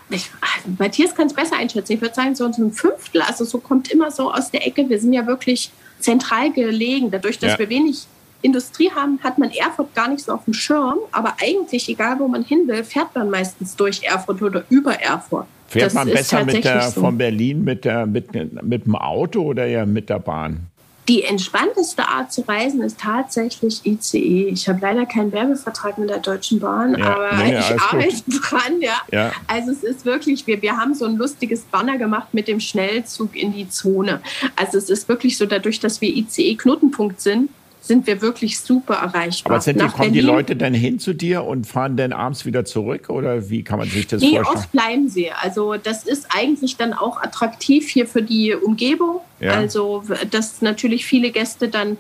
[0.10, 0.30] Ich,
[0.78, 1.94] Matthias kann es besser einschätzen.
[1.94, 3.22] Ich würde sagen, so ein Fünftel.
[3.24, 4.88] Also so kommt immer so aus der Ecke.
[4.88, 7.12] Wir sind ja wirklich zentral gelegen.
[7.12, 7.60] Dadurch, dass ja.
[7.60, 8.06] wir wenig
[8.48, 10.98] Industrie haben, hat man Erfurt gar nicht so auf dem Schirm.
[11.12, 15.46] Aber eigentlich, egal wo man hin will, fährt man meistens durch Erfurt oder über Erfurt.
[15.68, 17.02] Fährt das man besser mit der, so.
[17.02, 18.34] von Berlin mit, der, mit,
[18.64, 20.68] mit dem Auto oder ja mit der Bahn?
[21.10, 24.48] Die entspannteste Art zu reisen ist tatsächlich ICE.
[24.48, 28.42] Ich habe leider keinen Werbevertrag mit der Deutschen Bahn, ja, aber nee, ich arbeite gut.
[28.42, 28.82] dran.
[28.82, 29.02] Ja.
[29.12, 29.32] ja.
[29.48, 33.38] Also es ist wirklich, wir, wir haben so ein lustiges Banner gemacht mit dem Schnellzug
[33.38, 34.20] in die Zone.
[34.58, 37.52] Also es ist wirklich so, dadurch, dass wir ICE Knotenpunkt sind,
[37.88, 39.54] sind wir wirklich super erreichbar.
[39.54, 42.66] Aber sind die, kommen die Leute dann hin zu dir und fahren dann abends wieder
[42.66, 44.58] zurück oder wie kann man sich das nee, vorstellen?
[44.58, 45.32] oft bleiben sie.
[45.32, 49.22] Also das ist eigentlich dann auch attraktiv hier für die Umgebung.
[49.40, 49.54] Ja.
[49.54, 51.98] Also dass natürlich viele Gäste dann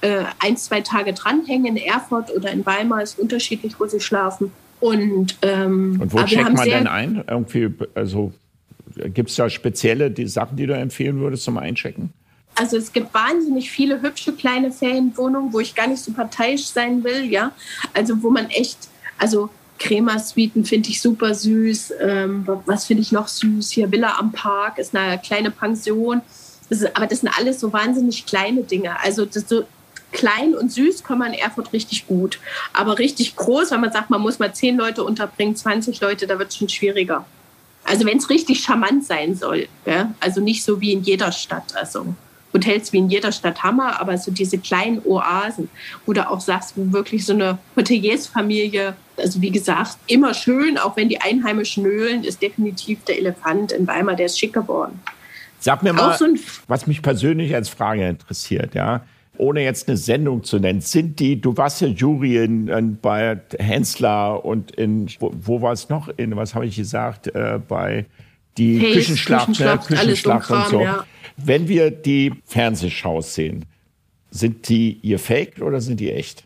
[0.00, 4.52] äh, ein, zwei Tage dranhängen in Erfurt oder in Weimar, ist unterschiedlich, wo sie schlafen.
[4.80, 7.22] Und, ähm, und wo checkt man denn ein?
[7.28, 8.32] Irgendwie, also
[8.94, 12.12] gibt es da spezielle die Sachen, die du empfehlen würdest zum Einchecken?
[12.60, 17.02] Also es gibt wahnsinnig viele hübsche kleine Ferienwohnungen, wo ich gar nicht so parteiisch sein
[17.02, 17.52] will, ja.
[17.94, 18.76] Also wo man echt,
[19.16, 19.48] also
[19.78, 21.94] Crema-Suiten finde ich super süß.
[22.02, 23.70] Ähm, was finde ich noch süß?
[23.70, 26.20] Hier Villa am Park ist eine kleine Pension.
[26.68, 29.00] Das ist, aber das sind alles so wahnsinnig kleine Dinge.
[29.00, 29.64] Also das so
[30.12, 32.38] klein und süß kann man in Erfurt richtig gut.
[32.74, 36.38] Aber richtig groß, wenn man sagt, man muss mal zehn Leute unterbringen, 20 Leute, da
[36.38, 37.24] wird es schon schwieriger.
[37.84, 39.66] Also wenn es richtig charmant sein soll.
[39.86, 40.12] Ja?
[40.20, 41.74] Also nicht so wie in jeder Stadt.
[41.74, 42.14] Also
[42.52, 45.68] Hotels wie in jeder Stadt Hammer, aber so diese kleinen Oasen,
[46.06, 50.96] wo du auch sagst, wo wirklich so eine Hoteliersfamilie, also wie gesagt, immer schön, auch
[50.96, 55.00] wenn die Einheimischen nölen, ist definitiv der Elefant in Weimar, der ist schick geworden.
[55.60, 56.26] Sag mir mal, so
[56.68, 59.02] was mich persönlich als Frage interessiert, ja,
[59.36, 63.40] ohne jetzt eine Sendung zu nennen, sind die, du warst ja Jury in, in, bei
[63.58, 68.06] Hensler und in, wo, wo war es noch, in, was habe ich gesagt, äh, bei
[68.60, 69.96] die Pace, Küchenschlacht, Küchenschlacht, ne?
[69.96, 70.80] Küchenschlacht so und so.
[70.82, 71.06] Ja.
[71.36, 73.64] Wenn wir die Fernsehshows sehen,
[74.30, 76.44] sind die ihr Fake oder sind die echt?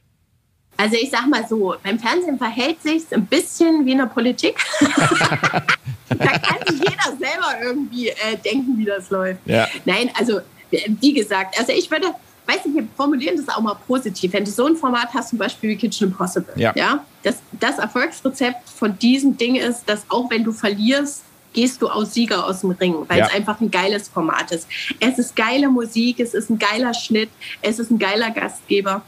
[0.77, 4.57] Also ich sag mal so, beim Fernsehen verhält sich ein bisschen wie in der Politik.
[4.81, 9.41] da kann sich jeder selber irgendwie äh, denken, wie das läuft.
[9.47, 9.69] Ja.
[9.85, 10.41] Nein, also
[10.71, 12.09] wie gesagt, also ich würde,
[12.47, 14.33] weißt du, wir formulieren das auch mal positiv.
[14.33, 16.73] Wenn du so ein Format hast, zum Beispiel wie Kitchen Impossible, ja.
[16.75, 21.23] ja das, das Erfolgsrezept von diesem Ding ist, dass auch wenn du verlierst,
[21.55, 23.27] gehst du aus Sieger aus dem Ring, weil ja.
[23.27, 24.69] es einfach ein geiles Format ist.
[25.01, 27.31] Es ist geile Musik, es ist ein geiler Schnitt,
[27.63, 29.03] es ist ein geiler Gastgeber.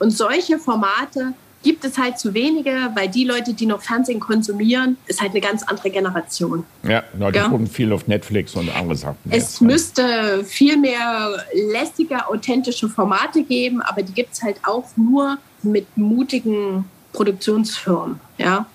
[0.00, 4.96] Und solche Formate gibt es halt zu wenige, weil die Leute, die noch Fernsehen konsumieren,
[5.06, 6.64] ist halt eine ganz andere Generation.
[6.82, 7.48] Ja, die ja.
[7.48, 9.18] gucken viel auf Netflix und andere Sachen.
[9.28, 15.38] Es müsste viel mehr lästige, authentische Formate geben, aber die gibt es halt auch nur
[15.62, 18.20] mit mutigen Produktionsfirmen.
[18.38, 18.66] Ja.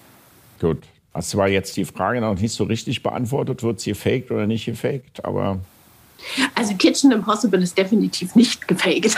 [0.59, 0.83] Gut.
[1.15, 4.65] Das war jetzt die Frage noch nicht so richtig beantwortet, wird sie gefaked oder nicht
[4.65, 5.59] gefaked, aber.
[6.55, 9.15] Also Kitchen Impossible ist definitiv nicht gefaked.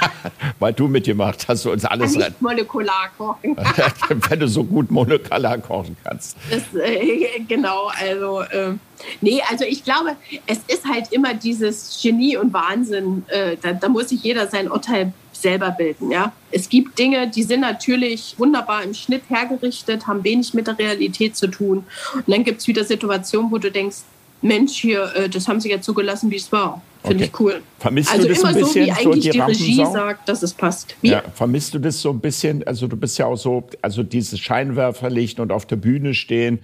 [0.58, 3.56] Weil du mitgemacht hast, du uns alles nicht molekular kochen.
[4.28, 6.36] Wenn du so gut molekular kochen kannst.
[6.50, 8.74] Das, äh, genau, also äh,
[9.20, 10.16] nee, also ich glaube,
[10.46, 13.24] es ist halt immer dieses Genie und Wahnsinn.
[13.28, 15.12] Äh, da, da muss sich jeder sein Urteil
[15.44, 16.10] selber bilden.
[16.10, 16.32] Ja?
[16.50, 21.36] Es gibt Dinge, die sind natürlich wunderbar im Schnitt hergerichtet, haben wenig mit der Realität
[21.36, 21.84] zu tun.
[22.14, 23.98] Und dann gibt es wieder Situationen, wo du denkst,
[24.40, 26.82] Mensch, hier, äh, das haben sie jetzt so gelassen, wie es war.
[27.02, 27.30] Finde okay.
[27.32, 27.62] ich cool.
[27.78, 30.28] Vermisst also du das immer ein bisschen, so, wie eigentlich so die, die Regie sagt,
[30.28, 30.96] dass es passt.
[31.02, 31.10] Wie?
[31.10, 32.66] Ja, vermisst du das so ein bisschen?
[32.66, 36.60] Also du bist ja auch so, also dieses Scheinwerferlicht und auf der Bühne stehen.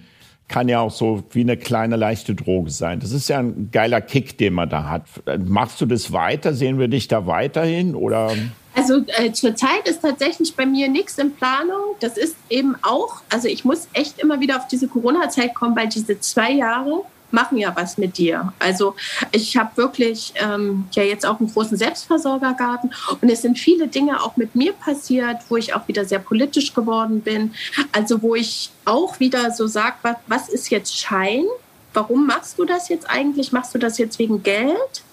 [0.47, 2.99] kann ja auch so wie eine kleine leichte Droge sein.
[2.99, 5.03] Das ist ja ein geiler Kick, den man da hat.
[5.45, 6.53] Machst du das weiter?
[6.53, 8.31] Sehen wir dich da weiterhin oder?
[8.73, 11.95] Also äh, zurzeit ist tatsächlich bei mir nichts in Planung.
[11.99, 15.89] Das ist eben auch, also ich muss echt immer wieder auf diese Corona-Zeit kommen, weil
[15.89, 18.53] diese zwei Jahre machen ja was mit dir.
[18.59, 18.95] Also
[19.31, 24.21] ich habe wirklich ähm, ja jetzt auch einen großen Selbstversorgergarten und es sind viele Dinge
[24.21, 27.53] auch mit mir passiert, wo ich auch wieder sehr politisch geworden bin.
[27.91, 31.45] Also wo ich auch wieder so sage, was, was ist jetzt Schein?
[31.93, 33.51] Warum machst du das jetzt eigentlich?
[33.51, 35.03] Machst du das jetzt wegen Geld?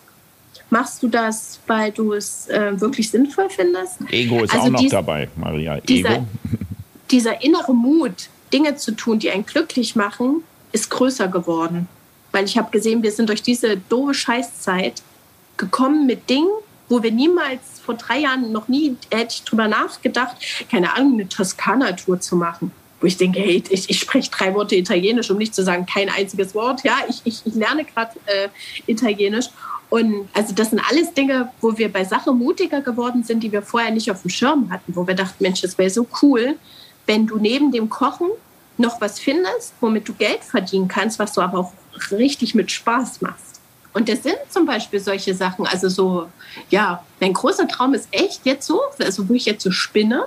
[0.71, 3.99] Machst du das, weil du es äh, wirklich sinnvoll findest?
[4.11, 5.77] Ego ist also auch noch dies, dabei, Maria.
[5.77, 5.87] Ego.
[5.87, 6.27] Dieser,
[7.11, 10.43] dieser innere Mut, Dinge zu tun, die einen glücklich machen,
[10.73, 11.89] ist größer geworden.
[12.33, 15.03] Weil ich habe gesehen, wir sind durch diese doofe Scheißzeit
[15.57, 16.49] gekommen mit Dingen,
[16.89, 20.37] wo wir niemals vor drei Jahren noch nie hätte ich drüber nachgedacht,
[20.71, 22.73] keine Ahnung, eine Toskana-Tour zu machen.
[23.01, 26.09] Wo ich denke, hey, ich, ich spreche drei Worte Italienisch, um nicht zu sagen kein
[26.09, 26.83] einziges Wort.
[26.85, 28.49] Ja, ich, ich, ich lerne gerade äh,
[28.87, 29.47] Italienisch.
[29.91, 33.63] Und also das sind alles Dinge, wo wir bei Sache mutiger geworden sind, die wir
[33.63, 36.57] vorher nicht auf dem Schirm hatten, wo wir dachten, Mensch, das wäre so cool,
[37.07, 38.29] wenn du neben dem Kochen
[38.77, 41.73] noch was findest, womit du Geld verdienen kannst, was du aber auch
[42.11, 43.61] richtig mit Spaß machst.
[43.95, 46.29] Und das sind zum Beispiel solche Sachen, also so,
[46.71, 50.27] ja, mein großer Traum ist echt jetzt so, also wo ich jetzt so spinne,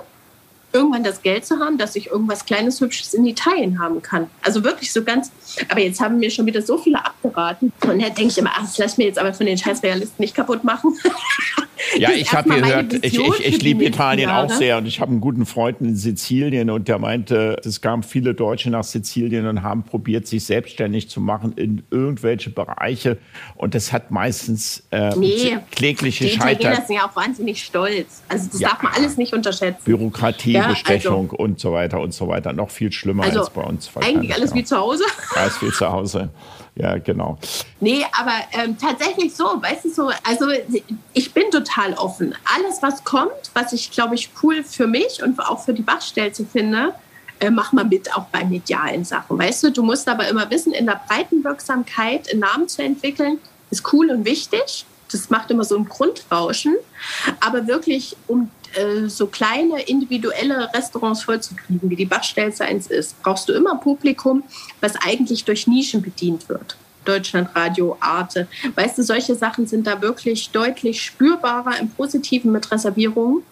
[0.72, 4.28] irgendwann das Geld zu haben, dass ich irgendwas Kleines, Hübsches in Italien haben kann.
[4.42, 5.30] Also wirklich so ganz,
[5.68, 7.72] aber jetzt haben mir schon wieder so viele abgeraten.
[7.82, 10.22] Und da denke ich immer, ach, das lass mir jetzt aber von den scheiß Realisten
[10.22, 10.96] nicht kaputt machen.
[11.98, 14.46] Ja, ich habe gehört, ich, ich, ich liebe Italien Jahre.
[14.46, 18.02] auch sehr und ich habe einen guten Freund in Sizilien und der meinte, es kamen
[18.02, 23.18] viele Deutsche nach Sizilien und haben probiert, sich selbstständig zu machen in irgendwelche Bereiche
[23.56, 26.54] und das hat meistens äh, nee, klägliche Scheiter.
[26.54, 28.22] Die Italiener sind ja auch wahnsinnig stolz.
[28.28, 28.68] Also das ja.
[28.70, 29.82] darf man alles nicht unterschätzen.
[29.84, 32.52] Bürokratie, ja, Bestechung also, und so weiter und so weiter.
[32.52, 33.90] Noch viel schlimmer also, als bei uns.
[33.96, 35.04] Eigentlich alles wie zu Hause.
[35.34, 36.30] Alles wie zu Hause.
[36.74, 37.38] Ja, genau.
[37.80, 40.46] Nee, aber ähm, tatsächlich so, weißt du so, also
[41.12, 42.34] ich bin total offen.
[42.56, 46.46] Alles, was kommt, was ich, glaube ich, cool für mich und auch für die Bachstelze
[46.46, 46.94] finde,
[47.40, 49.38] äh, mach mal mit, auch bei medialen Sachen.
[49.38, 53.38] Weißt du, du musst aber immer wissen, in der breiten Wirksamkeit einen Namen zu entwickeln,
[53.70, 54.86] ist cool und wichtig.
[55.10, 56.76] Das macht immer so ein Grundrauschen.
[57.40, 63.48] Aber wirklich, um äh, so kleine individuelle Restaurants vollzukriegen, wie die Bachstelze eins ist, brauchst
[63.48, 64.42] du immer Publikum,
[64.80, 66.76] was eigentlich durch Nischen bedient wird.
[67.04, 68.46] Deutschlandradio, Arte.
[68.74, 73.42] Weißt du, solche Sachen sind da wirklich deutlich spürbarer im Positiven mit Reservierungen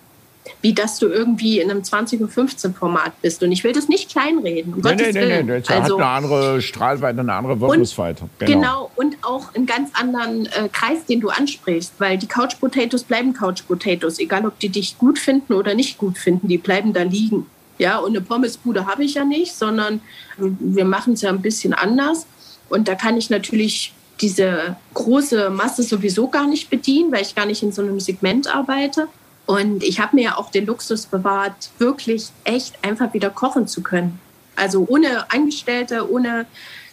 [0.62, 3.42] wie dass du irgendwie in einem 20.15 Uhr Format bist.
[3.42, 4.74] Und ich will das nicht kleinreden.
[4.74, 8.28] Um nee, nee, nee, nee, das also, hat eine andere Strahlweite, eine andere Wirkungsweite.
[8.38, 8.52] Genau.
[8.52, 8.90] genau.
[8.96, 13.32] und auch einen ganz anderen äh, Kreis, den du ansprichst, weil die Couch Potatoes bleiben
[13.32, 17.02] Couch Potatoes, egal ob die dich gut finden oder nicht gut finden, die bleiben da
[17.02, 17.46] liegen.
[17.78, 20.02] Ja, und eine Pommesbude habe ich ja nicht, sondern
[20.36, 22.26] wir machen es ja ein bisschen anders.
[22.68, 27.46] Und da kann ich natürlich diese große Masse sowieso gar nicht bedienen, weil ich gar
[27.46, 29.08] nicht in so einem Segment arbeite.
[29.50, 33.82] Und ich habe mir ja auch den Luxus bewahrt, wirklich echt einfach wieder kochen zu
[33.82, 34.20] können.
[34.54, 36.46] Also ohne Angestellte, ohne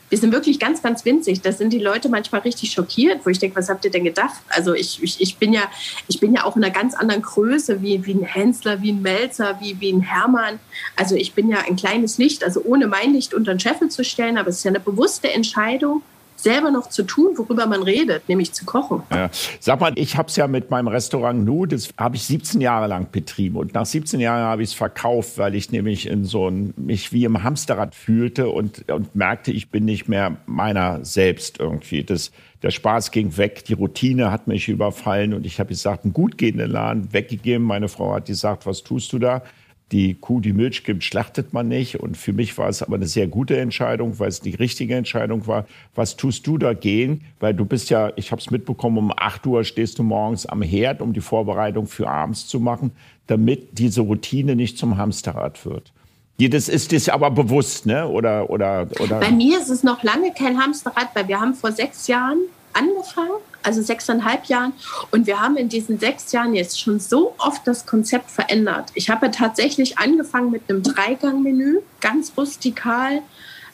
[0.10, 1.42] wir sind wirklich ganz, ganz winzig.
[1.42, 4.42] Da sind die Leute manchmal richtig schockiert, wo ich denke, was habt ihr denn gedacht?
[4.50, 5.70] Also ich, ich, ich, bin, ja,
[6.08, 9.04] ich bin ja auch in einer ganz anderen Größe, wie, wie ein Hensler, wie ein
[9.04, 10.58] Melzer, wie, wie ein Hermann.
[10.96, 14.04] Also ich bin ja ein kleines Licht, also ohne mein Licht unter den Scheffel zu
[14.04, 16.02] stellen, aber es ist ja eine bewusste Entscheidung,
[16.40, 19.04] selber noch zu tun, worüber man redet, nämlich zu kochen.
[19.12, 19.30] Ja.
[19.60, 22.88] Sag mal, ich habe es ja mit meinem Restaurant Nu, das habe ich 17 Jahre
[22.88, 26.50] lang betrieben und nach 17 Jahren habe ich es verkauft, weil ich nämlich in so
[26.50, 31.60] ein, mich wie im Hamsterrad fühlte und, und merkte, ich bin nicht mehr meiner selbst
[31.60, 32.04] irgendwie.
[32.04, 32.32] Das,
[32.64, 36.38] der Spaß ging weg, die Routine hat mich überfallen und ich habe gesagt, einen gut
[36.38, 37.66] gehenden Laden weggegeben.
[37.66, 39.44] Meine Frau hat gesagt, was tust du da?
[39.92, 42.00] Die Kuh, die Milch gibt, schlachtet man nicht.
[42.00, 45.48] Und für mich war es aber eine sehr gute Entscheidung, weil es die richtige Entscheidung
[45.48, 45.66] war.
[45.96, 47.22] Was tust du dagegen?
[47.40, 50.62] Weil du bist ja, ich habe es mitbekommen, um 8 Uhr stehst du morgens am
[50.62, 52.92] Herd, um die Vorbereitung für abends zu machen,
[53.28, 55.94] damit diese Routine nicht zum Hamsterrad wird.
[56.40, 58.08] Das ist dir aber bewusst, ne?
[58.08, 59.20] Oder, oder, oder?
[59.20, 62.38] Bei mir ist es noch lange kein Hamsterrad, weil wir haben vor sechs Jahren
[62.74, 63.32] angefangen,
[63.64, 64.74] also sechseinhalb Jahren.
[65.12, 68.92] Und wir haben in diesen sechs Jahren jetzt schon so oft das Konzept verändert.
[68.94, 73.22] Ich habe tatsächlich angefangen mit einem Dreigangmenü, ganz rustikal.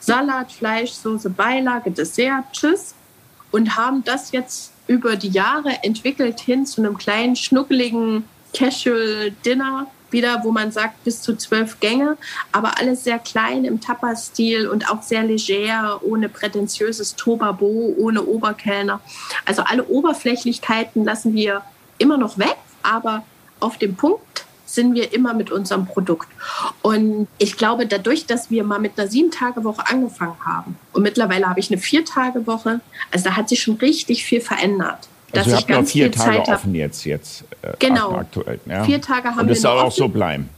[0.00, 2.94] Salat, Fleisch, Soße, Beilage, Dessert, Tschüss.
[3.50, 9.86] Und haben das jetzt über die Jahre entwickelt hin zu einem kleinen, schnuckeligen Casual Dinner
[10.14, 12.16] wieder, wo man sagt, bis zu zwölf Gänge,
[12.52, 19.00] aber alles sehr klein im Tapas-Stil und auch sehr leger, ohne prätentiöses Tobabo, ohne Oberkellner.
[19.44, 21.60] Also alle Oberflächlichkeiten lassen wir
[21.98, 23.24] immer noch weg, aber
[23.60, 26.28] auf dem Punkt sind wir immer mit unserem Produkt.
[26.82, 31.60] Und ich glaube, dadurch, dass wir mal mit einer Sieben-Tage-Woche angefangen haben und mittlerweile habe
[31.60, 32.80] ich eine Vier-Tage-Woche,
[33.10, 35.08] also da hat sich schon richtig viel verändert.
[35.38, 38.12] Also dass ich ganz vier viel Tage Zeit offen jetzt, jetzt äh, genau.
[38.12, 38.60] aktuell.
[38.66, 38.84] Ja.
[38.84, 40.48] Vier Tage haben und das wir soll auch so bleiben.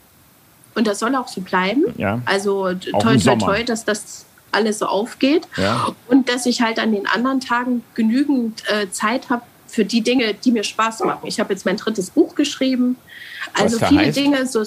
[0.75, 1.85] Und das soll auch so bleiben.
[1.97, 2.21] Ja.
[2.27, 5.49] Also toi, toi, toi, dass das alles so aufgeht.
[5.57, 5.89] Ja.
[6.09, 10.35] Und dass ich halt an den anderen Tagen genügend äh, Zeit habe für die Dinge,
[10.35, 11.27] die mir Spaß machen.
[11.27, 12.97] Ich habe jetzt mein drittes Buch geschrieben.
[13.55, 14.17] Also viele heißt?
[14.17, 14.65] Dinge, so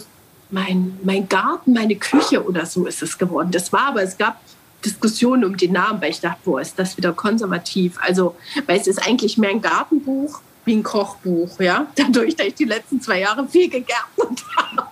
[0.52, 3.52] mein, mein Garten, meine Küche oder so ist es geworden.
[3.52, 4.40] Das war aber, es gab
[4.84, 7.98] Diskussionen um den Namen, weil ich dachte, boah, ist das wieder konservativ.
[8.02, 8.36] Also,
[8.66, 11.88] weil es ist eigentlich mehr ein Gartenbuch wie ein Kochbuch, ja.
[11.96, 14.88] Dadurch, dass ich die letzten zwei Jahre viel gegärtnet habe.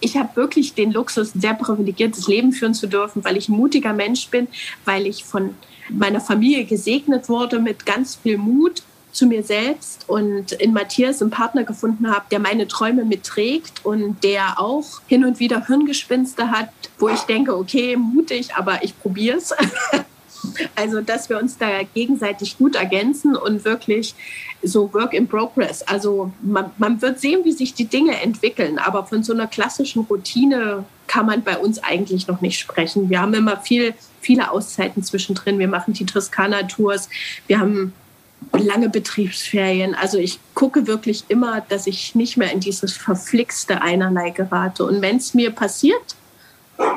[0.00, 3.56] Ich habe wirklich den Luxus, ein sehr privilegiertes Leben führen zu dürfen, weil ich ein
[3.56, 4.48] mutiger Mensch bin,
[4.84, 5.54] weil ich von
[5.88, 8.82] meiner Familie gesegnet wurde mit ganz viel Mut
[9.14, 14.22] zu mir selbst und in Matthias einen Partner gefunden habe, der meine Träume mitträgt und
[14.24, 16.68] der auch hin und wieder Hirngespinste hat,
[16.98, 19.54] wo ich denke, okay, mutig, aber ich probiere es.
[20.74, 24.14] Also, dass wir uns da gegenseitig gut ergänzen und wirklich
[24.62, 25.80] so Work in Progress.
[25.80, 30.02] Also, man, man wird sehen, wie sich die Dinge entwickeln, aber von so einer klassischen
[30.02, 33.08] Routine kann man bei uns eigentlich noch nicht sprechen.
[33.08, 35.58] Wir haben immer viel, viele Auszeiten zwischendrin.
[35.58, 37.08] Wir machen die Toskana-Tours.
[37.46, 37.94] Wir haben
[38.52, 39.94] lange Betriebsferien.
[39.94, 44.84] Also ich gucke wirklich immer, dass ich nicht mehr in dieses verflixte Einerlei gerate.
[44.84, 46.16] Und wenn es mir passiert,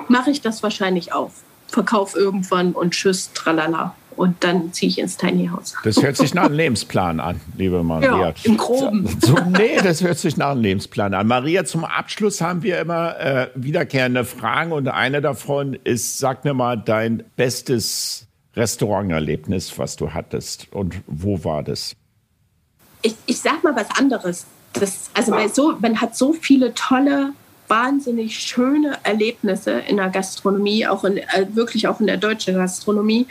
[0.08, 1.44] mache ich das wahrscheinlich auf.
[1.68, 3.96] Verkauf irgendwann und tschüss, tralala.
[4.16, 5.76] Und dann ziehe ich ins Tiny House.
[5.84, 8.30] Das hört sich nach einem Lebensplan an, liebe Maria.
[8.30, 9.08] Ja, im Groben.
[9.22, 11.28] So, nee, das hört sich nach einem Lebensplan an.
[11.28, 16.56] Maria, zum Abschluss haben wir immer äh, wiederkehrende Fragen und eine davon ist, sag mir
[16.56, 18.27] mal dein bestes
[18.58, 21.96] Restauranterlebnis, was du hattest und wo war das?
[23.04, 24.46] Ich, ich sag mal was anderes.
[24.74, 27.34] Das, also weil so, man hat so viele tolle,
[27.68, 33.28] wahnsinnig schöne Erlebnisse in der Gastronomie, auch in, äh, wirklich auch in der deutschen Gastronomie.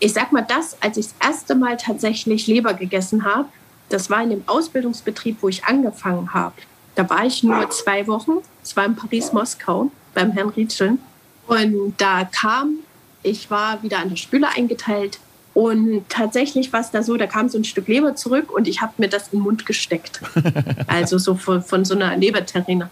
[0.00, 3.48] Ich sag mal das, als ich das erste Mal tatsächlich Leber gegessen habe,
[3.88, 6.54] das war in dem Ausbildungsbetrieb, wo ich angefangen habe.
[6.94, 8.38] Da war ich nur zwei Wochen.
[8.62, 10.98] Es war in Paris-Moskau beim Herrn Rietscheln.
[11.46, 12.78] Und da kam
[13.24, 15.18] ich war wieder an der Spüle eingeteilt
[15.54, 18.82] und tatsächlich war es da so, da kam so ein Stück Leber zurück und ich
[18.82, 20.20] habe mir das in den Mund gesteckt.
[20.88, 22.90] also so von, von so einer Leberterrine.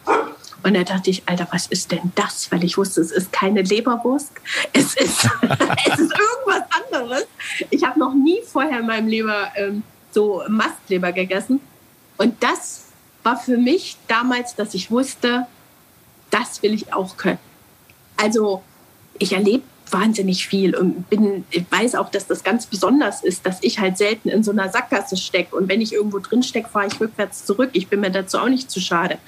[0.63, 2.53] Und da dachte ich, Alter, was ist denn das?
[2.53, 4.31] Weil ich wusste, es ist keine Leberwurst.
[4.73, 5.25] Es ist,
[5.87, 7.27] es ist irgendwas anderes.
[7.71, 9.83] Ich habe noch nie vorher in meinem Leber ähm,
[10.13, 11.61] so Mastleber gegessen.
[12.17, 12.85] Und das
[13.25, 15.49] war für mich damals, dass ich wusste,
[16.31, 17.39] das will ich auch können.
[18.17, 18.63] Also
[19.19, 23.79] ich erlebe wahnsinnig viel und bin, weiß auch, dass das ganz besonders ist, dass ich
[23.79, 25.55] halt selten in so einer Sackgasse stecke.
[25.57, 27.71] Und wenn ich irgendwo drin stecke, fahre ich rückwärts zurück.
[27.73, 29.19] Ich bin mir dazu auch nicht zu schade.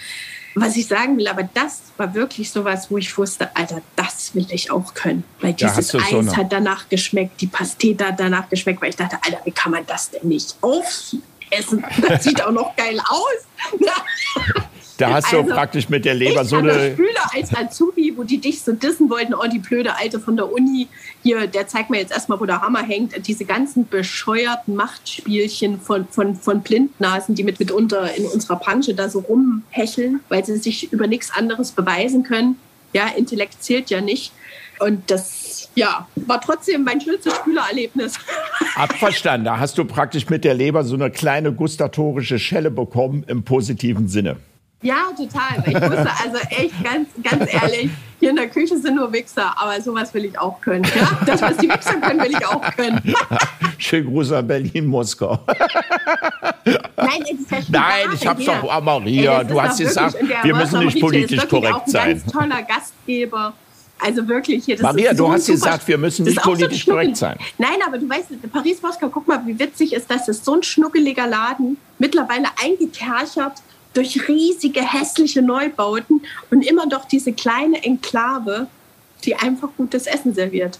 [0.57, 4.47] Was ich sagen will, aber das war wirklich sowas, wo ich wusste, Alter, das will
[4.51, 5.25] ich auch können.
[5.41, 9.19] Weil dieses Eis so hat danach geschmeckt, die Pastete hat danach geschmeckt, weil ich dachte,
[9.23, 11.25] Alter, wie kann man das denn nicht aufessen?
[12.09, 13.81] Das sieht auch noch geil aus.
[14.99, 16.91] Da hast du also, praktisch mit der Leber so eine.
[16.91, 20.37] Ich Schüler als Azubi, wo die dich so dissen wollten, oh, die blöde Alte von
[20.37, 20.89] der Uni,
[21.23, 23.27] hier, der zeigt mir jetzt erstmal, wo der Hammer hängt.
[23.27, 29.09] Diese ganzen bescheuerten Machtspielchen von, von, von Blindnasen, die mit, mitunter in unserer Branche da
[29.09, 32.57] so rumhecheln, weil sie sich über nichts anderes beweisen können.
[32.93, 34.33] Ja, Intellekt zählt ja nicht.
[34.79, 38.15] Und das, ja, war trotzdem mein schönstes Spülererlebnis.
[38.77, 39.45] Abverstanden.
[39.45, 44.09] Da hast du praktisch mit der Leber so eine kleine gustatorische Schelle bekommen im positiven
[44.09, 44.37] Sinne.
[44.85, 45.65] Ja, total.
[45.67, 47.91] Ich wusste also echt ganz, ganz ehrlich,
[48.21, 50.85] hier in der Küche sind nur Wichser, aber sowas will ich auch können.
[50.85, 51.19] Ja?
[51.25, 53.15] Das, was die Wichser können, will ich auch können.
[53.79, 55.39] Schönen Gruß an Berlin, Moskau.
[56.67, 57.23] Nein,
[57.69, 61.89] Nein ich hab's doch, oh, Maria, Ey, du hast gesagt, wir müssen nicht politisch korrekt
[61.89, 62.03] sein.
[62.03, 63.55] Ein ganz toller Gastgeber.
[63.99, 64.77] Also wirklich hier.
[64.77, 67.39] Das Maria, du hast gesagt, wir müssen nicht politisch so korrekt sein.
[67.57, 70.27] Nein, aber du weißt, Paris-Moskau, guck mal, wie witzig ist das.
[70.27, 73.63] Das ist so ein schnuckeliger Laden, mittlerweile eingekerchert
[73.95, 78.67] durch riesige, hässliche Neubauten und immer doch diese kleine Enklave,
[79.25, 80.79] die einfach gutes Essen serviert.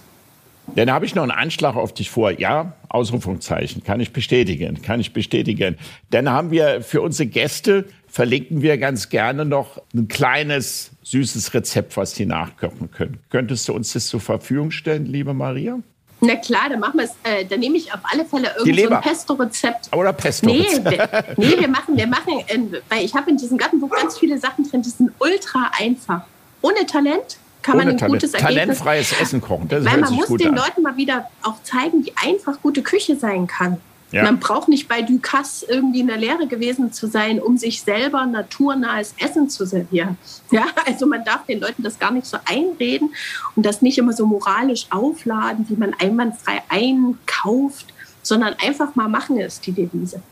[0.75, 2.31] Dann habe ich noch einen Anschlag auf dich vor.
[2.31, 5.77] Ja, Ausrufungszeichen, kann ich bestätigen, kann ich bestätigen.
[6.11, 11.97] Dann haben wir für unsere Gäste, verlinken wir ganz gerne noch ein kleines, süßes Rezept,
[11.97, 13.19] was die nachkochen können.
[13.29, 15.81] Könntest du uns das zur Verfügung stellen, liebe Maria?
[16.27, 17.13] Na klar, dann machen wir es.
[17.23, 19.95] Äh, dann nehme ich auf alle Fälle irgendein so Pesto-Rezept.
[19.95, 20.47] Oder Pesto.
[20.47, 24.19] Nee, wir, nee, wir machen, wir machen, äh, weil ich habe in diesem Gartenbuch ganz
[24.19, 26.23] viele Sachen drin, die sind ultra einfach.
[26.63, 28.15] Ohne Talent kann Ohne man ein Talent.
[28.15, 28.57] gutes Ergebnis.
[28.79, 29.69] Talentfreies Essen kochen.
[29.69, 30.57] Das weil man muss den an.
[30.57, 33.79] Leuten mal wieder auch zeigen, wie einfach gute Küche sein kann.
[34.15, 34.23] Ja.
[34.23, 38.25] Man braucht nicht bei Ducasse irgendwie in der Lehre gewesen zu sein, um sich selber
[38.27, 40.17] naturnahes Essen zu servieren.
[40.53, 43.13] Ja, also man darf den Leuten das gar nicht so einreden
[43.57, 47.93] und das nicht immer so moralisch aufladen, wie man einwandfrei einkauft,
[48.23, 50.23] sondern einfach mal machen ist die Devise.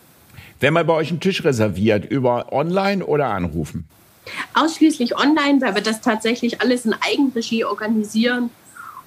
[0.60, 3.84] Wenn man bei euch einen Tisch reserviert, über online oder anrufen?
[4.54, 8.50] Ausschließlich online, weil wir das tatsächlich alles in Eigenregie organisieren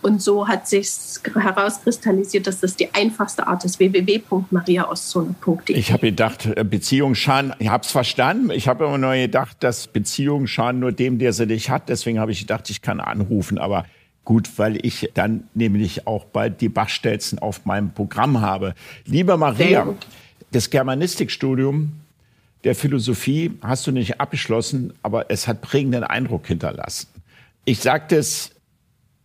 [0.05, 0.87] und so hat sich
[1.33, 5.75] herauskristallisiert, dass das die einfachste Art ist, www.mariaauszone.de.
[5.75, 8.51] Ich habe gedacht, äh, Beziehungen schaden, ich habe es verstanden.
[8.51, 11.89] Ich habe immer nur gedacht, dass Beziehungen schaden nur dem, der sie nicht hat.
[11.89, 13.57] Deswegen habe ich gedacht, ich kann anrufen.
[13.57, 13.87] Aber
[14.25, 18.75] gut, weil ich dann nämlich auch bald die Bachstelzen auf meinem Programm habe.
[19.05, 19.87] Liebe Maria,
[20.51, 21.93] das Germanistikstudium
[22.63, 27.07] der Philosophie hast du nicht abgeschlossen, aber es hat prägenden Eindruck hinterlassen.
[27.65, 28.51] Ich sagte es,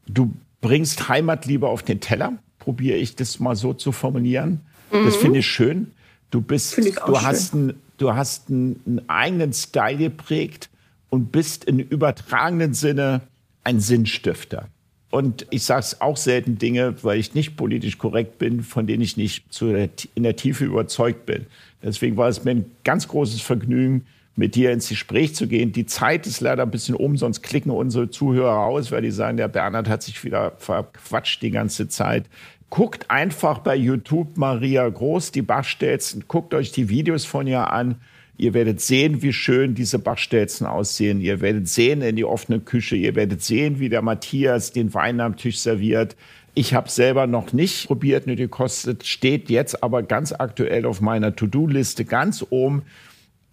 [0.07, 4.61] du bringst Heimatliebe auf den Teller, probiere ich das mal so zu formulieren.
[4.93, 5.05] Mhm.
[5.05, 5.93] Das finde ich schön.
[6.31, 7.23] Du bist, du schön.
[7.23, 10.70] hast, ein, du hast einen, einen eigenen Style geprägt
[11.09, 13.23] und bist in übertragenen Sinne
[13.65, 14.69] ein Sinnstifter.
[15.11, 19.03] Und ich sage es auch selten Dinge, weil ich nicht politisch korrekt bin, von denen
[19.03, 21.47] ich nicht zu der, in der Tiefe überzeugt bin.
[21.82, 24.07] Deswegen war es mir ein ganz großes Vergnügen,
[24.41, 25.71] mit dir ins Gespräch zu gehen.
[25.73, 29.37] Die Zeit ist leider ein bisschen um, sonst klicken unsere Zuhörer aus, weil die sagen,
[29.37, 32.25] der Bernhard hat sich wieder verquatscht die ganze Zeit.
[32.71, 37.97] Guckt einfach bei YouTube Maria Groß die Bachstelzen, guckt euch die Videos von ihr an.
[38.39, 41.21] Ihr werdet sehen, wie schön diese Bachstelzen aussehen.
[41.21, 42.97] Ihr werdet sehen in die offene Küche.
[42.97, 46.17] Ihr werdet sehen, wie der Matthias den Wein am Tisch serviert.
[46.55, 51.37] Ich habe selber noch nicht probiert, nur gekostet, steht jetzt aber ganz aktuell auf meiner
[51.37, 52.83] To-Do-Liste ganz oben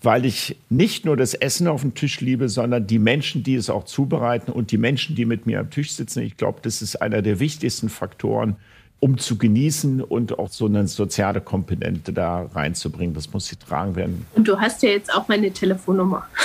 [0.02, 3.70] weil ich nicht nur das Essen auf dem Tisch liebe, sondern die Menschen, die es
[3.70, 6.22] auch zubereiten und die Menschen, die mit mir am Tisch sitzen.
[6.22, 8.58] Ich glaube, das ist einer der wichtigsten Faktoren,
[9.00, 13.14] um zu genießen und auch so eine soziale Komponente da reinzubringen.
[13.14, 14.26] Das muss getragen werden.
[14.34, 16.28] Und du hast ja jetzt auch meine Telefonnummer.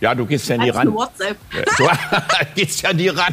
[0.00, 0.92] Ja, du gehst ja nie ran.
[0.92, 1.38] WhatsApp.
[1.78, 1.88] Du
[2.54, 3.32] gehst ja nie ran.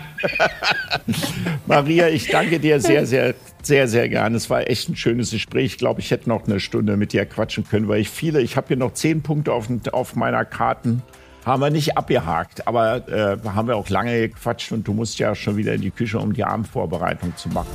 [1.68, 4.38] Maria, ich danke dir sehr, sehr, sehr, sehr gerne.
[4.38, 5.66] Es war echt ein schönes Gespräch.
[5.66, 8.56] Ich glaube, ich hätte noch eine Stunde mit dir quatschen können, weil ich viele, ich
[8.56, 11.02] habe hier noch zehn Punkte auf, auf meiner Karten.
[11.46, 15.36] Haben wir nicht abgehakt, aber äh, haben wir auch lange gequatscht und du musst ja
[15.36, 17.68] schon wieder in die Küche, um die Abendvorbereitung zu machen.